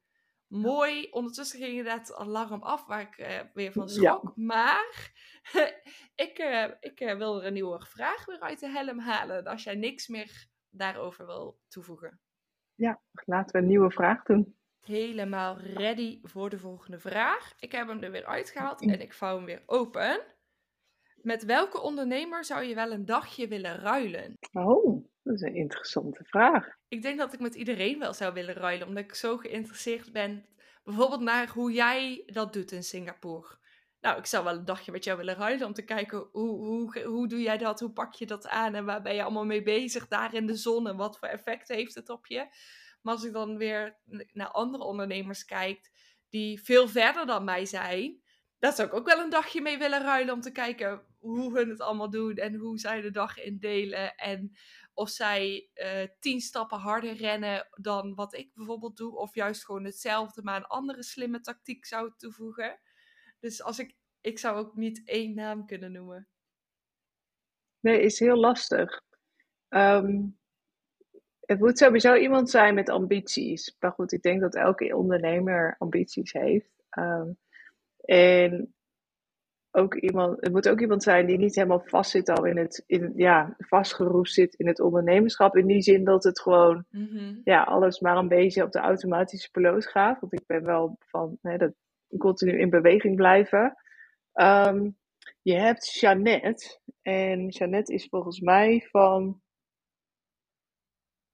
Mooi. 0.48 1.08
Ondertussen 1.12 1.60
ging 1.60 1.72
inderdaad 1.72 2.08
het 2.08 2.18
alarm 2.18 2.64
af, 2.64 2.86
waar 2.86 3.02
ik 3.02 3.18
eh, 3.18 3.40
weer 3.54 3.72
van 3.72 3.90
schrok. 3.90 4.36
Maar 4.36 5.12
ik, 6.26 6.40
uh, 6.40 6.70
ik 6.80 7.02
uh, 7.02 7.18
wil 7.18 7.40
er 7.40 7.46
een 7.46 7.54
nieuwe 7.54 7.86
vraag 7.86 8.26
weer 8.26 8.40
uit 8.40 8.60
de 8.60 8.70
helm 8.70 9.00
halen. 9.00 9.46
Als 9.46 9.64
jij 9.64 9.76
niks 9.76 10.08
meer 10.08 10.48
daarover 10.70 11.26
wil 11.26 11.60
toevoegen. 11.68 12.20
Ja, 12.76 13.02
laten 13.12 13.52
we 13.52 13.62
een 13.62 13.68
nieuwe 13.68 13.92
vraag 13.92 14.24
doen. 14.24 14.58
Helemaal 14.86 15.58
ready 15.60 16.20
voor 16.24 16.50
de 16.50 16.60
volgende 16.60 17.00
vraag. 17.00 17.54
Ik 17.60 17.72
heb 17.72 17.88
hem 17.88 18.04
er 18.04 18.12
weer 18.12 18.26
uitgehaald 18.26 18.82
en 18.82 19.02
ik 19.02 19.14
vouw 19.14 19.36
hem 19.36 19.46
weer 19.46 19.64
open. 19.66 20.22
Met 21.16 21.46
welke 21.46 21.82
ondernemer 21.82 22.46
zou 22.46 22.64
je 22.64 22.76
wel 22.76 22.92
een 22.92 23.06
dagje 23.06 23.48
willen 23.48 23.80
ruilen? 23.80 24.38
Oh, 24.54 25.06
dat 25.24 25.34
is 25.34 25.42
een 25.42 25.56
interessante 25.56 26.24
vraag. 26.24 26.68
Ik 26.88 27.02
denk 27.02 27.18
dat 27.18 27.34
ik 27.34 27.40
met 27.40 27.56
iedereen 27.56 28.00
wel 28.00 28.14
zou 28.14 28.34
willen 28.34 28.56
ruilen, 28.56 28.88
omdat 28.88 29.04
ik 29.04 29.16
zo 29.16 29.38
geïnteresseerd 29.38 30.12
ben. 30.12 30.46
Bijvoorbeeld 30.84 31.22
naar 31.22 31.50
hoe 31.50 31.72
jij 31.72 32.24
dat 32.26 32.54
doet 32.54 32.72
in 32.72 32.84
Singapore. 32.84 33.58
Nou, 34.02 34.18
ik 34.18 34.26
zou 34.26 34.44
wel 34.44 34.56
een 34.56 34.66
dagje 34.66 34.92
met 34.92 35.04
jou 35.04 35.18
willen 35.18 35.36
ruilen 35.36 35.68
om 35.68 35.74
te 35.74 35.86
kijken 35.86 36.28
hoe, 36.32 36.58
hoe, 36.58 37.04
hoe 37.04 37.28
doe 37.28 37.42
jij 37.42 37.58
dat? 37.58 37.80
Hoe 37.80 37.92
pak 37.92 38.14
je 38.14 38.26
dat 38.26 38.48
aan? 38.48 38.76
En 38.76 38.86
waar 38.86 39.02
ben 39.02 39.16
je 39.16 39.24
allemaal 39.24 39.46
mee 39.46 39.64
bezig 39.64 40.08
daar 40.08 40.34
in 40.34 40.46
de 40.46 40.56
zon? 40.56 40.88
En 40.88 40.96
wat 40.96 41.18
voor 41.18 41.28
effect 41.28 41.68
heeft 41.68 41.96
het 41.96 42.10
op 42.10 42.26
je? 42.26 42.48
Maar 43.06 43.14
als 43.14 43.24
ik 43.24 43.34
dan 43.34 43.58
weer 43.58 43.98
naar 44.32 44.52
andere 44.52 44.84
ondernemers 44.84 45.46
kijk 45.46 45.92
die 46.30 46.64
veel 46.64 46.88
verder 46.88 47.26
dan 47.26 47.44
mij 47.44 47.66
zijn, 47.66 48.22
daar 48.60 48.74
zou 48.74 48.88
ik 48.88 48.94
ook 48.94 49.08
wel 49.08 49.20
een 49.20 49.30
dagje 49.30 49.62
mee 49.62 49.78
willen 49.78 50.02
ruilen 50.02 50.34
om 50.34 50.42
te 50.42 50.52
kijken 50.52 51.06
hoe 51.20 51.58
hun 51.58 51.70
het 51.70 51.82
allemaal 51.82 52.10
doen 52.10 52.36
en 52.36 52.56
hoe 52.56 52.80
zij 52.80 53.02
de 53.02 53.12
dag 53.12 53.40
indelen. 53.40 54.16
En 54.16 54.58
of 54.94 55.10
zij 55.10 55.70
uh, 55.74 56.04
tien 56.20 56.42
stappen 56.42 56.78
harder 56.78 57.14
rennen 57.14 57.68
dan 57.72 58.16
wat 58.16 58.34
ik 58.34 58.54
bijvoorbeeld 58.54 58.98
doe, 58.98 59.18
of 59.18 59.36
juist 59.36 59.66
gewoon 59.66 59.86
hetzelfde, 59.86 60.42
maar 60.44 60.58
een 60.58 60.66
andere 60.66 61.04
slimme 61.04 61.40
tactiek 61.40 61.86
zou 61.86 62.14
toevoegen. 62.18 62.80
Dus 63.40 63.64
als 63.64 63.80
ik, 63.80 63.96
ik 64.22 64.40
zou 64.40 64.58
ook 64.58 64.76
niet 64.76 65.08
één 65.08 65.36
naam 65.36 65.66
kunnen 65.66 65.92
noemen. 65.92 66.28
Nee, 67.80 68.02
is 68.02 68.20
heel 68.20 68.38
lastig. 68.38 69.02
Um, 69.70 70.38
het 71.46 71.60
moet 71.60 71.78
sowieso 71.78 72.16
iemand 72.16 72.50
zijn 72.50 72.74
met 72.74 72.90
ambities. 72.90 73.76
Maar 73.80 73.92
goed, 73.92 74.12
ik 74.12 74.22
denk 74.22 74.42
dat 74.42 74.56
elke 74.56 74.96
ondernemer 74.96 75.76
ambities 75.78 76.34
heeft. 76.34 76.84
Um, 76.98 77.38
en 78.06 78.74
ook 79.72 79.96
iemand, 79.96 80.42
het 80.42 80.52
moet 80.52 80.70
ook 80.70 80.82
iemand 80.82 81.04
zijn 81.04 81.26
die 81.26 81.38
niet 81.38 81.56
helemaal 81.56 81.84
vast 81.86 82.12
zit 82.12 82.30
al 82.30 82.46
in 82.46 82.58
het, 82.58 82.84
in, 82.88 83.14
ja, 83.16 83.56
vastgeroest 83.58 84.34
zit 84.34 84.54
in 84.54 84.68
het 84.68 84.80
ondernemerschap. 84.80 85.58
In 85.58 85.68
die 85.68 85.82
zin 85.82 86.04
dat 86.04 86.24
het 86.24 86.42
gewoon, 86.42 86.86
mhm. 86.90 87.36
ja, 87.44 87.64
alles 87.64 88.00
maar 88.00 88.18
een 88.18 88.28
beetje 88.28 88.64
op 88.64 88.72
de 88.72 88.80
automatische 88.80 89.52
piloot 89.52 89.88
gaat. 89.88 90.20
Want 90.20 90.34
ik 90.34 90.44
ben 90.46 90.64
wel 90.64 90.98
van, 91.00 91.38
hè, 91.42 91.58
dat 91.58 91.74
continu 92.18 92.60
in 92.60 92.70
beweging 92.70 93.16
blijven. 93.16 93.76
Um, 94.34 94.98
je 95.42 95.54
hebt 95.54 95.94
Jeannette. 95.94 96.80
En 97.02 97.48
Jeannette 97.48 97.94
is 97.94 98.08
volgens 98.10 98.40
mij 98.40 98.88
van 98.92 99.42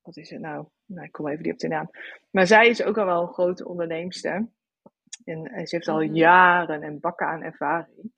wat 0.02 0.16
is 0.16 0.30
het 0.30 0.40
nou? 0.40 0.66
Nou, 0.86 1.06
ik 1.06 1.12
kom 1.12 1.28
even 1.28 1.42
niet 1.42 1.52
op 1.52 1.58
de 1.58 1.68
naam. 1.68 1.90
Maar 2.30 2.46
zij 2.46 2.68
is 2.68 2.82
ook 2.82 2.98
al 2.98 3.04
wel 3.04 3.22
een 3.22 3.32
grote 3.32 3.68
onderneemster. 3.68 4.48
En, 5.24 5.66
ze 5.66 5.76
heeft 5.76 5.88
al 5.88 6.02
mhm. 6.02 6.14
jaren 6.14 6.82
en 6.82 7.00
bakken 7.00 7.26
aan 7.26 7.42
ervaring. 7.42 8.12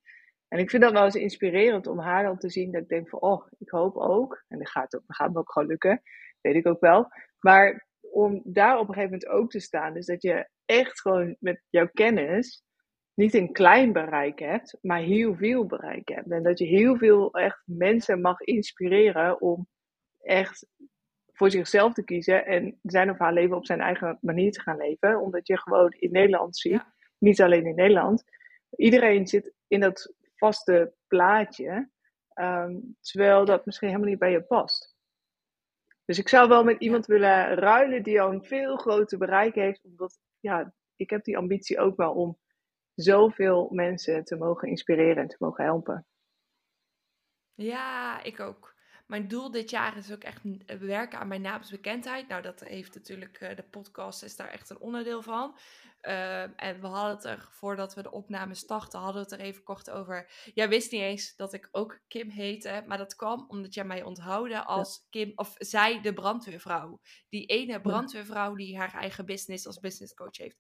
En 0.49 0.59
ik 0.59 0.71
vind 0.71 0.83
dat 0.83 0.93
wel 0.93 1.05
eens 1.05 1.15
inspirerend 1.15 1.87
om 1.87 1.99
haar 1.99 2.23
dan 2.23 2.39
te 2.39 2.51
zien. 2.51 2.73
Dat 2.73 2.83
ik 2.83 2.89
denk 2.89 3.09
van, 3.09 3.21
oh, 3.21 3.47
ik 3.59 3.69
hoop 3.69 3.97
ook. 3.97 4.45
En 4.49 4.59
dat 4.59 4.69
gaat, 4.69 4.97
ook, 4.97 5.03
dat 5.07 5.17
gaat 5.17 5.33
me 5.33 5.39
ook 5.39 5.53
gewoon 5.53 5.69
lukken. 5.69 6.03
Weet 6.41 6.55
ik 6.55 6.67
ook 6.67 6.81
wel. 6.81 7.09
Maar 7.39 7.87
om 8.01 8.41
daar 8.45 8.79
op 8.79 8.89
een 8.89 8.95
gegeven 8.95 9.19
moment 9.19 9.29
ook 9.29 9.51
te 9.51 9.61
staan. 9.61 9.95
Dus 9.95 10.07
dat 10.07 10.23
je 10.23 10.49
echt 10.65 11.01
gewoon 11.01 11.37
met 11.39 11.63
jouw 11.71 11.89
kennis 11.93 12.63
niet 13.15 13.35
een 13.35 13.53
klein 13.53 13.93
bereik 13.93 14.39
hebt, 14.39 14.79
maar 14.81 15.01
heel 15.01 15.35
veel 15.35 15.67
bereik 15.67 16.09
hebt. 16.09 16.31
En 16.31 16.43
dat 16.43 16.59
je 16.59 16.67
heel 16.67 16.97
veel 16.97 17.33
echt 17.33 17.63
mensen 17.65 18.21
mag 18.21 18.41
inspireren 18.41 19.41
om 19.41 19.67
echt 20.21 20.67
voor 21.35 21.51
zichzelf 21.51 21.93
te 21.93 22.05
kiezen 22.05 22.47
en 22.47 22.79
zijn 22.83 23.11
of 23.11 23.19
haar 23.19 23.33
leven 23.33 23.57
op 23.57 23.67
zijn 23.67 23.81
eigen 23.81 24.19
manier 24.21 24.53
te 24.53 24.61
gaan 24.61 24.77
leven. 24.77 25.21
Omdat 25.21 25.47
je 25.47 25.59
gewoon 25.59 25.91
in 25.91 26.13
Nederland 26.13 26.57
ziet, 26.57 26.83
niet 27.19 27.43
alleen 27.43 27.67
in 27.67 27.75
Nederland, 27.75 28.25
iedereen 28.77 29.27
zit 29.27 29.55
in 29.69 29.81
dat 29.81 30.15
vaste 30.35 30.95
plaatje, 31.07 31.91
ehm, 32.29 32.77
terwijl 33.01 33.45
dat 33.45 33.67
misschien 33.67 33.89
helemaal 33.89 34.09
niet 34.09 34.19
bij 34.19 34.31
je 34.31 34.43
past. 34.43 34.95
Dus 36.05 36.19
ik 36.19 36.29
zou 36.29 36.49
wel 36.49 36.65
met 36.65 36.81
iemand 36.81 37.07
willen 37.07 37.55
ruilen 37.55 38.03
die 38.03 38.21
al 38.21 38.33
een 38.33 38.45
veel 38.45 38.77
groter 38.77 39.19
bereik 39.19 39.55
heeft, 39.55 39.85
omdat 39.85 40.19
ja, 40.41 40.75
ik 40.97 41.11
heb 41.11 41.25
die 41.25 41.37
ambitie 41.37 41.79
ook 41.79 41.97
wel 41.97 42.13
om 42.13 42.39
zoveel 42.95 43.69
mensen 43.73 44.25
te 44.25 44.37
mogen 44.37 44.69
inspireren 44.69 45.17
en 45.17 45.29
te 45.29 45.37
mogen 45.39 45.65
helpen. 45.65 46.07
Ja, 47.55 48.23
ik 48.23 48.41
ook. 48.41 48.74
Mijn 49.07 49.29
doel 49.29 49.51
dit 49.51 49.71
jaar 49.71 49.97
is 49.97 50.13
ook 50.13 50.25
echt 50.25 50.41
werken 50.79 51.19
aan 51.19 51.29
mijn 51.29 51.41
naamsbekendheid. 51.41 52.29
Nou, 52.29 52.43
dat 52.43 52.61
heeft 52.61 52.95
natuurlijk, 52.95 53.41
uh, 53.41 53.57
de 53.57 53.63
podcast 53.63 54.23
is 54.23 54.37
daar 54.37 54.49
echt 54.49 54.71
een 54.71 54.81
onderdeel 54.81 55.23
van. 55.23 55.59
Uh, 56.03 56.43
en 56.43 56.81
we 56.81 56.87
hadden 56.87 57.15
het 57.15 57.25
er, 57.25 57.49
voordat 57.51 57.95
we 57.95 58.03
de 58.03 58.11
opname 58.11 58.55
starten, 58.55 58.99
hadden 58.99 59.25
we 59.25 59.31
het 59.31 59.41
er 59.41 59.47
even 59.47 59.63
kort 59.63 59.91
over. 59.91 60.31
Jij 60.55 60.69
wist 60.69 60.93
niet 60.93 61.01
eens 61.01 61.37
dat 61.37 61.53
ik 61.53 61.69
ook 61.71 62.01
Kim 62.09 62.29
heette, 62.29 62.85
maar 62.87 62.99
dat 62.99 63.17
kwam 63.17 63.45
omdat 63.49 63.75
jij 63.75 63.85
mij 63.85 64.03
onthouden 64.03 64.67
als 64.67 65.07
Kim, 65.11 65.33
of 65.35 65.55
zij 65.59 66.01
de 66.01 66.13
brandweervrouw. 66.13 67.01
Die 67.29 67.47
ene 67.47 67.81
brandweervrouw 67.81 68.55
die 68.55 68.79
haar 68.79 68.95
eigen 68.95 69.27
business 69.27 69.67
als 69.67 69.81
business 69.81 70.15
coach 70.15 70.37
heeft. 70.37 70.59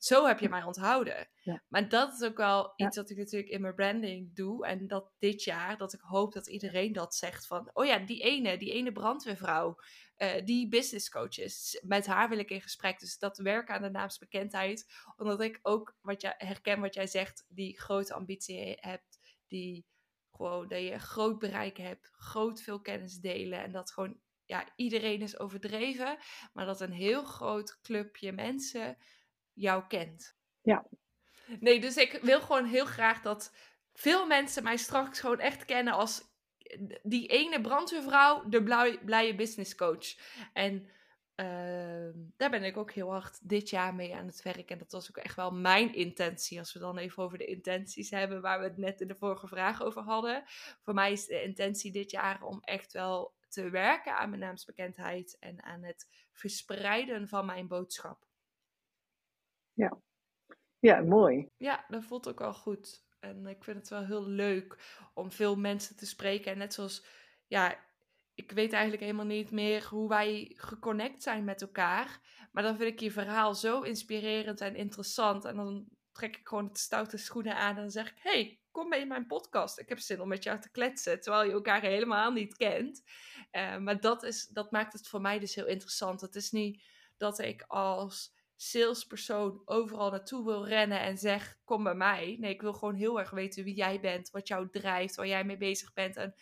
Zo 0.00 0.26
heb 0.26 0.40
je 0.40 0.48
mij 0.48 0.62
onthouden. 0.62 1.28
Maar 1.68 1.88
dat 1.88 2.12
is 2.12 2.22
ook 2.22 2.36
wel 2.36 2.72
iets 2.76 2.96
wat 2.96 3.10
ik 3.10 3.16
natuurlijk 3.16 3.50
in 3.50 3.60
mijn 3.60 3.74
branding 3.74 4.34
doe. 4.34 4.66
En 4.66 4.86
dat 4.86 5.12
dit 5.18 5.44
jaar, 5.44 5.76
dat 5.76 5.92
ik 5.92 6.00
hoop 6.00 6.32
dat 6.32 6.48
iedereen 6.48 6.92
dat 6.92 7.14
zegt 7.14 7.46
van... 7.46 7.70
Oh 7.72 7.84
ja, 7.84 7.98
die 7.98 8.22
ene, 8.22 8.58
die 8.58 8.72
ene 8.72 8.92
brandweervrouw, 8.92 9.78
uh, 10.18 10.44
die 10.44 10.68
business 10.68 11.10
coach 11.10 11.38
is. 11.38 11.82
Met 11.86 12.06
haar 12.06 12.28
wil 12.28 12.38
ik 12.38 12.50
in 12.50 12.60
gesprek. 12.60 13.00
Dus 13.00 13.18
dat 13.18 13.38
werken 13.38 13.74
aan 13.74 13.82
de 13.82 13.90
naamsbekendheid. 13.90 14.92
Omdat 15.16 15.40
ik 15.40 15.58
ook 15.62 15.96
wat 16.00 16.20
jij, 16.20 16.34
herken 16.38 16.80
wat 16.80 16.94
jij 16.94 17.06
zegt, 17.06 17.44
die 17.48 17.80
grote 17.80 18.14
ambitie 18.14 18.76
hebt. 18.80 19.18
Die 19.46 19.86
gewoon, 20.30 20.68
dat 20.68 20.80
je 20.80 20.98
groot 20.98 21.38
bereik 21.38 21.76
hebt, 21.76 22.10
groot 22.12 22.62
veel 22.62 22.80
kennis 22.80 23.18
delen. 23.18 23.62
En 23.62 23.72
dat 23.72 23.92
gewoon, 23.92 24.20
ja, 24.44 24.72
iedereen 24.76 25.20
is 25.20 25.38
overdreven. 25.38 26.18
Maar 26.52 26.66
dat 26.66 26.80
een 26.80 26.92
heel 26.92 27.24
groot 27.24 27.78
clubje 27.80 28.32
mensen 28.32 28.96
jou 29.52 29.86
kent. 29.88 30.36
Ja. 30.62 30.86
Nee, 31.60 31.80
dus 31.80 31.96
ik 31.96 32.18
wil 32.22 32.40
gewoon 32.40 32.64
heel 32.64 32.84
graag 32.84 33.22
dat 33.22 33.54
veel 33.92 34.26
mensen 34.26 34.62
mij 34.62 34.76
straks 34.76 35.20
gewoon 35.20 35.38
echt 35.38 35.64
kennen 35.64 35.92
als 35.92 36.28
die 37.02 37.26
ene 37.26 37.60
brandweervrouw, 37.60 38.48
de 38.48 38.62
blije, 38.62 38.98
blije 39.04 39.34
business 39.34 39.74
coach. 39.74 40.16
En 40.52 40.88
uh, 41.36 42.10
daar 42.36 42.50
ben 42.50 42.64
ik 42.64 42.76
ook 42.76 42.92
heel 42.92 43.10
hard 43.10 43.48
dit 43.48 43.70
jaar 43.70 43.94
mee 43.94 44.14
aan 44.14 44.26
het 44.26 44.42
werk. 44.42 44.70
En 44.70 44.78
dat 44.78 44.92
was 44.92 45.08
ook 45.08 45.16
echt 45.16 45.36
wel 45.36 45.50
mijn 45.50 45.94
intentie. 45.94 46.58
Als 46.58 46.72
we 46.72 46.78
dan 46.78 46.98
even 46.98 47.22
over 47.22 47.38
de 47.38 47.46
intenties 47.46 48.10
hebben, 48.10 48.40
waar 48.40 48.58
we 48.58 48.64
het 48.64 48.76
net 48.76 49.00
in 49.00 49.08
de 49.08 49.16
vorige 49.16 49.46
vraag 49.46 49.82
over 49.82 50.02
hadden. 50.02 50.42
Voor 50.82 50.94
mij 50.94 51.12
is 51.12 51.26
de 51.26 51.42
intentie 51.42 51.92
dit 51.92 52.10
jaar 52.10 52.42
om 52.42 52.60
echt 52.60 52.92
wel 52.92 53.34
te 53.48 53.70
werken 53.70 54.16
aan 54.16 54.28
mijn 54.28 54.40
naamsbekendheid 54.40 55.36
en 55.38 55.62
aan 55.62 55.82
het 55.82 56.08
verspreiden 56.32 57.28
van 57.28 57.46
mijn 57.46 57.68
boodschap. 57.68 58.29
Ja. 59.72 59.98
ja, 60.78 61.00
mooi. 61.00 61.48
Ja, 61.56 61.84
dat 61.88 62.04
voelt 62.04 62.28
ook 62.28 62.38
wel 62.38 62.54
goed. 62.54 63.04
En 63.20 63.46
ik 63.46 63.64
vind 63.64 63.76
het 63.76 63.88
wel 63.88 64.04
heel 64.04 64.26
leuk 64.26 64.98
om 65.14 65.32
veel 65.32 65.56
mensen 65.56 65.96
te 65.96 66.06
spreken. 66.06 66.52
En 66.52 66.58
net 66.58 66.74
zoals, 66.74 67.04
ja, 67.46 67.78
ik 68.34 68.52
weet 68.52 68.72
eigenlijk 68.72 69.02
helemaal 69.02 69.26
niet 69.26 69.50
meer 69.50 69.86
hoe 69.88 70.08
wij 70.08 70.52
geconnect 70.56 71.22
zijn 71.22 71.44
met 71.44 71.62
elkaar. 71.62 72.20
Maar 72.52 72.62
dan 72.62 72.76
vind 72.76 72.92
ik 72.92 73.00
je 73.00 73.10
verhaal 73.10 73.54
zo 73.54 73.80
inspirerend 73.80 74.60
en 74.60 74.76
interessant. 74.76 75.44
En 75.44 75.56
dan 75.56 75.88
trek 76.12 76.36
ik 76.36 76.48
gewoon 76.48 76.64
het 76.64 76.78
stoute 76.78 77.16
schoenen 77.16 77.56
aan 77.56 77.74
en 77.74 77.80
dan 77.80 77.90
zeg 77.90 78.10
ik: 78.10 78.18
Hey, 78.18 78.60
kom 78.70 78.92
in 78.92 79.08
mijn 79.08 79.26
podcast. 79.26 79.78
Ik 79.78 79.88
heb 79.88 79.98
zin 79.98 80.20
om 80.20 80.28
met 80.28 80.42
jou 80.42 80.60
te 80.60 80.70
kletsen. 80.70 81.20
Terwijl 81.20 81.44
je 81.44 81.52
elkaar 81.52 81.82
helemaal 81.82 82.32
niet 82.32 82.56
kent. 82.56 83.02
Uh, 83.52 83.76
maar 83.76 84.00
dat, 84.00 84.22
is, 84.22 84.46
dat 84.46 84.70
maakt 84.70 84.92
het 84.92 85.08
voor 85.08 85.20
mij 85.20 85.38
dus 85.38 85.54
heel 85.54 85.66
interessant. 85.66 86.20
Het 86.20 86.34
is 86.34 86.50
niet 86.50 86.82
dat 87.16 87.38
ik 87.38 87.62
als 87.66 88.38
salespersoon 88.62 89.62
overal 89.64 90.10
naartoe 90.10 90.44
wil 90.44 90.66
rennen 90.66 91.00
en 91.00 91.18
zeg: 91.18 91.58
Kom 91.64 91.82
bij 91.82 91.94
mij. 91.94 92.36
Nee, 92.38 92.52
ik 92.52 92.60
wil 92.60 92.72
gewoon 92.72 92.94
heel 92.94 93.18
erg 93.18 93.30
weten 93.30 93.64
wie 93.64 93.74
jij 93.74 94.00
bent, 94.00 94.30
wat 94.30 94.48
jou 94.48 94.70
drijft, 94.70 95.14
waar 95.14 95.26
jij 95.26 95.44
mee 95.44 95.56
bezig 95.56 95.92
bent 95.92 96.16
en 96.16 96.34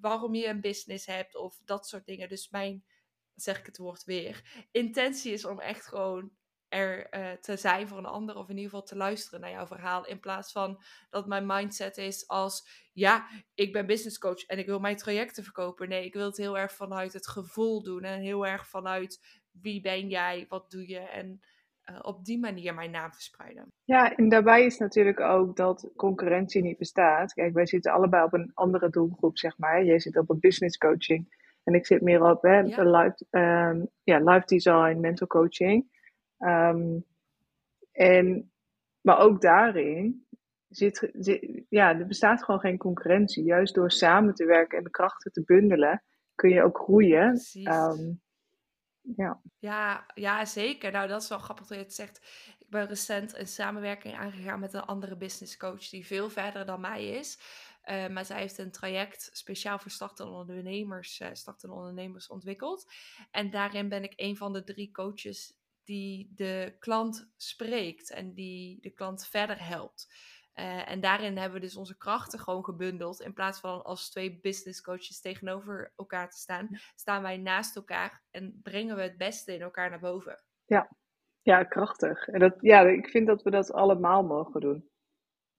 waarom 0.00 0.34
je 0.34 0.46
een 0.46 0.60
business 0.60 1.06
hebt 1.06 1.34
of 1.34 1.60
dat 1.64 1.86
soort 1.86 2.06
dingen. 2.06 2.28
Dus 2.28 2.48
mijn, 2.50 2.84
zeg 3.34 3.58
ik 3.58 3.66
het 3.66 3.76
woord 3.76 4.04
weer, 4.04 4.66
intentie 4.70 5.32
is 5.32 5.44
om 5.44 5.60
echt 5.60 5.86
gewoon 5.86 6.32
er 6.68 7.14
uh, 7.14 7.32
te 7.32 7.56
zijn 7.56 7.88
voor 7.88 7.98
een 7.98 8.06
ander 8.06 8.36
of 8.36 8.48
in 8.48 8.56
ieder 8.56 8.70
geval 8.70 8.86
te 8.86 8.96
luisteren 8.96 9.40
naar 9.40 9.50
jouw 9.50 9.66
verhaal 9.66 10.06
in 10.06 10.20
plaats 10.20 10.52
van 10.52 10.82
dat 11.10 11.26
mijn 11.26 11.46
mindset 11.46 11.96
is 11.96 12.28
als 12.28 12.68
ja, 12.92 13.28
ik 13.54 13.72
ben 13.72 13.86
business 13.86 14.18
coach 14.18 14.44
en 14.44 14.58
ik 14.58 14.66
wil 14.66 14.78
mijn 14.78 14.96
trajecten 14.96 15.44
verkopen. 15.44 15.88
Nee, 15.88 16.04
ik 16.04 16.14
wil 16.14 16.26
het 16.26 16.36
heel 16.36 16.58
erg 16.58 16.72
vanuit 16.72 17.12
het 17.12 17.28
gevoel 17.28 17.82
doen 17.82 18.02
en 18.02 18.20
heel 18.20 18.46
erg 18.46 18.68
vanuit 18.68 19.42
wie 19.62 19.80
ben 19.80 20.08
jij, 20.08 20.46
wat 20.48 20.70
doe 20.70 20.88
je 20.88 20.98
en 20.98 21.40
uh, 21.90 21.98
op 22.02 22.24
die 22.24 22.38
manier 22.38 22.74
mijn 22.74 22.90
naam 22.90 23.12
verspreiden. 23.12 23.72
Ja, 23.84 24.16
en 24.16 24.28
daarbij 24.28 24.64
is 24.64 24.78
natuurlijk 24.78 25.20
ook 25.20 25.56
dat 25.56 25.90
concurrentie 25.96 26.62
niet 26.62 26.78
bestaat. 26.78 27.32
Kijk, 27.32 27.54
wij 27.54 27.66
zitten 27.66 27.92
allebei 27.92 28.24
op 28.24 28.32
een 28.32 28.50
andere 28.54 28.90
doelgroep, 28.90 29.38
zeg 29.38 29.58
maar. 29.58 29.84
Jij 29.84 30.00
zit 30.00 30.16
op 30.16 30.30
een 30.30 30.40
business 30.40 30.78
coaching 30.78 31.42
en 31.64 31.74
ik 31.74 31.86
zit 31.86 32.02
meer 32.02 32.22
op 32.22 32.42
hè, 32.42 32.58
ja. 32.58 32.82
live, 32.82 33.26
um, 33.30 33.88
ja, 34.02 34.18
live 34.18 34.46
design, 34.46 35.00
mental 35.00 35.26
coaching. 35.26 35.86
Ehm, 36.38 36.98
en, 37.92 38.52
maar 39.00 39.18
ook 39.18 39.40
daarin 39.40 40.26
zit, 40.68 41.10
ja, 41.68 41.98
er 41.98 42.06
bestaat 42.06 42.44
gewoon 42.44 42.60
geen 42.60 42.78
concurrentie. 42.78 43.44
Juist 43.44 43.74
door 43.74 43.90
samen 43.90 44.34
te 44.34 44.44
werken 44.44 44.78
en 44.78 44.84
de 44.84 44.90
krachten 44.90 45.32
te 45.32 45.42
bundelen, 45.44 46.02
kun 46.34 46.50
je 46.50 46.62
ook 46.62 46.78
groeien. 46.78 47.40
Um, 47.64 48.22
ja. 49.16 49.40
Ja, 49.58 50.06
ja, 50.14 50.44
zeker. 50.44 50.92
Nou, 50.92 51.08
dat 51.08 51.22
is 51.22 51.28
wel 51.28 51.38
grappig 51.38 51.66
dat 51.66 51.78
je 51.78 51.84
het 51.84 51.94
zegt. 51.94 52.20
Ik 52.58 52.70
ben 52.70 52.86
recent 52.86 53.36
een 53.36 53.46
samenwerking 53.46 54.14
aangegaan 54.14 54.60
met 54.60 54.72
een 54.72 54.84
andere 54.84 55.16
business 55.16 55.56
coach 55.56 55.88
die 55.88 56.06
veel 56.06 56.30
verder 56.30 56.66
dan 56.66 56.80
mij 56.80 57.08
is. 57.08 57.38
Uh, 57.84 58.08
maar 58.08 58.24
zij 58.24 58.40
heeft 58.40 58.58
een 58.58 58.70
traject 58.70 59.30
speciaal 59.32 59.78
voor 59.78 59.90
startende 59.90 60.32
ondernemers, 60.32 61.20
uh, 61.20 61.28
startende 61.32 61.74
ondernemers 61.74 62.28
ontwikkeld. 62.28 62.92
En 63.30 63.50
daarin 63.50 63.88
ben 63.88 64.02
ik 64.02 64.12
een 64.16 64.36
van 64.36 64.52
de 64.52 64.64
drie 64.64 64.90
coaches 64.90 65.52
die 65.84 66.32
de 66.34 66.76
klant 66.78 67.30
spreekt 67.36 68.10
en 68.10 68.34
die 68.34 68.80
de 68.80 68.90
klant 68.90 69.26
verder 69.26 69.66
helpt. 69.66 70.08
Uh, 70.58 70.90
en 70.90 71.00
daarin 71.00 71.36
hebben 71.36 71.60
we 71.60 71.66
dus 71.66 71.76
onze 71.76 71.96
krachten 71.96 72.38
gewoon 72.38 72.64
gebundeld. 72.64 73.20
In 73.20 73.32
plaats 73.32 73.60
van 73.60 73.84
als 73.84 74.10
twee 74.10 74.38
business 74.40 74.80
coaches 74.80 75.20
tegenover 75.20 75.92
elkaar 75.96 76.30
te 76.30 76.36
staan, 76.36 76.68
staan 76.94 77.22
wij 77.22 77.36
naast 77.36 77.76
elkaar 77.76 78.22
en 78.30 78.60
brengen 78.62 78.96
we 78.96 79.02
het 79.02 79.16
beste 79.16 79.54
in 79.54 79.60
elkaar 79.60 79.90
naar 79.90 80.00
boven. 80.00 80.42
Ja, 80.64 80.96
ja 81.42 81.64
krachtig. 81.64 82.28
En 82.28 82.40
dat, 82.40 82.56
ja, 82.60 82.80
ik 82.80 83.08
vind 83.08 83.26
dat 83.26 83.42
we 83.42 83.50
dat 83.50 83.72
allemaal 83.72 84.22
mogen 84.22 84.60
doen 84.60 84.88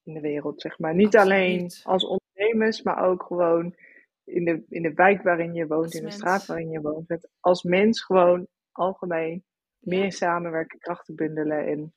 in 0.04 0.14
de 0.14 0.20
wereld, 0.20 0.62
zeg 0.62 0.80
maar. 0.80 0.96
Niet 0.96 1.18
alleen 1.18 1.72
als 1.84 2.06
ondernemers, 2.06 2.82
maar 2.82 3.04
ook 3.08 3.24
gewoon 3.24 3.76
in 4.24 4.46
de, 4.46 4.66
in 4.70 4.82
de 4.82 4.94
wijk 4.94 5.22
waarin 5.24 5.54
je 5.54 5.68
woont, 5.68 5.94
in 5.94 6.04
de 6.04 6.12
straat 6.12 6.46
waarin 6.46 6.70
je 6.70 6.82
woont. 6.82 7.28
Als 7.40 7.64
mens 7.64 8.04
gewoon 8.04 8.48
algemeen 8.72 9.44
meer 9.80 10.12
samenwerken, 10.12 10.80
krachten 10.80 11.16
bundelen 11.16 11.66
en 11.66 11.94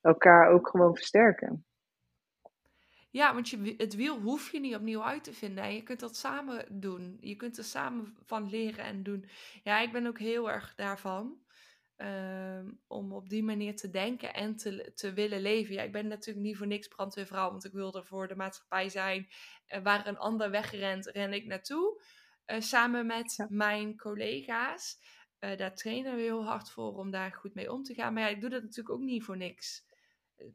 elkaar 0.00 0.50
ook 0.50 0.68
gewoon 0.68 0.96
versterken. 0.96 1.66
Ja, 3.12 3.34
want 3.34 3.48
je, 3.48 3.74
het 3.76 3.94
wiel 3.94 4.20
hoef 4.20 4.52
je 4.52 4.60
niet 4.60 4.74
opnieuw 4.74 5.02
uit 5.02 5.24
te 5.24 5.32
vinden. 5.32 5.64
En 5.64 5.74
je 5.74 5.82
kunt 5.82 6.00
dat 6.00 6.16
samen 6.16 6.80
doen. 6.80 7.18
Je 7.20 7.36
kunt 7.36 7.58
er 7.58 7.64
samen 7.64 8.16
van 8.24 8.50
leren 8.50 8.84
en 8.84 9.02
doen. 9.02 9.28
Ja, 9.62 9.80
ik 9.80 9.92
ben 9.92 10.06
ook 10.06 10.18
heel 10.18 10.50
erg 10.50 10.74
daarvan. 10.74 11.40
Ehm, 11.96 12.70
om 12.86 13.12
op 13.12 13.28
die 13.28 13.42
manier 13.42 13.76
te 13.76 13.90
denken 13.90 14.34
en 14.34 14.56
te, 14.56 14.92
te 14.94 15.12
willen 15.12 15.40
leven. 15.40 15.74
Ja, 15.74 15.82
ik 15.82 15.92
ben 15.92 16.06
natuurlijk 16.08 16.46
niet 16.46 16.56
voor 16.56 16.66
niks 16.66 16.88
brandweervrouw, 16.88 17.50
want 17.50 17.64
ik 17.64 17.72
wil 17.72 17.94
er 17.94 18.06
voor 18.06 18.28
de 18.28 18.36
maatschappij 18.36 18.88
zijn. 18.88 19.28
Uh, 19.68 19.82
waar 19.82 20.06
een 20.06 20.18
ander 20.18 20.50
wegrent, 20.50 21.06
ren 21.06 21.32
ik 21.32 21.46
naartoe. 21.46 22.02
Uh, 22.46 22.60
samen 22.60 23.06
met 23.06 23.46
mijn 23.48 23.96
collega's. 23.96 24.98
Uh, 25.40 25.56
daar 25.56 25.74
trainen 25.74 26.14
we 26.14 26.20
heel 26.20 26.44
hard 26.44 26.70
voor 26.70 26.96
om 26.96 27.10
daar 27.10 27.32
goed 27.32 27.54
mee 27.54 27.72
om 27.72 27.82
te 27.82 27.94
gaan. 27.94 28.12
Maar 28.12 28.22
ja, 28.22 28.28
ik 28.28 28.40
doe 28.40 28.50
dat 28.50 28.62
natuurlijk 28.62 28.94
ook 28.94 29.04
niet 29.04 29.24
voor 29.24 29.36
niks 29.36 29.84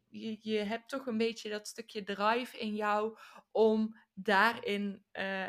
je, 0.08 0.38
je 0.40 0.58
hebt 0.58 0.88
toch 0.88 1.06
een 1.06 1.18
beetje 1.18 1.50
dat 1.50 1.68
stukje 1.68 2.02
drive 2.02 2.58
in 2.58 2.74
jou 2.74 3.18
om 3.50 3.96
daarin 4.14 5.04
uh, 5.12 5.48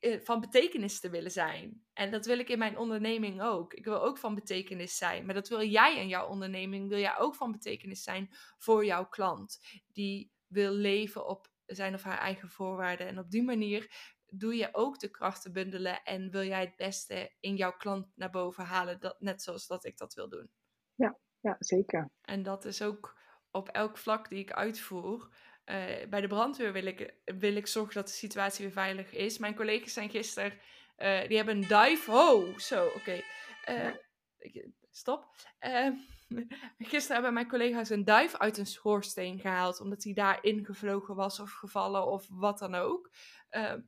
uh, 0.00 0.20
van 0.20 0.40
betekenis 0.40 1.00
te 1.00 1.10
willen 1.10 1.30
zijn. 1.30 1.84
En 1.92 2.10
dat 2.10 2.26
wil 2.26 2.38
ik 2.38 2.48
in 2.48 2.58
mijn 2.58 2.78
onderneming 2.78 3.42
ook. 3.42 3.74
Ik 3.74 3.84
wil 3.84 4.02
ook 4.02 4.18
van 4.18 4.34
betekenis 4.34 4.96
zijn. 4.96 5.24
Maar 5.24 5.34
dat 5.34 5.48
wil 5.48 5.62
jij 5.62 6.00
in 6.00 6.08
jouw 6.08 6.28
onderneming. 6.28 6.88
Wil 6.88 6.98
jij 6.98 7.18
ook 7.18 7.34
van 7.34 7.52
betekenis 7.52 8.02
zijn 8.02 8.28
voor 8.58 8.84
jouw 8.84 9.08
klant. 9.08 9.60
Die 9.92 10.32
wil 10.46 10.72
leven 10.72 11.26
op 11.26 11.52
zijn 11.66 11.94
of 11.94 12.02
haar 12.02 12.18
eigen 12.18 12.48
voorwaarden. 12.48 13.06
En 13.06 13.18
op 13.18 13.30
die 13.30 13.42
manier 13.42 14.12
doe 14.26 14.56
je 14.56 14.68
ook 14.72 14.98
de 14.98 15.10
krachten 15.10 15.52
bundelen. 15.52 16.02
En 16.02 16.30
wil 16.30 16.44
jij 16.44 16.60
het 16.60 16.76
beste 16.76 17.34
in 17.40 17.56
jouw 17.56 17.76
klant 17.76 18.06
naar 18.14 18.30
boven 18.30 18.64
halen. 18.64 19.00
Dat, 19.00 19.20
net 19.20 19.42
zoals 19.42 19.66
dat 19.66 19.84
ik 19.84 19.98
dat 19.98 20.14
wil 20.14 20.28
doen. 20.28 20.50
Ja, 20.94 21.18
ja 21.40 21.56
zeker. 21.58 22.10
En 22.20 22.42
dat 22.42 22.64
is 22.64 22.82
ook 22.82 23.22
op 23.54 23.68
elk 23.68 23.98
vlak 23.98 24.28
die 24.28 24.38
ik 24.38 24.52
uitvoer. 24.52 25.28
Uh, 25.66 25.84
bij 26.08 26.20
de 26.20 26.26
brandweer 26.26 26.72
wil 26.72 26.86
ik, 26.86 27.14
wil 27.24 27.56
ik 27.56 27.66
zorgen 27.66 27.94
dat 27.94 28.06
de 28.06 28.12
situatie 28.12 28.64
weer 28.64 28.74
veilig 28.74 29.12
is. 29.12 29.38
Mijn 29.38 29.54
collega's 29.54 29.92
zijn 29.92 30.10
gisteren, 30.10 30.52
uh, 30.98 31.28
die 31.28 31.36
hebben 31.36 31.56
een 31.56 31.88
dive. 31.88 32.10
Oh, 32.10 32.58
zo, 32.58 32.86
oké. 32.86 32.96
Okay. 32.96 33.24
Uh, 33.68 33.94
stop. 34.90 35.28
gisteren 36.78 37.14
hebben 37.14 37.32
mijn 37.32 37.48
collega's 37.48 37.90
een 37.90 38.04
dive 38.04 38.38
uit 38.38 38.58
een 38.58 38.66
schoorsteen 38.66 39.40
gehaald, 39.40 39.80
omdat 39.80 40.04
hij 40.04 40.12
daar 40.12 40.38
ingevlogen 40.44 41.14
was 41.14 41.40
of 41.40 41.52
gevallen 41.52 42.06
of 42.06 42.26
wat 42.30 42.58
dan 42.58 42.74
ook. 42.74 43.10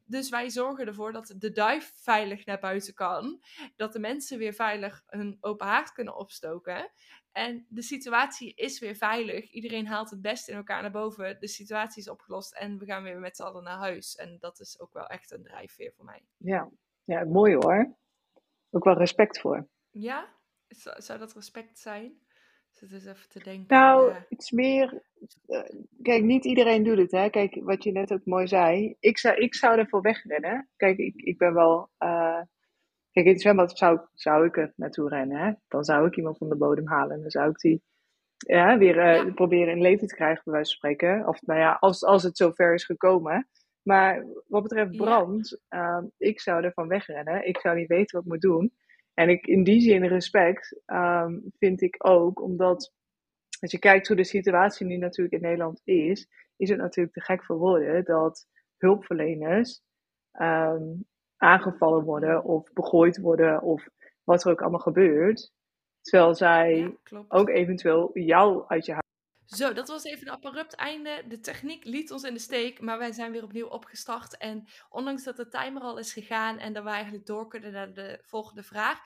dus 0.05 0.29
wij 0.29 0.51
zorgen 0.51 0.87
ervoor 0.87 1.13
dat 1.13 1.35
de 1.39 1.53
dive 1.53 1.93
veilig 1.95 2.47
naar 2.47 2.59
buiten 2.61 2.95
kan. 2.95 3.43
Dat 3.77 3.93
de 3.93 3.99
mensen 3.99 4.39
weer 4.39 4.53
veilig 4.55 5.03
een 5.07 5.39
open 5.41 5.67
haard 5.67 5.93
kunnen 5.93 6.17
opstoken. 6.17 6.91
En 7.37 7.67
de 7.69 7.83
situatie 7.83 8.55
is 8.55 8.79
weer 8.79 8.95
veilig. 8.95 9.51
Iedereen 9.51 9.87
haalt 9.87 10.11
het 10.11 10.21
beste 10.21 10.51
in 10.51 10.57
elkaar 10.57 10.83
naar 10.83 10.91
boven. 10.91 11.41
De 11.41 11.49
situatie 11.49 12.03
is 12.03 12.09
opgelost 12.09 12.55
en 12.55 12.79
we 12.79 12.85
gaan 12.85 13.03
weer 13.03 13.19
met 13.19 13.37
z'n 13.37 13.43
allen 13.43 13.65
naar 13.65 13.79
huis. 13.79 14.17
En 14.17 14.37
dat 14.41 14.61
is 14.61 14.81
ook 14.81 14.93
wel 14.93 15.07
echt 15.07 15.31
een 15.31 15.43
drijfveer 15.43 15.93
voor 15.97 16.05
mij. 16.05 16.23
Ja, 16.37 16.71
ja 17.05 17.25
mooi 17.25 17.55
hoor. 17.55 17.97
Ook 18.71 18.85
wel 18.85 18.95
respect 18.95 19.41
voor. 19.41 19.69
Ja? 19.91 20.35
Zou, 20.69 21.03
zou 21.03 21.19
dat 21.19 21.33
respect 21.33 21.79
zijn? 21.79 22.19
Zit 22.71 22.93
eens 22.93 23.07
even 23.07 23.29
te 23.29 23.43
denken. 23.43 23.77
Nou, 23.77 24.15
iets 24.29 24.51
meer. 24.51 25.03
Uh, 25.47 25.63
kijk, 26.03 26.23
niet 26.23 26.45
iedereen 26.45 26.83
doet 26.83 26.99
het, 26.99 27.11
hè. 27.11 27.31
Kijk, 27.31 27.59
wat 27.63 27.85
je 27.85 27.93
net 27.93 28.13
ook 28.13 28.25
mooi 28.25 28.47
zei. 28.47 28.97
Ik 29.01 29.19
zou, 29.19 29.37
ik 29.37 29.55
zou 29.55 29.79
ervoor 29.79 30.03
wegrennen. 30.03 30.69
Kijk, 30.77 30.99
ik, 30.99 31.15
ik 31.17 31.39
ben 31.39 31.55
wel. 31.55 31.91
Uh, 31.99 32.41
Kijk, 33.17 33.29
in 33.29 33.35
het 33.35 33.43
zwembad 33.43 33.79
zou, 33.79 34.01
zou 34.15 34.47
ik 34.47 34.57
er 34.57 34.73
naartoe 34.77 35.09
rennen. 35.09 35.39
Hè? 35.39 35.53
Dan 35.69 35.85
zou 35.85 36.07
ik 36.07 36.17
iemand 36.17 36.39
van 36.39 36.49
de 36.49 36.57
bodem 36.57 36.87
halen. 36.87 37.15
En 37.15 37.21
dan 37.21 37.31
zou 37.31 37.51
ik 37.51 37.59
die 37.59 37.83
ja, 38.37 38.79
weer 38.79 39.27
uh, 39.27 39.35
proberen 39.35 39.75
in 39.75 39.81
leven 39.81 40.07
te 40.07 40.15
krijgen, 40.15 40.43
bij 40.45 40.53
wijze 40.53 40.71
van 40.71 40.79
spreken. 40.79 41.29
Of 41.29 41.43
nou 41.43 41.61
ja, 41.61 41.77
als, 41.81 42.05
als 42.05 42.23
het 42.23 42.37
zover 42.37 42.75
is 42.75 42.85
gekomen. 42.85 43.49
Maar 43.83 44.27
wat 44.47 44.63
betreft 44.63 44.97
brand, 44.97 45.61
uh, 45.71 46.03
ik 46.17 46.41
zou 46.41 46.65
ervan 46.65 46.89
wegrennen. 46.89 47.47
Ik 47.47 47.59
zou 47.59 47.77
niet 47.77 47.89
weten 47.89 48.17
wat 48.17 48.25
ik 48.25 48.31
moet 48.31 48.41
doen. 48.41 48.73
En 49.15 49.29
ik, 49.29 49.47
in 49.47 49.65
die 49.65 49.81
zin 49.81 50.07
respect 50.07 50.81
um, 50.87 51.53
vind 51.59 51.81
ik 51.83 51.97
ook, 51.99 52.43
omdat 52.43 52.93
als 53.61 53.71
je 53.71 53.79
kijkt 53.79 54.07
hoe 54.07 54.17
de 54.17 54.25
situatie 54.25 54.87
nu 54.87 54.97
natuurlijk 54.97 55.35
in 55.35 55.43
Nederland 55.43 55.81
is, 55.85 56.29
is 56.57 56.69
het 56.69 56.79
natuurlijk 56.79 57.15
te 57.15 57.23
gek 57.23 57.45
voor 57.45 57.57
woorden 57.57 58.05
dat 58.05 58.47
hulpverleners 58.77 59.83
um, 60.41 61.07
aangevallen 61.37 62.05
worden 62.05 62.45
of 62.45 62.73
begooid 62.73 63.19
worden 63.19 63.63
of 63.63 63.89
wat 64.25 64.45
er 64.45 64.51
ook 64.51 64.61
allemaal 64.61 64.81
gebeurt. 64.81 65.53
Terwijl 66.01 66.35
zij 66.35 66.97
ook 67.29 67.49
eventueel 67.49 68.11
jou 68.13 68.65
uit 68.69 68.87
je 68.87 68.93
huis. 68.93 69.05
Zo, 69.47 69.73
dat 69.73 69.89
was 69.89 70.05
even 70.05 70.27
een 70.27 70.33
abrupt 70.33 70.75
einde. 70.75 71.23
De 71.29 71.41
techniek 71.41 71.85
liet 71.85 72.11
ons 72.11 72.23
in 72.23 72.35
de 72.35 72.41
steek, 72.41 72.81
maar 72.81 72.99
wij 72.99 73.13
zijn 73.13 73.33
weer 73.33 73.43
opnieuw 73.43 73.67
opgestart. 73.67 74.37
En 74.37 74.69
ondanks 74.91 75.25
dat 75.25 75.37
de 75.37 75.49
timer 75.49 75.83
al 75.83 75.99
is 75.99 76.13
gegaan 76.13 76.59
en 76.59 76.73
dat 76.73 76.85
we 76.85 76.91
eigenlijk 76.91 77.27
door 77.27 77.49
kunnen 77.49 77.73
naar 77.73 77.93
de 77.93 78.21
volgende 78.23 78.63
vraag, 78.63 78.99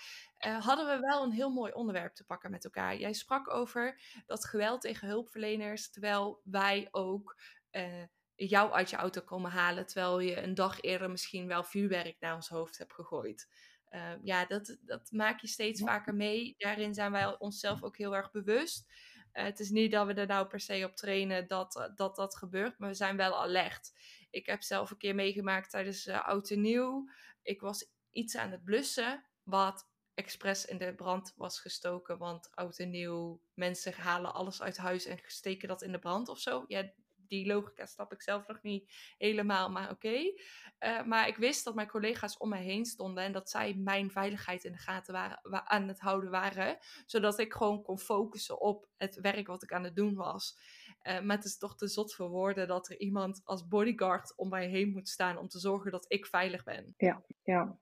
uh, 0.47 0.65
hadden 0.65 0.87
we 0.87 1.07
wel 1.07 1.23
een 1.23 1.33
heel 1.33 1.51
mooi 1.51 1.73
onderwerp 1.73 2.15
te 2.15 2.25
pakken 2.25 2.51
met 2.51 2.65
elkaar. 2.65 2.97
Jij 2.97 3.13
sprak 3.13 3.55
over 3.55 4.01
dat 4.27 4.45
geweld 4.45 4.81
tegen 4.81 5.09
hulpverleners, 5.09 5.91
terwijl 5.91 6.41
wij 6.45 6.89
ook 6.91 7.37
uh, 7.73 8.03
jou 8.49 8.73
uit 8.73 8.91
je 8.91 8.97
auto 8.97 9.21
komen 9.21 9.51
halen, 9.51 9.87
terwijl 9.87 10.21
je 10.21 10.43
een 10.43 10.55
dag 10.55 10.81
eerder 10.81 11.11
misschien 11.11 11.47
wel 11.47 11.65
vuurwerk 11.65 12.17
naar 12.21 12.35
ons 12.35 12.49
hoofd 12.49 12.79
hebt 12.79 12.93
gegooid. 12.93 13.49
Uh, 13.91 14.13
ja, 14.23 14.45
dat, 14.45 14.77
dat 14.81 15.11
maak 15.11 15.41
je 15.41 15.47
steeds 15.47 15.81
vaker 15.81 16.15
mee. 16.15 16.55
Daarin 16.59 16.95
zijn 16.95 17.13
wij 17.13 17.39
onszelf 17.39 17.83
ook 17.83 17.97
heel 17.97 18.17
erg 18.17 18.31
bewust. 18.31 18.87
Uh, 19.33 19.45
het 19.45 19.61
is 19.61 19.71
niet 19.71 19.91
dat 19.93 20.07
we 20.07 20.15
er 20.15 20.27
nou 20.27 20.47
per 20.47 20.61
se 20.61 20.85
op 20.85 20.97
trainen 20.97 21.47
dat, 21.47 21.77
uh, 21.77 21.85
dat 21.95 22.17
dat 22.17 22.37
gebeurt, 22.37 22.79
maar 22.79 22.89
we 22.89 22.95
zijn 22.95 23.17
wel 23.17 23.43
alert. 23.43 23.93
Ik 24.31 24.47
heb 24.47 24.63
zelf 24.63 24.91
een 24.91 24.97
keer 24.97 25.15
meegemaakt 25.15 25.71
tijdens 25.71 26.07
uh, 26.07 26.29
Oud 26.29 26.51
en 26.51 26.61
Nieuw. 26.61 27.09
Ik 27.43 27.61
was 27.61 27.93
iets 28.11 28.37
aan 28.37 28.51
het 28.51 28.65
blussen, 28.65 29.25
wat 29.43 29.89
expres 30.15 30.65
in 30.65 30.79
de 30.79 30.95
brand 30.95 31.33
was 31.37 31.61
gestoken. 31.61 32.19
Want 32.19 32.51
Oud 32.55 32.79
en 32.79 32.91
Nieuw, 32.91 33.43
mensen 33.55 33.93
halen 33.93 34.35
alles 34.35 34.63
uit 34.63 34.77
huis 34.77 35.05
en 35.05 35.21
steken 35.27 35.69
dat 35.69 35.83
in 35.83 35.93
de 35.93 35.99
brand 35.99 36.29
of 36.29 36.39
zo. 36.39 36.65
Ja, 36.67 36.91
die 37.31 37.47
logica 37.47 37.87
snap 37.87 38.13
ik 38.13 38.23
zelf 38.23 38.47
nog 38.47 38.63
niet 38.63 38.93
helemaal, 39.19 39.71
maar 39.71 39.91
oké. 39.91 40.33
Eh, 40.79 41.05
maar 41.05 41.29
ik 41.29 41.37
wist 41.37 41.65
dat 41.65 41.75
mijn 41.75 41.89
collega's 41.89 42.37
om 42.37 42.49
mij 42.49 42.63
heen 42.63 42.85
stonden 42.85 43.25
en 43.25 43.33
dat 43.33 43.51
zij 43.51 43.75
mijn 43.75 44.11
veiligheid 44.11 44.65
in 44.65 44.73
de 44.73 44.79
gaten 44.79 45.13
waren, 45.13 45.69
aan 45.69 45.89
het 45.89 46.01
houden 46.01 46.31
waren. 46.31 46.79
Zodat 47.07 47.39
ik 47.39 47.53
gewoon 47.53 47.83
kon 47.83 47.99
focussen 47.99 48.61
op 48.61 48.89
het 48.97 49.21
werk 49.21 49.47
wat 49.47 49.63
ik 49.63 49.73
aan 49.73 49.85
het 49.85 49.97
doen 49.97 50.15
was. 50.15 50.59
Uh, 51.03 51.21
maar 51.21 51.37
het 51.37 51.45
is 51.45 51.59
toch 51.59 51.77
te 51.77 51.89
zot 51.89 52.15
voor 52.15 52.29
woorden 52.29 52.69
dat 52.69 52.91
er 52.91 52.99
iemand 52.99 53.41
als 53.45 53.69
bodyguard 53.69 54.37
om 54.37 54.49
mij 54.49 54.69
heen 54.69 54.91
moet 54.91 55.09
staan 55.09 55.39
om 55.39 55.49
te 55.49 55.59
zorgen 55.59 55.91
dat 55.91 56.05
ik 56.09 56.27
veilig 56.27 56.65
ben. 56.65 56.95
Ja, 56.97 57.23
ja. 57.43 57.79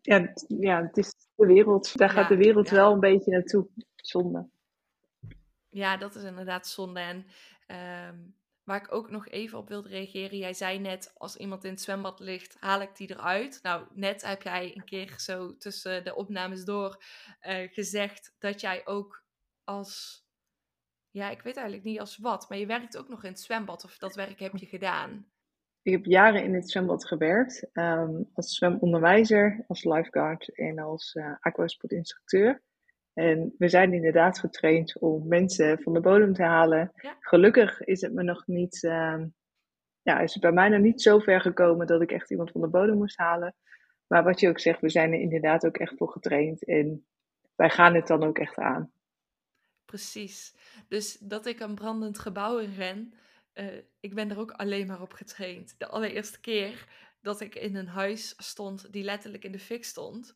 Ja, 0.00 0.32
ja 0.46 0.82
het 0.82 0.96
is 0.96 1.14
de 1.34 1.46
wereld. 1.46 1.96
Daar 1.98 2.10
gaat 2.10 2.28
de 2.28 2.36
wereld 2.36 2.68
wel 2.68 2.92
een 2.92 3.00
beetje 3.00 3.30
naartoe. 3.30 3.68
Zonde. 3.96 4.48
Ja, 5.68 5.96
dat 5.96 6.14
is 6.14 6.22
inderdaad 6.22 6.66
zonde. 6.66 7.00
En 7.00 7.26
ehm, 7.66 8.18
Waar 8.64 8.82
ik 8.82 8.92
ook 8.92 9.10
nog 9.10 9.28
even 9.28 9.58
op 9.58 9.68
wilde 9.68 9.88
reageren. 9.88 10.38
Jij 10.38 10.54
zei 10.54 10.78
net, 10.78 11.12
als 11.16 11.36
iemand 11.36 11.64
in 11.64 11.70
het 11.70 11.80
zwembad 11.80 12.20
ligt, 12.20 12.56
haal 12.60 12.80
ik 12.80 12.96
die 12.96 13.10
eruit. 13.10 13.58
Nou, 13.62 13.86
net 13.94 14.22
heb 14.26 14.42
jij 14.42 14.76
een 14.76 14.84
keer 14.84 15.14
zo 15.18 15.56
tussen 15.56 16.04
de 16.04 16.14
opnames 16.14 16.64
door 16.64 17.02
uh, 17.42 17.68
gezegd 17.72 18.34
dat 18.38 18.60
jij 18.60 18.86
ook 18.86 19.24
als, 19.64 20.24
ja, 21.10 21.30
ik 21.30 21.42
weet 21.42 21.56
eigenlijk 21.56 21.86
niet 21.86 22.00
als 22.00 22.16
wat, 22.16 22.48
maar 22.48 22.58
je 22.58 22.66
werkt 22.66 22.96
ook 22.96 23.08
nog 23.08 23.24
in 23.24 23.30
het 23.30 23.40
zwembad 23.40 23.84
of 23.84 23.98
dat 23.98 24.14
werk 24.14 24.38
heb 24.38 24.56
je 24.56 24.66
gedaan? 24.66 25.26
Ik 25.82 25.92
heb 25.92 26.04
jaren 26.04 26.44
in 26.44 26.54
het 26.54 26.70
zwembad 26.70 27.06
gewerkt, 27.06 27.68
um, 27.72 28.30
als 28.32 28.54
zwemonderwijzer, 28.54 29.64
als 29.68 29.84
lifeguard 29.84 30.54
en 30.54 30.78
als 30.78 31.14
uh, 31.14 31.34
aquasportinstructeur. 31.40 32.62
En 33.12 33.54
we 33.58 33.68
zijn 33.68 33.92
inderdaad 33.92 34.38
getraind 34.38 34.98
om 34.98 35.28
mensen 35.28 35.82
van 35.82 35.92
de 35.92 36.00
bodem 36.00 36.34
te 36.34 36.42
halen. 36.42 36.92
Gelukkig 37.20 37.80
is 37.80 38.00
het 38.00 38.12
me 38.12 38.22
nog 38.22 38.46
niet, 38.46 38.82
uh, 38.82 39.22
ja, 40.02 40.20
is 40.20 40.32
het 40.32 40.42
bij 40.42 40.52
mij 40.52 40.68
nog 40.68 40.80
niet 40.80 41.02
zo 41.02 41.18
ver 41.18 41.40
gekomen 41.40 41.86
dat 41.86 42.02
ik 42.02 42.12
echt 42.12 42.30
iemand 42.30 42.50
van 42.50 42.60
de 42.60 42.68
bodem 42.68 42.96
moest 42.96 43.18
halen. 43.18 43.54
Maar 44.06 44.24
wat 44.24 44.40
je 44.40 44.48
ook 44.48 44.60
zegt, 44.60 44.80
we 44.80 44.88
zijn 44.88 45.12
er 45.12 45.20
inderdaad 45.20 45.66
ook 45.66 45.76
echt 45.76 45.96
voor 45.96 46.08
getraind 46.08 46.64
en 46.64 47.06
wij 47.54 47.70
gaan 47.70 47.94
het 47.94 48.06
dan 48.06 48.22
ook 48.22 48.38
echt 48.38 48.58
aan. 48.58 48.92
Precies. 49.84 50.54
Dus 50.88 51.18
dat 51.18 51.46
ik 51.46 51.60
een 51.60 51.74
brandend 51.74 52.18
gebouw 52.18 52.58
in 52.58 52.74
ren, 52.74 53.14
uh, 53.54 53.66
ik 54.00 54.14
ben 54.14 54.30
er 54.30 54.38
ook 54.38 54.50
alleen 54.50 54.86
maar 54.86 55.02
op 55.02 55.12
getraind. 55.12 55.74
De 55.78 55.86
allereerste 55.86 56.40
keer 56.40 56.86
dat 57.20 57.40
ik 57.40 57.54
in 57.54 57.76
een 57.76 57.88
huis 57.88 58.34
stond 58.36 58.92
die 58.92 59.04
letterlijk 59.04 59.44
in 59.44 59.52
de 59.52 59.58
fik 59.58 59.84
stond, 59.84 60.34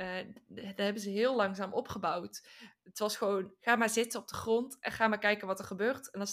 uh, 0.00 0.34
daar 0.46 0.84
hebben 0.84 1.02
ze 1.02 1.10
heel 1.10 1.36
langzaam 1.36 1.72
opgebouwd. 1.72 2.48
Het 2.82 2.98
was 2.98 3.16
gewoon, 3.16 3.54
ga 3.60 3.76
maar 3.76 3.90
zitten 3.90 4.20
op 4.20 4.28
de 4.28 4.34
grond 4.34 4.76
en 4.80 4.92
ga 4.92 5.08
maar 5.08 5.18
kijken 5.18 5.46
wat 5.46 5.58
er 5.58 5.64
gebeurt. 5.64 6.10
En 6.10 6.18
dan 6.18 6.28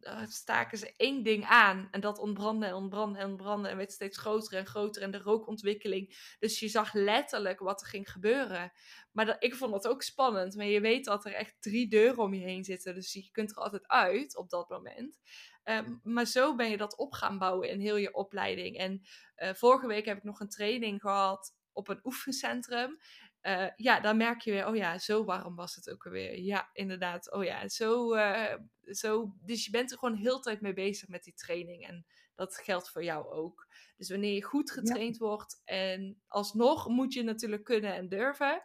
uh, 0.00 0.26
staken 0.26 0.78
ze 0.78 0.94
één 0.96 1.22
ding 1.22 1.44
aan. 1.44 1.88
En 1.90 2.00
dat 2.00 2.18
ontbrandde 2.18 2.66
en 2.66 2.74
ontbrandde 2.74 3.18
en 3.18 3.30
ontbrandde. 3.30 3.68
En 3.68 3.76
werd 3.76 3.92
steeds 3.92 4.18
groter 4.18 4.58
en 4.58 4.66
groter. 4.66 5.02
En 5.02 5.10
de 5.10 5.18
rookontwikkeling. 5.18 6.34
Dus 6.38 6.60
je 6.60 6.68
zag 6.68 6.92
letterlijk 6.92 7.58
wat 7.58 7.80
er 7.80 7.86
ging 7.86 8.10
gebeuren. 8.10 8.72
Maar 9.12 9.26
dat, 9.26 9.36
ik 9.38 9.54
vond 9.54 9.72
dat 9.72 9.88
ook 9.88 10.02
spannend. 10.02 10.54
Maar 10.54 10.66
je 10.66 10.80
weet 10.80 11.04
dat 11.04 11.24
er 11.24 11.32
echt 11.32 11.56
drie 11.60 11.88
deuren 11.88 12.22
om 12.22 12.34
je 12.34 12.44
heen 12.44 12.64
zitten. 12.64 12.94
Dus 12.94 13.12
je 13.12 13.30
kunt 13.30 13.50
er 13.50 13.56
altijd 13.56 13.88
uit 13.88 14.36
op 14.36 14.50
dat 14.50 14.68
moment. 14.68 15.20
Um, 15.64 16.00
maar 16.02 16.26
zo 16.26 16.54
ben 16.54 16.70
je 16.70 16.76
dat 16.76 16.96
op 16.96 17.12
gaan 17.12 17.38
bouwen 17.38 17.68
in 17.68 17.80
heel 17.80 17.96
je 17.96 18.14
opleiding. 18.14 18.76
En 18.76 19.02
uh, 19.36 19.54
vorige 19.54 19.86
week 19.86 20.04
heb 20.04 20.16
ik 20.16 20.24
nog 20.24 20.40
een 20.40 20.48
training 20.48 21.00
gehad 21.00 21.54
op 21.72 21.88
een 21.88 22.00
oefencentrum. 22.04 22.98
Uh, 23.42 23.68
ja, 23.76 24.00
dan 24.00 24.16
merk 24.16 24.40
je 24.40 24.50
weer, 24.50 24.66
oh 24.66 24.76
ja, 24.76 24.98
zo 24.98 25.24
warm 25.24 25.56
was 25.56 25.74
het 25.74 25.90
ook 25.90 26.06
alweer. 26.06 26.38
Ja, 26.38 26.70
inderdaad. 26.72 27.32
Oh 27.32 27.44
ja, 27.44 27.68
zo, 27.68 28.14
uh, 28.14 28.54
zo. 28.84 29.34
Dus 29.40 29.64
je 29.64 29.70
bent 29.70 29.92
er 29.92 29.98
gewoon 29.98 30.16
heel 30.16 30.40
tijd 30.40 30.60
mee 30.60 30.72
bezig 30.72 31.08
met 31.08 31.24
die 31.24 31.34
training. 31.34 31.86
En 31.86 32.06
dat 32.34 32.56
geldt 32.56 32.90
voor 32.90 33.04
jou 33.04 33.26
ook. 33.26 33.68
Dus 33.96 34.10
wanneer 34.10 34.34
je 34.34 34.42
goed 34.42 34.70
getraind 34.70 35.16
wordt 35.16 35.62
en 35.64 36.22
alsnog 36.26 36.88
moet 36.88 37.12
je 37.12 37.22
natuurlijk 37.22 37.64
kunnen 37.64 37.94
en 37.94 38.08
durven. 38.08 38.62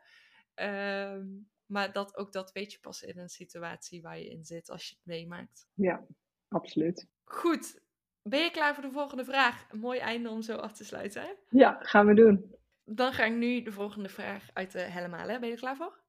Uh, 0.55 1.21
maar 1.65 1.91
dat, 1.91 2.17
ook 2.17 2.31
dat 2.31 2.51
weet 2.51 2.71
je 2.71 2.79
pas 2.79 3.01
in 3.01 3.17
een 3.17 3.29
situatie 3.29 4.01
waar 4.01 4.19
je 4.19 4.29
in 4.29 4.45
zit 4.45 4.69
als 4.69 4.89
je 4.89 4.95
het 4.95 5.05
meemaakt. 5.05 5.67
Ja, 5.73 6.05
absoluut. 6.47 7.07
Goed. 7.23 7.79
Ben 8.21 8.43
je 8.43 8.51
klaar 8.51 8.73
voor 8.73 8.83
de 8.83 8.91
volgende 8.91 9.25
vraag? 9.25 9.71
Een 9.71 9.79
mooi 9.79 9.99
einde 9.99 10.29
om 10.29 10.41
zo 10.41 10.55
af 10.55 10.73
te 10.73 10.85
sluiten. 10.85 11.21
Hè? 11.21 11.33
Ja, 11.49 11.77
gaan 11.81 12.05
we 12.05 12.13
doen. 12.13 12.55
Dan 12.89 13.13
ga 13.13 13.25
ik 13.25 13.33
nu 13.33 13.61
de 13.61 13.71
volgende 13.71 14.09
vraag 14.09 14.49
uit 14.53 14.71
de 14.71 14.79
helemaal. 14.79 15.25
Ben 15.25 15.45
je 15.45 15.51
er 15.51 15.57
klaar 15.57 15.75
voor? 15.75 15.99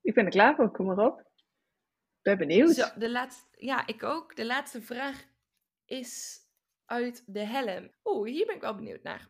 Ik 0.00 0.14
ben 0.14 0.24
er 0.24 0.30
klaar 0.30 0.54
voor, 0.54 0.70
kom 0.70 0.86
maar 0.86 1.06
op. 1.06 1.30
Ben 2.22 2.38
benieuwd. 2.38 2.74
Zo, 2.74 2.98
de 2.98 3.10
laatste, 3.10 3.46
ja, 3.56 3.86
ik 3.86 4.02
ook. 4.02 4.36
De 4.36 4.46
laatste 4.46 4.82
vraag 4.82 5.24
is 5.84 6.40
uit 6.84 7.22
de 7.26 7.44
helm. 7.44 7.90
Oeh, 8.04 8.30
hier 8.30 8.46
ben 8.46 8.54
ik 8.54 8.60
wel 8.60 8.74
benieuwd 8.74 9.02
naar. 9.02 9.28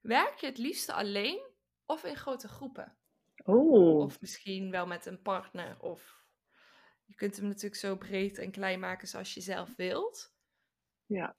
Werk 0.00 0.34
je 0.34 0.46
het 0.46 0.58
liefste 0.58 0.92
alleen 0.92 1.40
of 1.86 2.04
in 2.04 2.16
grote 2.16 2.48
groepen? 2.48 2.96
Oh. 3.44 3.98
Of 3.98 4.20
misschien 4.20 4.70
wel 4.70 4.86
met 4.86 5.06
een 5.06 5.22
partner. 5.22 5.80
Of 5.80 6.24
je 7.04 7.14
kunt 7.14 7.36
hem 7.36 7.46
natuurlijk 7.46 7.80
zo 7.80 7.96
breed 7.96 8.38
en 8.38 8.50
klein 8.50 8.80
maken 8.80 9.08
zoals 9.08 9.34
je 9.34 9.40
zelf 9.40 9.76
wilt. 9.76 10.34
Ja, 11.06 11.36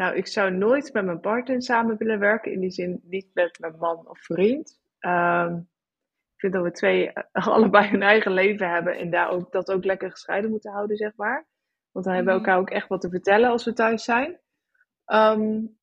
nou, 0.00 0.16
ik 0.16 0.26
zou 0.26 0.50
nooit 0.50 0.92
met 0.92 1.04
mijn 1.04 1.20
partner 1.20 1.62
samen 1.62 1.96
willen 1.96 2.18
werken. 2.18 2.52
In 2.52 2.60
die 2.60 2.70
zin 2.70 3.00
niet 3.04 3.30
met 3.34 3.58
mijn 3.58 3.76
man 3.78 4.08
of 4.08 4.18
vriend. 4.18 4.80
Um, 5.00 5.56
ik 6.34 6.40
vind 6.40 6.52
dat 6.52 6.62
we 6.62 6.70
twee 6.70 7.12
eh, 7.12 7.46
allebei 7.56 7.88
hun 7.88 8.02
eigen 8.02 8.32
leven 8.32 8.70
hebben. 8.70 8.98
En 8.98 9.10
daar 9.10 9.30
ook, 9.30 9.52
dat 9.52 9.70
ook 9.70 9.84
lekker 9.84 10.10
gescheiden 10.10 10.50
moeten 10.50 10.72
houden, 10.72 10.96
zeg 10.96 11.12
maar. 11.16 11.48
Want 11.90 12.04
dan 12.04 12.14
hebben 12.14 12.34
we 12.34 12.40
mhm. 12.40 12.48
elkaar 12.48 12.62
ook 12.62 12.70
echt 12.70 12.88
wat 12.88 13.00
te 13.00 13.10
vertellen 13.10 13.50
als 13.50 13.64
we 13.64 13.72
thuis 13.72 14.04
zijn. 14.04 14.40
Um, 15.06 15.78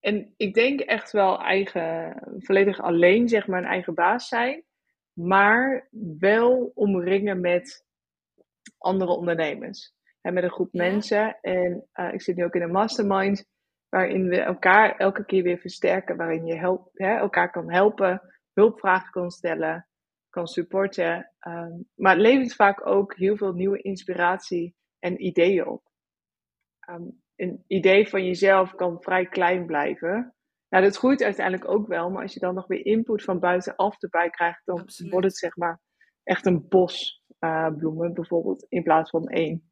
en 0.00 0.34
ik 0.36 0.54
denk 0.54 0.80
echt 0.80 1.12
wel 1.12 1.40
eigen, 1.40 2.20
volledig 2.38 2.80
alleen, 2.80 3.28
zeg 3.28 3.46
maar, 3.46 3.58
een 3.58 3.68
eigen 3.68 3.94
baas 3.94 4.28
zijn. 4.28 4.64
Maar 5.12 5.88
wel 6.18 6.72
omringen 6.74 7.40
met 7.40 7.86
andere 8.78 9.10
ondernemers 9.10 9.96
en 10.28 10.34
met 10.34 10.42
een 10.42 10.50
groep 10.50 10.72
mensen. 10.72 11.38
En 11.40 11.86
uh, 11.94 12.12
ik 12.12 12.22
zit 12.22 12.36
nu 12.36 12.44
ook 12.44 12.54
in 12.54 12.62
een 12.62 12.70
mastermind, 12.70 13.44
waarin 13.88 14.28
we 14.28 14.40
elkaar 14.40 14.96
elke 14.96 15.24
keer 15.24 15.42
weer 15.42 15.58
versterken, 15.58 16.16
waarin 16.16 16.46
je 16.46 16.56
help, 16.58 16.90
hè, 16.92 17.16
elkaar 17.16 17.50
kan 17.50 17.72
helpen, 17.72 18.22
hulpvragen 18.52 19.10
kan 19.10 19.30
stellen, 19.30 19.88
kan 20.30 20.46
supporten. 20.46 21.32
Um, 21.46 21.88
maar 21.94 22.12
het 22.12 22.20
levert 22.20 22.54
vaak 22.54 22.86
ook 22.86 23.14
heel 23.14 23.36
veel 23.36 23.52
nieuwe 23.52 23.82
inspiratie 23.82 24.74
en 24.98 25.24
ideeën 25.24 25.66
op. 25.66 25.82
Um, 26.90 27.22
een 27.36 27.64
idee 27.66 28.08
van 28.08 28.24
jezelf 28.24 28.74
kan 28.74 29.02
vrij 29.02 29.26
klein 29.26 29.66
blijven. 29.66 30.34
Nou, 30.68 30.84
dat 30.84 30.96
groeit 30.96 31.22
uiteindelijk 31.22 31.70
ook 31.70 31.86
wel, 31.86 32.10
maar 32.10 32.22
als 32.22 32.34
je 32.34 32.40
dan 32.40 32.54
nog 32.54 32.66
weer 32.66 32.86
input 32.86 33.22
van 33.22 33.38
buitenaf 33.38 34.02
erbij 34.02 34.30
krijgt, 34.30 34.62
dan 34.64 34.88
wordt 35.10 35.26
het 35.26 35.36
zeg 35.36 35.56
maar 35.56 35.80
echt 36.22 36.46
een 36.46 36.68
bos 36.68 37.22
uh, 37.40 37.68
bloemen 37.76 38.14
bijvoorbeeld, 38.14 38.66
in 38.68 38.82
plaats 38.82 39.10
van 39.10 39.28
één 39.28 39.67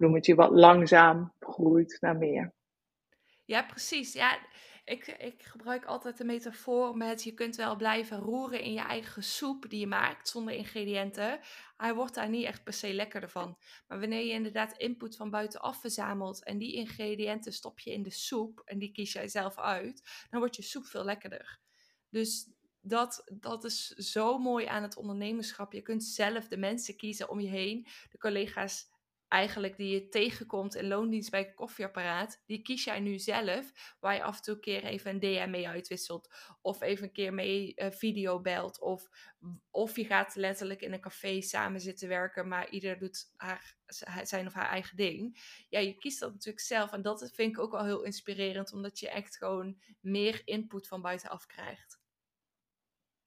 bloemetje 0.00 0.34
wat 0.34 0.50
langzaam 0.50 1.32
groeit 1.38 1.96
naar 2.00 2.16
meer. 2.16 2.52
Ja, 3.44 3.62
precies. 3.62 4.12
Ja, 4.12 4.38
ik, 4.84 5.06
ik 5.06 5.42
gebruik 5.42 5.84
altijd 5.84 6.16
de 6.18 6.24
metafoor 6.24 6.96
met 6.96 7.22
je 7.22 7.32
kunt 7.32 7.56
wel 7.56 7.76
blijven 7.76 8.18
roeren 8.18 8.60
in 8.60 8.72
je 8.72 8.80
eigen 8.80 9.22
soep 9.22 9.70
die 9.70 9.80
je 9.80 9.86
maakt 9.86 10.28
zonder 10.28 10.54
ingrediënten. 10.54 11.40
Hij 11.76 11.94
wordt 11.94 12.14
daar 12.14 12.28
niet 12.28 12.44
echt 12.44 12.64
per 12.64 12.72
se 12.72 12.92
lekkerder 12.92 13.30
van. 13.30 13.58
Maar 13.86 14.00
wanneer 14.00 14.24
je 14.24 14.32
inderdaad 14.32 14.76
input 14.76 15.16
van 15.16 15.30
buitenaf 15.30 15.80
verzamelt 15.80 16.44
en 16.44 16.58
die 16.58 16.74
ingrediënten 16.74 17.52
stop 17.52 17.78
je 17.80 17.92
in 17.92 18.02
de 18.02 18.10
soep 18.10 18.62
en 18.64 18.78
die 18.78 18.92
kies 18.92 19.12
jij 19.12 19.28
zelf 19.28 19.58
uit, 19.58 20.26
dan 20.30 20.40
wordt 20.40 20.56
je 20.56 20.62
soep 20.62 20.86
veel 20.86 21.04
lekkerder. 21.04 21.58
Dus 22.10 22.50
dat, 22.80 23.30
dat 23.40 23.64
is 23.64 23.86
zo 23.86 24.38
mooi 24.38 24.66
aan 24.66 24.82
het 24.82 24.96
ondernemerschap. 24.96 25.72
Je 25.72 25.82
kunt 25.82 26.04
zelf 26.04 26.48
de 26.48 26.56
mensen 26.56 26.96
kiezen 26.96 27.28
om 27.28 27.40
je 27.40 27.48
heen, 27.48 27.86
de 28.10 28.18
collega's 28.18 28.89
eigenlijk 29.30 29.76
die 29.76 29.92
je 29.92 30.08
tegenkomt 30.08 30.74
in 30.74 30.88
loondienst 30.88 31.30
bij 31.30 31.52
koffieapparaat, 31.54 32.42
die 32.46 32.62
kies 32.62 32.84
jij 32.84 33.00
nu 33.00 33.18
zelf, 33.18 33.96
waar 34.00 34.14
je 34.14 34.22
af 34.22 34.36
en 34.36 34.42
toe 34.42 34.54
een 34.54 34.60
keer 34.60 34.84
even 34.84 35.10
een 35.10 35.20
DM 35.20 35.50
mee 35.50 35.68
uitwisselt, 35.68 36.28
of 36.60 36.80
even 36.80 37.04
een 37.04 37.12
keer 37.12 37.34
mee 37.34 37.72
uh, 37.76 37.90
video 37.90 38.40
belt, 38.40 38.80
of, 38.80 39.08
of 39.70 39.96
je 39.96 40.04
gaat 40.04 40.34
letterlijk 40.34 40.80
in 40.80 40.92
een 40.92 41.00
café 41.00 41.40
samen 41.40 41.80
zitten 41.80 42.08
werken, 42.08 42.48
maar 42.48 42.70
ieder 42.70 42.98
doet 42.98 43.32
haar, 43.36 43.76
zijn 44.22 44.46
of 44.46 44.52
haar 44.52 44.68
eigen 44.68 44.96
ding. 44.96 45.38
Ja, 45.68 45.78
je 45.78 45.94
kiest 45.94 46.20
dat 46.20 46.32
natuurlijk 46.32 46.64
zelf 46.64 46.92
en 46.92 47.02
dat 47.02 47.30
vind 47.34 47.56
ik 47.56 47.58
ook 47.58 47.72
wel 47.72 47.84
heel 47.84 48.02
inspirerend, 48.02 48.72
omdat 48.72 48.98
je 48.98 49.10
echt 49.10 49.36
gewoon 49.36 49.80
meer 50.00 50.42
input 50.44 50.88
van 50.88 51.02
buitenaf 51.02 51.46
krijgt. 51.46 52.00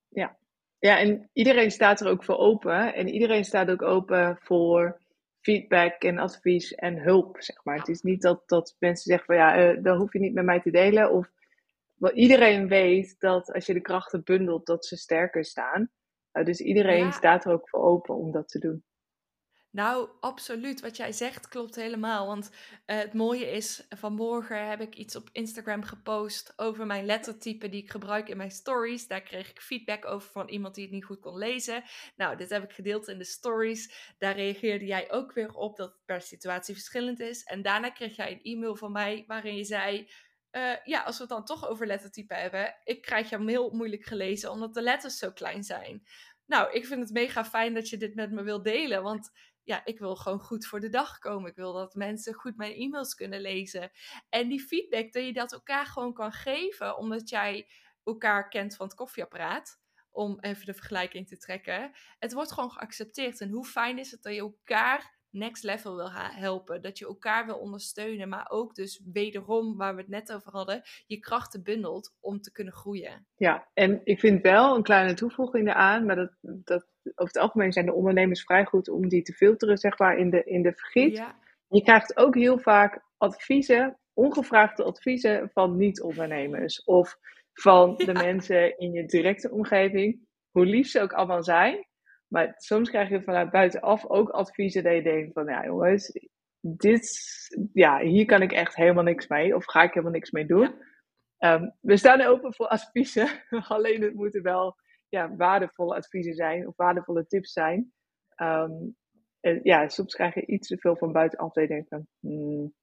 Ja. 0.09 0.37
Ja, 0.79 0.99
en 0.99 1.29
iedereen 1.33 1.71
staat 1.71 2.01
er 2.01 2.07
ook 2.07 2.23
voor 2.23 2.37
open. 2.37 2.93
En 2.93 3.07
iedereen 3.07 3.43
staat 3.43 3.69
ook 3.69 3.81
open 3.81 4.37
voor 4.41 5.01
feedback 5.43 6.03
en 6.03 6.17
advies 6.17 6.75
en 6.75 6.97
hulp, 6.97 7.35
zeg 7.39 7.63
maar. 7.63 7.77
Het 7.77 7.87
is 7.87 8.01
niet 8.01 8.21
dat, 8.21 8.43
dat 8.45 8.75
mensen 8.79 9.03
zeggen 9.03 9.25
van 9.25 9.35
ja, 9.35 9.73
uh, 9.73 9.83
dat 9.83 9.97
hoef 9.97 10.13
je 10.13 10.19
niet 10.19 10.33
met 10.33 10.45
mij 10.45 10.61
te 10.61 10.71
delen. 10.71 11.11
Of 11.11 11.31
wel, 11.93 12.11
iedereen 12.11 12.67
weet 12.67 13.15
dat 13.19 13.53
als 13.53 13.65
je 13.65 13.73
de 13.73 13.81
krachten 13.81 14.23
bundelt, 14.23 14.65
dat 14.65 14.85
ze 14.85 14.97
sterker 14.97 15.45
staan. 15.45 15.89
Uh, 16.33 16.45
dus 16.45 16.59
iedereen 16.59 17.13
staat 17.13 17.45
er 17.45 17.51
ook 17.51 17.69
voor 17.69 17.81
open 17.81 18.15
om 18.15 18.31
dat 18.31 18.47
te 18.47 18.59
doen. 18.59 18.83
Nou, 19.73 20.09
absoluut. 20.19 20.81
Wat 20.81 20.97
jij 20.97 21.11
zegt 21.11 21.47
klopt 21.47 21.75
helemaal. 21.75 22.27
Want 22.27 22.49
uh, 22.51 22.97
het 22.97 23.13
mooie 23.13 23.51
is, 23.51 23.85
vanmorgen 23.89 24.67
heb 24.67 24.81
ik 24.81 24.95
iets 24.95 25.15
op 25.15 25.29
Instagram 25.31 25.83
gepost 25.83 26.53
over 26.55 26.85
mijn 26.85 27.05
lettertype 27.05 27.69
die 27.69 27.81
ik 27.81 27.91
gebruik 27.91 28.29
in 28.29 28.37
mijn 28.37 28.51
stories. 28.51 29.07
Daar 29.07 29.21
kreeg 29.21 29.49
ik 29.49 29.61
feedback 29.61 30.05
over 30.05 30.31
van 30.31 30.49
iemand 30.49 30.75
die 30.75 30.83
het 30.83 30.93
niet 30.93 31.05
goed 31.05 31.19
kon 31.19 31.37
lezen. 31.37 31.83
Nou, 32.15 32.37
dit 32.37 32.49
heb 32.49 32.63
ik 32.63 32.71
gedeeld 32.71 33.07
in 33.07 33.17
de 33.17 33.23
stories. 33.23 34.13
Daar 34.17 34.35
reageerde 34.35 34.85
jij 34.85 35.11
ook 35.11 35.33
weer 35.33 35.53
op 35.53 35.77
dat 35.77 35.91
het 35.91 36.05
per 36.05 36.21
situatie 36.21 36.73
verschillend 36.73 37.19
is. 37.19 37.43
En 37.43 37.61
daarna 37.61 37.89
kreeg 37.89 38.15
jij 38.15 38.31
een 38.31 38.53
e-mail 38.53 38.75
van 38.75 38.91
mij 38.91 39.23
waarin 39.27 39.55
je 39.55 39.63
zei... 39.63 40.09
Uh, 40.51 40.71
ja, 40.83 41.03
als 41.03 41.15
we 41.15 41.21
het 41.21 41.31
dan 41.31 41.45
toch 41.45 41.67
over 41.67 41.87
lettertype 41.87 42.33
hebben, 42.33 42.75
ik 42.83 43.01
krijg 43.01 43.29
jouw 43.29 43.39
mail 43.39 43.71
moeilijk 43.71 44.03
gelezen 44.03 44.51
omdat 44.51 44.73
de 44.73 44.81
letters 44.81 45.17
zo 45.17 45.31
klein 45.31 45.63
zijn. 45.63 46.03
Nou, 46.45 46.73
ik 46.73 46.85
vind 46.85 47.01
het 47.01 47.11
mega 47.11 47.45
fijn 47.45 47.73
dat 47.73 47.89
je 47.89 47.97
dit 47.97 48.15
met 48.15 48.31
me 48.31 48.43
wilt 48.43 48.63
delen, 48.63 49.03
want 49.03 49.31
ja, 49.63 49.85
ik 49.85 49.99
wil 49.99 50.15
gewoon 50.15 50.39
goed 50.39 50.65
voor 50.65 50.79
de 50.79 50.89
dag 50.89 51.19
komen. 51.19 51.49
Ik 51.49 51.55
wil 51.55 51.73
dat 51.73 51.95
mensen 51.95 52.33
goed 52.33 52.57
mijn 52.57 52.73
e-mails 52.73 53.15
kunnen 53.15 53.41
lezen. 53.41 53.91
En 54.29 54.47
die 54.47 54.61
feedback, 54.61 55.13
dat 55.13 55.23
je 55.23 55.33
dat 55.33 55.53
elkaar 55.53 55.85
gewoon 55.85 56.13
kan 56.13 56.31
geven, 56.31 56.97
omdat 56.97 57.29
jij 57.29 57.67
elkaar 58.03 58.49
kent 58.49 58.75
van 58.75 58.85
het 58.85 58.95
koffieapparaat. 58.95 59.81
om 60.11 60.37
even 60.39 60.65
de 60.65 60.73
vergelijking 60.73 61.27
te 61.27 61.37
trekken. 61.37 61.91
Het 62.19 62.33
wordt 62.33 62.51
gewoon 62.51 62.71
geaccepteerd. 62.71 63.41
En 63.41 63.49
hoe 63.49 63.65
fijn 63.65 63.99
is 63.99 64.11
het 64.11 64.23
dat 64.23 64.33
je 64.33 64.39
elkaar 64.39 65.17
next 65.29 65.63
level 65.63 65.95
wil 65.95 66.11
helpen. 66.11 66.81
Dat 66.81 66.97
je 66.97 67.05
elkaar 67.05 67.45
wil 67.45 67.57
ondersteunen. 67.57 68.29
Maar 68.29 68.49
ook 68.49 68.75
dus 68.75 69.01
wederom, 69.11 69.77
waar 69.77 69.95
we 69.95 70.01
het 70.01 70.09
net 70.09 70.33
over 70.33 70.51
hadden, 70.51 70.81
je 71.07 71.19
krachten 71.19 71.63
bundelt 71.63 72.15
om 72.19 72.41
te 72.41 72.51
kunnen 72.51 72.73
groeien. 72.73 73.27
Ja, 73.35 73.67
en 73.73 74.01
ik 74.03 74.19
vind 74.19 74.41
wel 74.41 74.75
een 74.75 74.83
kleine 74.83 75.13
toevoeging 75.13 75.67
eraan. 75.67 76.05
Maar 76.05 76.15
dat, 76.15 76.31
dat, 76.41 76.87
over 77.05 77.33
het 77.33 77.37
algemeen 77.37 77.73
zijn 77.73 77.85
de 77.85 77.93
ondernemers 77.93 78.43
vrij 78.43 78.65
goed 78.65 78.89
om 78.89 79.07
die 79.07 79.21
te 79.21 79.33
filteren, 79.33 79.77
zeg 79.77 79.97
maar, 79.97 80.17
in 80.17 80.29
de, 80.29 80.43
in 80.43 80.61
de 80.61 80.73
vergiet. 80.73 81.17
Ja. 81.17 81.35
Je 81.67 81.81
krijgt 81.81 82.17
ook 82.17 82.35
heel 82.35 82.59
vaak 82.59 83.01
adviezen, 83.17 83.97
ongevraagde 84.13 84.83
adviezen 84.83 85.49
van 85.53 85.77
niet-ondernemers. 85.77 86.83
Of 86.83 87.17
van 87.53 87.95
de 88.05 88.13
mensen 88.13 88.77
in 88.77 88.91
je 88.91 89.05
directe 89.05 89.51
omgeving. 89.51 90.27
Hoe 90.51 90.65
lief 90.65 90.87
ze 90.87 91.01
ook 91.01 91.13
allemaal 91.13 91.43
zijn. 91.43 91.87
Maar 92.27 92.53
soms 92.57 92.89
krijg 92.89 93.09
je 93.09 93.23
vanuit 93.23 93.51
buitenaf 93.51 94.05
ook 94.05 94.29
adviezen 94.29 94.83
dat 94.83 94.93
je 94.93 95.01
denkt 95.01 95.33
van, 95.33 95.45
ja 95.45 95.65
jongens, 95.65 96.19
dit, 96.59 97.09
ja, 97.73 97.99
hier 97.99 98.25
kan 98.25 98.41
ik 98.41 98.51
echt 98.51 98.75
helemaal 98.75 99.03
niks 99.03 99.27
mee. 99.27 99.55
Of 99.55 99.65
ga 99.65 99.83
ik 99.83 99.93
helemaal 99.93 100.13
niks 100.13 100.31
mee 100.31 100.45
doen. 100.45 100.75
Ehm, 101.37 101.69
we 101.81 101.97
staan 101.97 102.21
open 102.21 102.53
voor 102.53 102.67
adviezen. 102.67 103.27
Alleen 103.67 104.01
het 104.01 104.13
moeten 104.13 104.43
wel 104.43 104.75
ja, 105.13 105.35
waardevolle 105.35 105.95
adviezen 105.95 106.33
zijn. 106.33 106.67
Of 106.67 106.75
waardevolle 106.75 107.27
tips 107.27 107.51
zijn. 107.51 107.93
Ehm, 108.35 108.71
en 109.39 109.59
ja, 109.63 109.87
soms 109.87 110.15
krijg 110.15 110.33
je 110.33 110.45
iets 110.45 110.67
te 110.67 110.77
veel 110.77 110.95
van 110.95 111.11
buitenaf 111.11 111.53
dat 111.53 111.67
je 111.67 111.85
van, 111.89 112.07
hmm, 112.19 112.73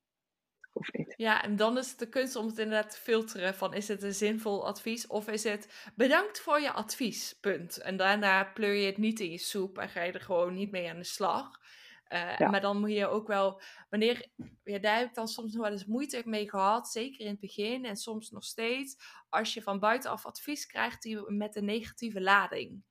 ja, 1.16 1.42
en 1.42 1.56
dan 1.56 1.78
is 1.78 1.90
het 1.90 1.98
de 1.98 2.08
kunst 2.08 2.36
om 2.36 2.46
het 2.46 2.58
inderdaad 2.58 2.90
te 2.90 2.98
filteren 2.98 3.54
van 3.54 3.74
is 3.74 3.88
het 3.88 4.02
een 4.02 4.14
zinvol 4.14 4.66
advies 4.66 5.06
of 5.06 5.28
is 5.28 5.44
het 5.44 5.92
bedankt 5.96 6.40
voor 6.40 6.60
je 6.60 6.70
advies, 6.70 7.38
punt. 7.40 7.78
En 7.78 7.96
daarna 7.96 8.44
pleur 8.44 8.74
je 8.74 8.86
het 8.86 8.98
niet 8.98 9.20
in 9.20 9.30
je 9.30 9.38
soep 9.38 9.78
en 9.78 9.88
ga 9.88 10.02
je 10.02 10.12
er 10.12 10.20
gewoon 10.20 10.54
niet 10.54 10.70
mee 10.70 10.90
aan 10.90 10.98
de 10.98 11.04
slag. 11.04 11.60
Uh, 12.12 12.38
Maar 12.38 12.60
dan 12.60 12.80
moet 12.80 12.92
je 12.92 13.06
ook 13.06 13.26
wel, 13.26 13.60
wanneer, 13.88 14.30
daar 14.64 14.98
heb 14.98 15.08
ik 15.08 15.14
dan 15.14 15.28
soms 15.28 15.52
nog 15.52 15.62
wel 15.62 15.72
eens 15.72 15.86
moeite 15.86 16.22
mee 16.24 16.48
gehad, 16.50 16.88
zeker 16.88 17.20
in 17.20 17.30
het 17.30 17.40
begin 17.40 17.84
en 17.84 17.96
soms 17.96 18.30
nog 18.30 18.44
steeds, 18.44 18.96
als 19.28 19.54
je 19.54 19.62
van 19.62 19.78
buitenaf 19.78 20.26
advies 20.26 20.66
krijgt 20.66 21.02
die 21.02 21.30
met 21.30 21.56
een 21.56 21.64
negatieve 21.64 22.20
lading. 22.20 22.82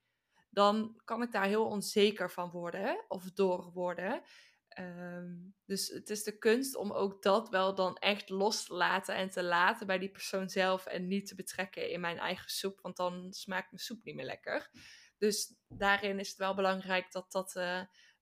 Dan 0.50 1.02
kan 1.06 1.22
ik 1.22 1.32
daar 1.32 1.46
heel 1.46 1.66
onzeker 1.66 2.32
van 2.32 2.50
worden, 2.50 3.06
of 3.08 3.32
door 3.32 3.72
worden. 3.74 4.22
Ehm, 4.70 5.36
dus 5.66 5.88
het 5.88 6.10
is 6.10 6.24
de 6.24 6.38
kunst 6.38 6.76
om 6.76 6.92
ook 6.92 7.24
dat 7.24 7.50
wel 7.50 7.76
dan 7.76 7.98
echt 7.98 8.30
los 8.30 8.66
te 8.66 8.74
laten 8.74 9.16
en 9.16 9.30
te 9.30 9.44
laten 9.44 9.88
bij 9.88 10.00
die 10.00 10.12
persoon 10.12 10.50
zelf 10.50 10.86
en 10.86 11.08
niet 11.08 11.28
te 11.28 11.36
betrekken 11.36 11.90
in 11.90 12.00
mijn 12.00 12.18
eigen 12.18 12.50
soep, 12.50 12.80
want 12.82 12.98
dan 12.98 13.34
smaakt 13.34 13.72
mijn 13.72 13.84
soep 13.84 14.04
niet 14.04 14.16
meer 14.16 14.26
lekker. 14.26 14.70
Dus 15.18 15.56
daarin 15.68 16.20
is 16.20 16.30
het 16.30 16.38
wel 16.38 16.56
belangrijk 16.56 17.12
dat 17.12 17.32
dat, 17.32 17.56
uh, 17.56 17.82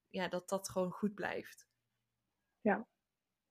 ja, 0.09 0.27
dat, 0.27 0.49
dat 0.49 0.69
gewoon 0.69 0.91
goed 0.91 1.13
blijft. 1.15 1.67
Ja. 2.61 2.87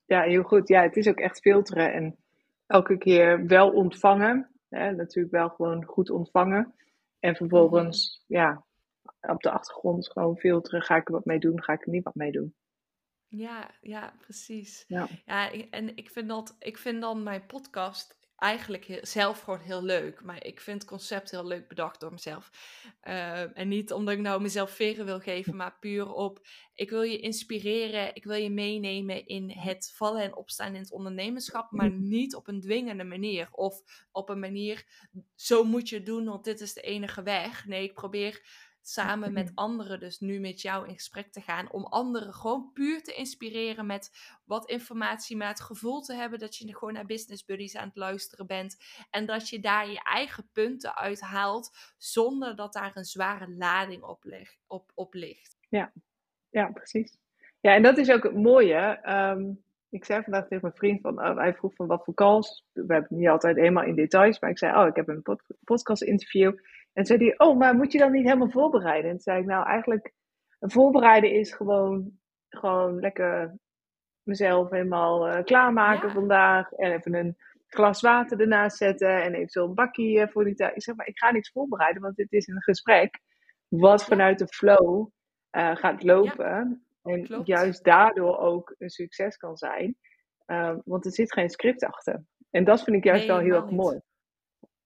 ja, 0.04 0.22
heel 0.22 0.42
goed. 0.42 0.68
Ja, 0.68 0.82
het 0.82 0.96
is 0.96 1.08
ook 1.08 1.18
echt 1.18 1.40
filteren 1.40 1.92
en 1.92 2.16
elke 2.66 2.98
keer 2.98 3.46
wel 3.46 3.70
ontvangen. 3.70 4.50
Hè? 4.68 4.92
Natuurlijk 4.92 5.34
wel 5.34 5.48
gewoon 5.48 5.84
goed 5.84 6.10
ontvangen. 6.10 6.74
En 7.18 7.36
vervolgens, 7.36 8.24
mhm. 8.26 8.40
ja, 8.40 8.64
op 9.20 9.42
de 9.42 9.50
achtergrond 9.50 10.10
gewoon 10.10 10.36
filteren. 10.36 10.82
Ga 10.82 10.96
ik 10.96 11.06
er 11.06 11.14
wat 11.14 11.24
mee 11.24 11.38
doen? 11.38 11.62
Ga 11.62 11.72
ik 11.72 11.86
er 11.86 11.92
niet 11.92 12.04
wat 12.04 12.14
mee 12.14 12.32
doen? 12.32 12.54
Ja, 13.28 13.70
ja, 13.80 14.14
precies. 14.20 14.84
Ja. 14.86 15.08
ja, 15.24 15.52
en 15.70 15.96
ik 15.96 16.10
vind, 16.10 16.28
dat, 16.28 16.56
ik 16.58 16.78
vind 16.78 17.00
dan 17.00 17.22
mijn 17.22 17.46
podcast 17.46 18.16
eigenlijk 18.36 18.98
zelf 19.02 19.40
gewoon 19.40 19.60
heel 19.60 19.82
leuk. 19.82 20.22
Maar 20.22 20.44
ik 20.44 20.60
vind 20.60 20.80
het 20.80 20.90
concept 20.90 21.30
heel 21.30 21.46
leuk 21.46 21.68
bedacht 21.68 22.00
door 22.00 22.12
mezelf. 22.12 22.50
Uh, 23.02 23.58
en 23.58 23.68
niet 23.68 23.92
omdat 23.92 24.14
ik 24.14 24.20
nou 24.20 24.42
mezelf 24.42 24.70
veren 24.70 25.04
wil 25.04 25.20
geven, 25.20 25.56
maar 25.56 25.78
puur 25.78 26.12
op... 26.12 26.46
Ik 26.74 26.90
wil 26.90 27.02
je 27.02 27.18
inspireren, 27.18 28.14
ik 28.14 28.24
wil 28.24 28.36
je 28.36 28.50
meenemen 28.50 29.26
in 29.26 29.50
het 29.50 29.92
vallen 29.94 30.22
en 30.22 30.36
opstaan 30.36 30.74
in 30.74 30.80
het 30.80 30.92
ondernemerschap. 30.92 31.70
Maar 31.70 31.90
niet 31.90 32.34
op 32.34 32.48
een 32.48 32.60
dwingende 32.60 33.04
manier. 33.04 33.48
Of 33.50 33.80
op 34.12 34.28
een 34.28 34.40
manier, 34.40 34.86
zo 35.34 35.64
moet 35.64 35.88
je 35.88 35.96
het 35.96 36.06
doen, 36.06 36.24
want 36.24 36.44
dit 36.44 36.60
is 36.60 36.72
de 36.72 36.80
enige 36.80 37.22
weg. 37.22 37.66
Nee, 37.66 37.82
ik 37.82 37.94
probeer 37.94 38.42
samen 38.88 39.32
met 39.32 39.52
anderen, 39.54 40.00
dus 40.00 40.18
nu 40.18 40.40
met 40.40 40.62
jou 40.62 40.88
in 40.88 40.94
gesprek 40.94 41.32
te 41.32 41.40
gaan, 41.40 41.70
om 41.70 41.84
anderen 41.84 42.32
gewoon 42.32 42.70
puur 42.72 43.02
te 43.02 43.14
inspireren 43.14 43.86
met 43.86 44.10
wat 44.44 44.70
informatie, 44.70 45.36
met 45.36 45.48
het 45.48 45.60
gevoel 45.60 46.00
te 46.00 46.14
hebben 46.14 46.38
dat 46.38 46.56
je 46.56 46.76
gewoon 46.76 46.94
naar 46.94 47.06
business 47.06 47.44
buddies 47.44 47.76
aan 47.76 47.88
het 47.88 47.96
luisteren 47.96 48.46
bent 48.46 48.76
en 49.10 49.26
dat 49.26 49.48
je 49.48 49.60
daar 49.60 49.90
je 49.90 50.00
eigen 50.02 50.48
punten 50.52 50.96
uithaalt 50.96 51.94
zonder 51.98 52.56
dat 52.56 52.72
daar 52.72 52.90
een 52.94 53.04
zware 53.04 53.50
lading 53.50 54.02
op, 54.02 54.24
ligt, 54.24 54.58
op, 54.66 54.90
op 54.94 55.14
ligt. 55.14 55.56
Ja. 55.68 55.92
ja, 56.48 56.70
precies. 56.70 57.18
Ja, 57.60 57.74
en 57.74 57.82
dat 57.82 57.98
is 57.98 58.10
ook 58.10 58.22
het 58.22 58.36
mooie. 58.36 59.10
Um, 59.10 59.64
ik 59.90 60.04
zei 60.04 60.22
vandaag 60.22 60.42
tegen 60.42 60.58
mijn 60.62 60.74
vriend 60.74 61.00
van, 61.00 61.20
oh, 61.20 61.36
hij 61.36 61.54
vroeg 61.54 61.74
van 61.74 61.86
wat 61.86 62.04
voor 62.04 62.14
calls. 62.14 62.64
We 62.72 62.80
hebben 62.80 62.96
het 63.08 63.10
niet 63.10 63.28
altijd 63.28 63.56
helemaal 63.56 63.84
in 63.84 63.94
details, 63.94 64.40
maar 64.40 64.50
ik 64.50 64.58
zei, 64.58 64.76
oh, 64.76 64.86
ik 64.86 64.96
heb 64.96 65.08
een 65.08 65.22
podcast 65.64 66.02
interview. 66.02 66.52
En 66.96 67.06
zei 67.06 67.24
hij, 67.24 67.38
oh, 67.38 67.58
maar 67.58 67.74
moet 67.74 67.92
je 67.92 67.98
dan 67.98 68.12
niet 68.12 68.24
helemaal 68.24 68.50
voorbereiden? 68.50 69.10
En 69.10 69.20
zei 69.20 69.40
ik, 69.40 69.46
nou 69.46 69.66
eigenlijk, 69.66 70.12
voorbereiden 70.58 71.32
is 71.32 71.52
gewoon, 71.52 72.10
gewoon 72.48 73.00
lekker 73.00 73.58
mezelf 74.22 74.70
helemaal 74.70 75.28
uh, 75.28 75.44
klaarmaken 75.44 76.10
vandaag. 76.10 76.72
En 76.72 76.92
even 76.92 77.14
een 77.14 77.36
glas 77.66 78.00
water 78.00 78.40
ernaast 78.40 78.76
zetten 78.76 79.22
en 79.22 79.34
even 79.34 79.48
zo'n 79.48 79.74
bakje 79.74 80.20
uh, 80.20 80.28
voor 80.28 80.44
die 80.44 80.54
tijd. 80.54 80.76
Ik 80.76 80.82
zeg 80.82 80.94
maar, 80.94 81.06
ik 81.06 81.18
ga 81.18 81.30
niks 81.30 81.50
voorbereiden, 81.50 82.02
want 82.02 82.16
dit 82.16 82.32
is 82.32 82.46
een 82.46 82.62
gesprek 82.62 83.20
wat 83.68 84.04
vanuit 84.04 84.38
de 84.38 84.46
flow 84.46 85.08
uh, 85.56 85.76
gaat 85.76 86.02
lopen. 86.02 86.86
en 87.02 87.42
juist 87.44 87.84
daardoor 87.84 88.38
ook 88.38 88.74
een 88.78 88.90
succes 88.90 89.36
kan 89.36 89.56
zijn. 89.56 89.96
want 90.84 91.04
er 91.04 91.12
zit 91.12 91.32
geen 91.32 91.50
script 91.50 91.84
achter. 91.84 92.24
En 92.50 92.64
dat 92.64 92.82
vind 92.82 92.96
ik 92.96 93.04
juist 93.04 93.26
wel 93.26 93.38
heel 93.38 93.54
erg 93.54 93.70
mooi. 93.70 94.00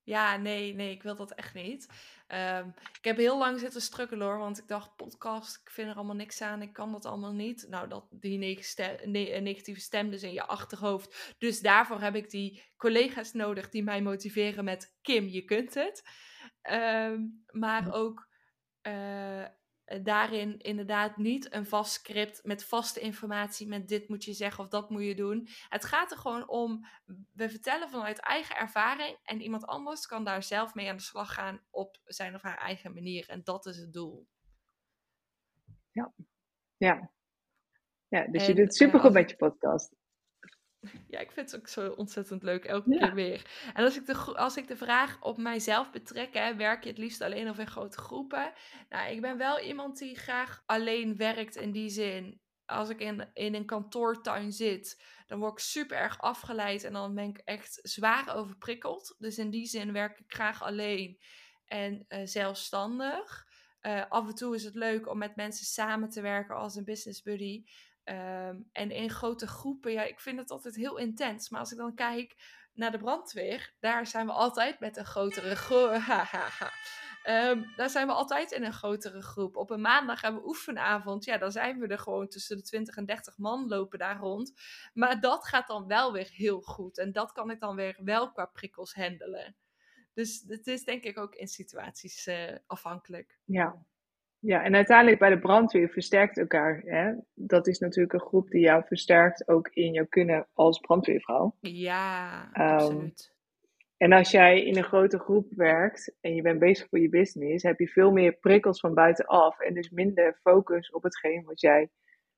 Ja, 0.03 0.36
nee, 0.36 0.74
nee, 0.74 0.90
ik 0.90 1.03
wil 1.03 1.16
dat 1.16 1.34
echt 1.34 1.55
niet. 1.55 1.88
Ehm, 2.26 2.68
ik 2.98 3.05
heb 3.05 3.16
heel 3.16 3.38
lang 3.38 3.61
zitten 3.61 3.80
struggelen 3.80 4.26
hoor, 4.26 4.38
want 4.38 4.59
ik 4.59 4.68
dacht, 4.68 4.96
podcast, 4.96 5.61
ik 5.64 5.70
vind 5.70 5.88
er 5.88 5.94
allemaal 5.94 6.16
niks 6.16 6.42
aan, 6.42 6.62
ik 6.62 6.72
kan 6.72 6.92
dat 6.92 7.05
allemaal 7.05 7.32
niet. 7.32 7.66
Nou, 7.68 7.88
dat, 7.88 8.07
die 8.11 8.57
eh, 8.76 9.40
negatieve 9.40 9.80
stem 9.80 10.11
dus 10.11 10.22
in 10.22 10.32
je 10.32 10.46
achterhoofd. 10.46 11.34
Dus 11.38 11.61
daarvoor 11.61 12.01
heb 12.01 12.14
ik 12.14 12.30
die 12.30 12.62
collega's 12.76 13.32
nodig 13.32 13.68
die 13.68 13.82
mij 13.82 14.03
motiveren 14.03 14.64
met, 14.64 14.94
Kim, 15.03 15.26
je 15.28 15.44
kunt 15.44 15.74
het. 15.74 16.03
Ehm, 16.62 17.26
maar 17.51 17.94
ook 17.94 18.28
uh, 18.82 19.42
eh, 19.42 19.48
daarin 20.03 20.59
inderdaad 20.59 21.16
niet 21.16 21.55
een 21.55 21.66
vast 21.66 21.93
script 21.93 22.45
met 22.45 22.64
vaste 22.64 23.01
informatie, 23.01 23.68
met 23.68 23.88
dit 23.88 24.09
moet 24.09 24.24
je 24.24 24.32
zeggen 24.32 24.64
of 24.64 24.70
dat 24.70 24.91
moet 24.91 25.05
je 25.05 25.14
doen. 25.14 25.49
Het 25.68 25.84
gaat 25.84 26.11
er 26.11 26.16
gewoon 26.16 26.49
om, 26.49 26.86
we 27.32 27.49
vertellen 27.49 27.88
vanuit 27.88 28.18
eigen 28.18 28.57
ervaring 28.57 29.18
en 29.22 29.41
iemand 29.41 29.66
anders 29.66 30.07
kan 30.07 30.24
daar 30.24 30.43
zelf 30.43 30.74
mee 30.74 30.88
aan 30.88 30.97
de 30.97 31.03
slag 31.03 31.34
gaan 31.34 31.61
op 31.70 32.01
zijn 32.05 32.34
of 32.34 32.43
haar 32.43 32.59
eigen 32.59 32.95
manier. 32.95 33.28
En 33.28 33.41
dat 33.45 33.66
is 33.66 33.76
het 33.76 33.93
doel. 33.93 34.26
Ja, 35.91 36.12
ja. 36.76 37.11
ja 38.09 38.26
dus 38.26 38.47
je 38.47 38.55
doet 38.55 38.74
supergoed 38.74 39.11
uh, 39.11 39.16
met 39.16 39.30
je 39.30 39.36
podcast. 39.36 39.95
Ja, 41.09 41.18
ik 41.18 41.31
vind 41.31 41.51
het 41.51 41.61
ook 41.61 41.68
zo 41.68 41.91
ontzettend 41.91 42.43
leuk, 42.43 42.64
elke 42.64 42.99
keer 42.99 43.14
weer. 43.14 43.70
En 43.74 43.85
als 43.85 43.97
ik, 43.97 44.07
de, 44.07 44.14
als 44.16 44.57
ik 44.57 44.68
de 44.68 44.76
vraag 44.76 45.22
op 45.22 45.37
mijzelf 45.37 45.91
betrek, 45.91 46.35
hè, 46.35 46.57
werk 46.57 46.83
je 46.83 46.89
het 46.89 46.99
liefst 46.99 47.20
alleen 47.20 47.49
of 47.49 47.59
in 47.59 47.66
grote 47.66 47.99
groepen? 47.99 48.53
Nou, 48.89 49.12
ik 49.12 49.20
ben 49.20 49.39
wel 49.39 49.61
iemand 49.61 49.99
die 49.99 50.16
graag 50.16 50.62
alleen 50.66 51.16
werkt 51.16 51.57
in 51.57 51.72
die 51.72 51.89
zin. 51.89 52.41
Als 52.66 52.89
ik 52.89 53.01
in, 53.01 53.31
in 53.35 53.55
een 53.55 53.66
kantoortuin 53.66 54.53
zit, 54.53 55.03
dan 55.26 55.39
word 55.39 55.53
ik 55.53 55.59
super 55.59 55.97
erg 55.97 56.18
afgeleid 56.20 56.85
en 56.85 56.93
dan 56.93 57.14
ben 57.14 57.28
ik 57.28 57.41
echt 57.45 57.78
zwaar 57.83 58.35
overprikkeld. 58.35 59.14
Dus 59.18 59.39
in 59.39 59.51
die 59.51 59.66
zin 59.66 59.93
werk 59.93 60.18
ik 60.18 60.33
graag 60.33 60.62
alleen 60.62 61.20
en 61.66 62.05
uh, 62.09 62.20
zelfstandig. 62.24 63.49
Uh, 63.83 64.05
af 64.09 64.28
en 64.28 64.35
toe 64.35 64.55
is 64.55 64.64
het 64.64 64.74
leuk 64.74 65.09
om 65.09 65.18
met 65.18 65.37
mensen 65.37 65.66
samen 65.66 66.11
te 66.11 66.20
werken 66.20 66.57
als 66.57 66.74
een 66.74 66.85
business 66.85 67.22
buddy. 67.22 67.64
Ehm, 68.05 68.61
en 68.72 68.90
in 68.90 69.11
grote 69.11 69.46
groepen, 69.46 69.92
ja, 69.92 70.03
ik 70.03 70.20
vind 70.20 70.38
het 70.38 70.51
altijd 70.51 70.76
heel 70.76 70.96
intens. 70.96 71.48
Maar 71.48 71.61
als 71.61 71.72
ik 71.72 71.78
dan 71.78 71.94
kijk 71.94 72.36
naar 72.74 72.90
de 72.90 72.98
brandweer, 72.98 73.74
daar 73.80 74.07
zijn 74.07 74.26
we 74.26 74.32
altijd 74.32 74.80
met 74.80 74.96
een 74.96 75.05
grotere 75.05 75.57
groep. 75.57 75.90
um, 77.28 77.72
daar 77.76 77.90
zijn 77.90 78.07
we 78.07 78.12
altijd 78.12 78.51
in 78.51 78.64
een 78.64 78.72
grotere 78.72 79.22
groep. 79.22 79.57
Op 79.57 79.70
een 79.70 79.80
maandag 79.80 80.20
hebben 80.20 80.40
we 80.40 80.48
oefenavond. 80.48 81.24
Ja, 81.24 81.38
dan 81.38 81.53
zijn 81.53 81.78
we 81.78 81.86
er 81.86 81.98
gewoon 81.98 82.28
tussen 82.28 82.57
de 82.57 82.62
20 82.62 82.96
en 82.96 83.07
30 83.07 83.38
man 83.38 83.68
lopen 83.68 83.98
daar 83.98 84.18
rond. 84.18 84.53
Maar 84.92 85.20
dat 85.20 85.46
gaat 85.46 85.68
dan 85.68 85.86
wel 85.86 86.12
weer 86.12 86.28
heel 86.30 86.61
goed. 86.61 86.98
En 86.98 87.12
dat 87.12 87.32
kan 87.32 87.51
ik 87.51 87.61
dan 87.61 87.76
weer 87.76 87.98
wel 88.05 88.32
qua 88.32 88.46
prikkels 88.46 88.94
handelen. 88.94 89.57
Dus 90.14 90.44
het 90.46 90.66
is 90.66 90.84
denk 90.84 91.05
ik 91.05 91.18
ook 91.18 91.34
in 91.34 91.48
situaties 91.48 92.26
uh, 92.26 92.57
afhankelijk. 92.66 93.38
Ja, 93.44 93.84
ja, 94.41 94.62
en 94.62 94.74
uiteindelijk 94.74 95.18
bij 95.18 95.30
de 95.30 95.38
brandweer 95.38 95.88
versterkt 95.88 96.38
elkaar. 96.38 96.82
Hè? 96.84 97.14
Dat 97.34 97.66
is 97.66 97.78
natuurlijk 97.78 98.12
een 98.12 98.28
groep 98.28 98.51
die 98.51 98.61
jou 98.61 98.84
versterkt, 98.86 99.49
ook 99.49 99.68
in 99.68 99.93
jouw 99.93 100.07
kunnen 100.09 100.47
als 100.53 100.78
brandweervrouw. 100.78 101.57
Ja, 101.61 102.45
um, 102.45 102.53
absoluut. 102.53 103.34
En 103.97 104.12
als 104.12 104.30
jij 104.30 104.64
in 104.64 104.76
een 104.76 104.84
grote 104.84 105.18
groep 105.18 105.53
werkt 105.55 106.14
en 106.20 106.34
je 106.34 106.43
bent 106.43 106.59
bezig 106.59 106.88
voor 106.88 106.99
je 106.99 107.09
business, 107.09 107.62
heb 107.62 107.78
je 107.78 107.88
veel 107.88 108.11
meer 108.11 108.32
prikkels 108.32 108.80
van 108.80 108.95
buitenaf 108.95 109.61
en 109.61 109.74
dus 109.74 109.91
minder 109.91 110.38
focus 110.43 110.91
op 110.91 111.03
hetgeen 111.03 111.45
wat 111.45 111.61
jij 111.61 111.91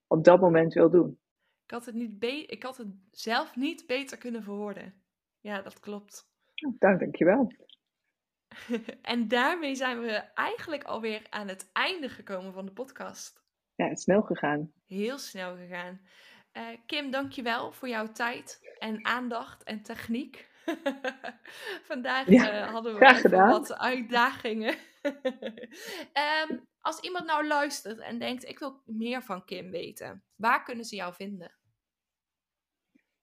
op 0.07 0.25
dat 0.25 0.41
moment 0.41 0.73
wil 0.75 0.91
doen. 0.91 1.19
Ik 1.65 1.71
had 1.71 1.87
het, 1.87 1.95
niet 1.95 2.25
ik 2.47 2.63
had 2.63 2.77
het 2.77 2.89
zelf 3.11 3.57
niet 3.57 3.87
beter 3.87 4.19
kunnen 4.19 4.43
verwoorden. 4.43 4.95
Ja, 5.41 5.63
dat 5.63 5.81
klopt. 5.81 6.27
Dank, 6.79 7.01
dankjewel. 7.01 7.53
en 9.03 9.29
daarmee 9.29 9.75
zijn 9.75 10.01
we 10.01 10.13
eigenlijk 10.35 10.85
alweer 10.85 11.27
aan 11.31 11.49
het 11.49 11.71
einde 11.73 12.09
gekomen 12.09 12.53
van 12.53 12.65
de 12.65 12.73
podcast. 12.73 13.43
Ja, 13.75 13.85
het 13.85 13.97
is 13.97 14.03
snel 14.03 14.23
gegaan. 14.23 14.73
Heel 14.87 15.19
snel 15.19 15.57
gegaan. 15.57 16.01
Uh, 16.53 16.69
Kim, 16.87 17.11
dankjewel 17.11 17.73
voor 17.73 17.89
jouw 17.89 18.13
tijd 18.13 18.75
en 18.79 19.07
aandacht 19.07 19.63
en 19.63 19.83
techniek. 19.83 20.51
Vandaag 21.91 22.29
eh, 22.29 22.71
hadden 22.71 22.99
we 22.99 23.31
wat 23.31 23.79
uitdagingen. 23.79 24.75
Ehm, 26.13 26.59
als 26.81 27.01
iemand 27.01 27.27
nou 27.27 27.47
luistert 27.47 27.99
en 27.99 28.19
denkt, 28.19 28.49
ik 28.49 28.59
wil 28.59 28.83
meer 28.85 29.23
van 29.23 29.45
Kim 29.45 29.71
weten, 29.71 30.25
waar 30.37 30.63
kunnen 30.63 30.85
ze 30.85 30.97
jou 30.97 31.15
vinden? 31.15 31.53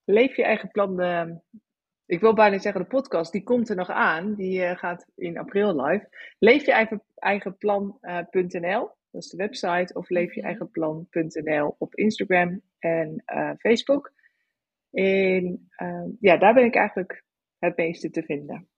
Leef 0.04 0.36
je 0.36 0.44
eigen 0.44 0.70
plan. 0.70 0.96
Ik 2.10 2.20
wil 2.20 2.34
bijna 2.34 2.58
zeggen, 2.58 2.82
de 2.82 2.88
podcast, 2.88 3.32
die 3.32 3.44
komt 3.44 3.70
er 3.70 3.76
nog 3.76 3.90
aan. 3.90 4.36
Die 4.36 4.60
uh, 4.60 4.78
gaat 4.78 5.08
in 5.16 5.38
april 5.38 5.86
live. 5.86 6.10
Leef 6.40 6.66
je 6.66 6.72
eigen, 6.72 7.04
eigen 7.16 7.58
plan.nl, 7.58 8.92
dat 9.12 9.24
is 9.24 9.30
de 9.30 9.38
website. 9.38 9.94
Of 9.94 10.10
leef 10.10 10.34
je 10.34 10.42
mhm. 10.42 10.50
op 11.78 11.96
Instagram 11.96 12.62
en 12.80 13.24
Facebook. 13.60 14.14
En 14.92 15.70
ja, 16.20 16.38
daar 16.38 16.54
ben 16.54 16.66
ik 16.66 16.76
eigenlijk 16.76 17.24
het 17.58 17.78
meeste 17.78 18.10
te 18.10 18.24
vinden. 18.24 18.70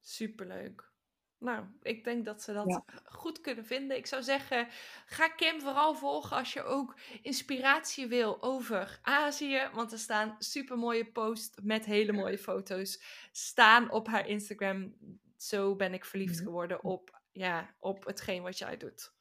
Superleuk. 0.00 0.93
Nou, 1.38 1.64
ik 1.82 2.04
denk 2.04 2.24
dat 2.24 2.42
ze 2.42 2.52
dat 2.52 2.82
goed 3.04 3.40
kunnen 3.40 3.64
vinden. 3.64 3.96
Ik 3.96 4.06
zou 4.06 4.22
zeggen, 4.22 4.66
ga 5.06 5.28
Kim 5.28 5.60
vooral 5.60 5.94
volgen 5.94 6.36
als 6.36 6.52
je 6.52 6.62
ook 6.62 6.94
inspiratie 7.22 8.06
wil 8.06 8.42
over 8.42 8.98
Azië. 9.02 9.68
Want 9.72 9.92
er 9.92 9.98
staan 9.98 10.36
super 10.38 10.78
mooie 10.78 11.04
posts 11.04 11.58
met 11.62 11.84
hele 11.84 12.12
mooie 12.12 12.38
foto's 12.38 13.02
staan 13.32 13.90
op 13.90 14.06
haar 14.06 14.28
Instagram. 14.28 14.94
Zo 15.36 15.76
ben 15.76 15.94
ik 15.94 16.04
verliefd 16.04 16.36
mhm. 16.36 16.44
geworden 16.44 16.84
op, 16.84 17.20
ja, 17.32 17.74
op 17.78 18.04
hetgeen 18.04 18.42
wat 18.42 18.58
jij 18.58 18.76
doet. 18.76 19.12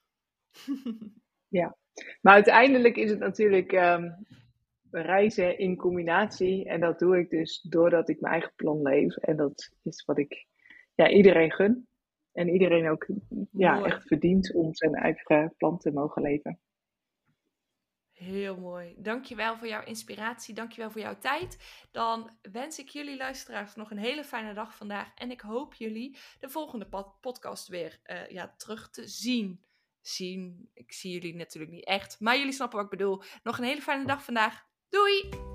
ja, 1.60 1.76
maar 2.22 2.34
uiteindelijk 2.34 2.96
is 2.96 3.10
het 3.10 3.20
natuurlijk 3.20 3.72
ehm, 3.72 4.10
reizen 4.92 5.58
in 5.58 5.76
combinatie. 5.76 6.66
En 6.66 6.80
dat 6.80 7.00
doe 7.00 7.20
ik 7.20 7.30
dus 7.30 7.62
doordat 7.62 8.10
ik 8.10 8.22
mijn 8.22 8.34
eigen 8.34 8.54
plan 8.56 8.82
leef. 8.82 9.16
En 9.16 9.38
dat 9.38 9.72
is 9.84 10.06
wat 10.06 10.18
ik 10.18 10.46
ja, 10.96 11.10
iedereen 11.10 11.52
gun. 11.52 11.88
En 12.34 12.50
iedereen 12.50 12.90
ook 12.90 13.08
ja, 13.52 13.84
echt 13.84 14.08
verdient 14.08 14.54
om 14.54 14.74
zijn 14.76 14.94
eigen 14.94 15.54
plan 15.58 15.78
te 15.78 15.92
mogen 15.92 16.22
leven. 16.22 16.60
Heel 18.14 18.58
mooi. 18.58 18.96
Dankjewel 18.98 19.58
voor 19.58 19.68
jouw 19.68 19.84
inspiratie. 19.84 20.54
Dankjewel 20.54 20.92
voor 20.92 21.02
jouw 21.02 21.18
tijd. 21.18 21.58
Dan 21.92 22.30
wens 22.52 22.80
ik 22.80 22.90
jullie 22.90 23.18
luisteraars 23.18 23.76
nog 23.76 23.92
een 23.92 23.98
hele 23.98 24.24
fijne 24.24 24.54
dag 24.54 24.76
vandaag. 24.76 25.14
En 25.16 25.32
ik 25.32 25.42
hoop 25.42 25.74
jullie 25.74 26.18
de 26.40 26.50
volgende 26.50 26.88
podcast 27.22 27.68
weer 27.68 28.00
uh, 28.06 28.28
ja, 28.28 28.54
terug 28.58 28.90
te 28.90 29.08
zien. 29.08 29.64
Zien. 30.02 30.70
Ik 30.74 30.92
zie 30.92 31.12
jullie 31.12 31.36
natuurlijk 31.36 31.74
niet 31.74 31.86
echt. 31.86 32.20
Maar 32.20 32.38
jullie 32.38 32.52
snappen 32.52 32.78
wat 32.78 32.92
ik 32.92 32.98
bedoel. 32.98 33.22
Nog 33.44 33.58
een 33.58 33.64
hele 33.64 33.82
fijne 33.82 34.06
dag 34.06 34.24
vandaag. 34.24 34.66
Doei! 34.90 35.53